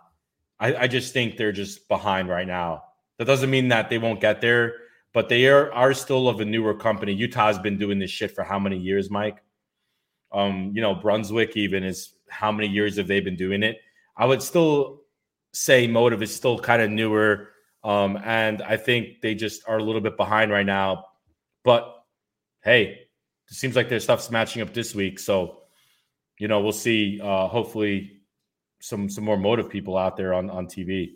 I, 0.59 0.74
I 0.74 0.86
just 0.86 1.12
think 1.12 1.36
they're 1.36 1.53
just 1.53 1.86
behind 1.88 2.28
right 2.28 2.47
now. 2.47 2.84
That 3.18 3.26
doesn't 3.26 3.51
mean 3.51 3.68
that 3.68 3.90
they 3.90 3.99
won't 3.99 4.20
get 4.20 4.40
there, 4.40 4.74
but 5.12 5.28
they 5.28 5.47
are 5.47 5.72
are 5.72 5.93
still 5.95 6.28
of 6.28 6.40
a 6.40 6.45
newer 6.45 6.74
company. 6.74 7.12
Utah's 7.12 7.59
been 7.59 7.78
doing 7.78 7.99
this 7.99 8.11
shit 8.11 8.34
for 8.34 8.43
how 8.43 8.59
many 8.59 8.78
years, 8.78 9.11
Mike? 9.11 9.43
Um, 10.32 10.72
you 10.74 10.80
know, 10.80 10.95
Brunswick 10.95 11.57
even 11.57 11.84
is 11.84 12.14
how 12.28 12.51
many 12.51 12.68
years 12.68 12.97
have 12.97 13.07
they 13.07 13.20
been 13.20 13.36
doing 13.36 13.62
it? 13.62 13.78
I 14.16 14.24
would 14.24 14.43
still 14.43 15.03
say 15.53 15.86
Motive 15.86 16.22
is 16.22 16.34
still 16.34 16.59
kind 16.59 16.80
of 16.80 16.90
newer. 16.90 17.51
Um, 17.85 18.18
and 18.24 18.62
I 18.62 18.76
think 18.76 19.20
they 19.20 19.35
just 19.35 19.62
are 19.66 19.78
a 19.78 19.83
little 19.83 20.01
bit 20.01 20.16
behind 20.16 20.51
right 20.51 20.66
now. 20.66 21.07
But 21.64 22.05
hey, 22.62 23.01
it 23.49 23.55
seems 23.55 23.76
like 23.76 23.89
their 23.89 24.01
stuff's 24.01 24.30
matching 24.30 24.62
up 24.62 24.72
this 24.72 24.95
week. 24.95 25.18
So, 25.18 25.62
you 26.39 26.49
know, 26.49 26.61
we'll 26.61 26.72
see. 26.72 27.20
Uh, 27.22 27.49
hopefully, 27.49 28.20
some 28.80 29.09
some 29.09 29.24
more 29.24 29.37
motive 29.37 29.68
people 29.68 29.97
out 29.97 30.16
there 30.16 30.35
on 30.35 30.51
on 30.51 30.66
TV. 30.66 31.14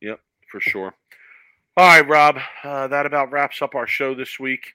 Yep, 0.00 0.20
for 0.50 0.60
sure. 0.60 0.94
All 1.76 1.88
right, 1.88 2.06
Rob. 2.08 2.38
Uh, 2.62 2.86
that 2.88 3.06
about 3.06 3.32
wraps 3.32 3.60
up 3.60 3.74
our 3.74 3.86
show 3.86 4.14
this 4.14 4.38
week. 4.38 4.74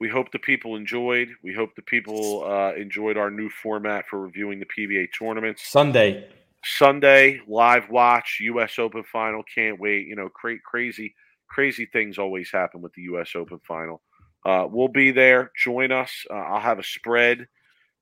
We 0.00 0.08
hope 0.08 0.32
the 0.32 0.38
people 0.38 0.76
enjoyed. 0.76 1.28
We 1.44 1.52
hope 1.52 1.74
the 1.76 1.82
people 1.82 2.44
uh, 2.44 2.72
enjoyed 2.74 3.18
our 3.18 3.30
new 3.30 3.50
format 3.50 4.06
for 4.08 4.18
reviewing 4.18 4.58
the 4.58 4.66
PBA 4.66 5.08
tournaments. 5.16 5.68
Sunday, 5.68 6.26
Sunday 6.64 7.40
live 7.48 7.88
watch 7.90 8.38
U.S. 8.42 8.78
Open 8.78 9.02
final. 9.04 9.42
Can't 9.54 9.78
wait. 9.80 10.06
You 10.06 10.16
know, 10.16 10.28
cra- 10.28 10.60
crazy, 10.60 11.14
crazy 11.48 11.86
things 11.92 12.18
always 12.18 12.50
happen 12.50 12.80
with 12.80 12.92
the 12.94 13.02
U.S. 13.02 13.32
Open 13.34 13.60
final. 13.66 14.02
Uh, 14.44 14.66
we'll 14.70 14.88
be 14.88 15.10
there. 15.10 15.50
Join 15.62 15.92
us. 15.92 16.10
Uh, 16.30 16.34
I'll 16.34 16.60
have 16.60 16.78
a 16.78 16.84
spread 16.84 17.46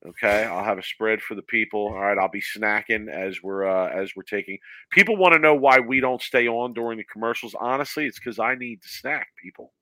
Okay, 0.07 0.45
I'll 0.45 0.63
have 0.63 0.79
a 0.79 0.83
spread 0.85 1.21
for 1.21 1.35
the 1.35 1.43
people. 1.43 1.89
All 1.89 1.99
right, 1.99 2.17
I'll 2.17 2.31
be 2.31 2.41
snacking 2.41 3.11
as 3.11 3.43
we're 3.43 3.67
uh, 3.69 3.89
as 3.89 4.13
we're 4.15 4.23
taking. 4.23 4.57
People 4.93 5.17
want 5.17 5.33
to 5.33 5.41
know 5.41 5.57
why 5.57 5.81
we 5.81 5.99
don't 5.99 6.23
stay 6.23 6.47
on 6.47 6.73
during 6.73 6.99
the 6.99 7.05
commercials. 7.13 7.57
Honestly, 7.59 8.07
it's 8.07 8.17
because 8.21 8.39
I 8.39 8.55
need 8.55 8.81
to 8.83 8.89
snack. 8.89 9.27
People. 9.43 9.73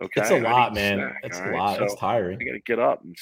Okay, 0.00 0.22
It's 0.22 0.30
a 0.30 0.40
lot, 0.40 0.72
man. 0.72 0.96
snack, 0.96 1.16
It's 1.24 1.38
a 1.38 1.42
right? 1.42 1.58
lot. 1.58 1.82
It's 1.82 1.92
So- 1.92 1.98
tiring. 1.98 2.38
I 2.40 2.44
got 2.46 2.52
to 2.52 2.60
get 2.60 2.78
up 2.78 3.02
and 3.04 3.14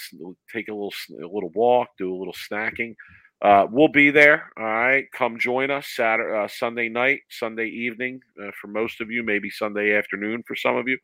take 0.52 0.68
a 0.68 0.72
little 0.72 0.92
a 1.20 1.26
little 1.26 1.50
walk, 1.56 1.88
do 1.98 2.14
a 2.14 2.16
little 2.16 2.32
snacking. 2.48 2.94
Uh, 3.40 3.66
we'll 3.70 3.88
be 3.88 4.10
there. 4.10 4.50
All 4.56 4.64
right, 4.64 5.04
come 5.12 5.38
join 5.38 5.70
us 5.70 5.86
Saturday, 5.94 6.36
uh, 6.36 6.48
Sunday 6.48 6.88
night, 6.88 7.20
Sunday 7.30 7.68
evening 7.68 8.20
uh, 8.42 8.50
for 8.60 8.66
most 8.66 9.00
of 9.00 9.10
you, 9.10 9.22
maybe 9.22 9.48
Sunday 9.48 9.96
afternoon 9.96 10.42
for 10.46 10.56
some 10.56 10.76
of 10.76 10.88
you. 10.88 10.98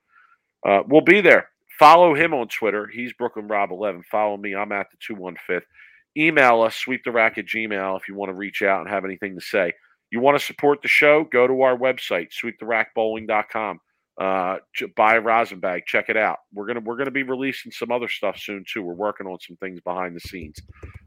Uh, 0.66 0.82
we'll 0.88 1.00
be 1.00 1.20
there. 1.20 1.48
Follow 1.78 2.14
him 2.14 2.34
on 2.34 2.48
Twitter. 2.48 2.86
He's 2.86 3.12
Brooklyn 3.12 3.48
Rob 3.48 3.70
eleven. 3.70 4.02
Follow 4.10 4.36
me. 4.36 4.54
I'm 4.54 4.72
at 4.72 4.90
the 4.90 4.96
two 5.00 5.14
one 5.14 5.36
fifth. 5.46 5.66
Email 6.16 6.62
us 6.62 6.76
sweep 6.76 7.02
the 7.04 7.12
rack 7.12 7.38
at 7.38 7.46
gmail 7.46 7.96
if 8.00 8.08
you 8.08 8.14
want 8.14 8.30
to 8.30 8.34
reach 8.34 8.62
out 8.62 8.80
and 8.80 8.90
have 8.90 9.04
anything 9.04 9.34
to 9.34 9.44
say. 9.44 9.72
You 10.10 10.20
want 10.20 10.38
to 10.38 10.44
support 10.44 10.82
the 10.82 10.88
show? 10.88 11.24
Go 11.24 11.46
to 11.46 11.62
our 11.62 11.76
website 11.76 12.28
sweeptherackbowling.com 12.32 13.80
uh 14.20 14.58
buy 14.96 15.16
a 15.16 15.20
rosin 15.20 15.58
bag 15.58 15.82
check 15.86 16.08
it 16.08 16.16
out 16.16 16.38
we're 16.52 16.66
gonna 16.66 16.78
we're 16.78 16.96
gonna 16.96 17.10
be 17.10 17.24
releasing 17.24 17.72
some 17.72 17.90
other 17.90 18.08
stuff 18.08 18.38
soon 18.38 18.64
too 18.64 18.80
we're 18.80 18.94
working 18.94 19.26
on 19.26 19.36
some 19.40 19.56
things 19.56 19.80
behind 19.80 20.14
the 20.14 20.20
scenes 20.20 20.56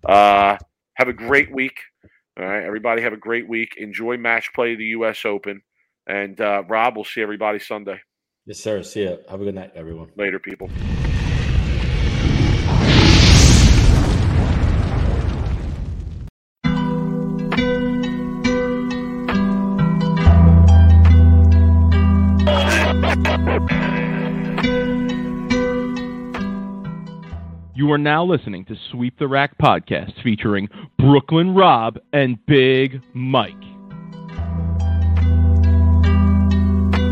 uh 0.09 0.57
have 0.97 1.07
a 1.07 1.13
great 1.13 1.51
week 1.51 1.77
all 2.39 2.45
right 2.45 2.63
everybody 2.63 3.01
have 3.01 3.13
a 3.13 3.17
great 3.17 3.47
week 3.47 3.75
enjoy 3.77 4.17
match 4.17 4.51
play 4.53 4.73
of 4.73 4.79
the 4.79 4.85
us 4.85 5.25
open 5.25 5.61
and 6.07 6.41
uh 6.41 6.63
rob 6.67 6.95
we'll 6.95 7.05
see 7.05 7.21
everybody 7.21 7.59
sunday 7.59 7.99
Yes, 8.47 8.59
sir. 8.59 8.81
See 8.81 9.03
ya. 9.03 9.17
Have 9.29 9.41
a 9.41 9.43
good 9.43 9.55
night, 9.55 9.71
everyone. 9.75 10.09
later 10.15 10.39
people 10.39 10.69
You 27.87 27.93
are 27.93 27.97
now 27.97 28.25
listening 28.25 28.65
to 28.65 28.75
Sweep 28.91 29.17
the 29.17 29.29
Rack 29.29 29.57
podcast 29.57 30.21
featuring 30.21 30.67
Brooklyn 30.99 31.55
Rob 31.55 31.97
and 32.11 32.37
Big 32.45 33.01
Mike. 33.13 33.76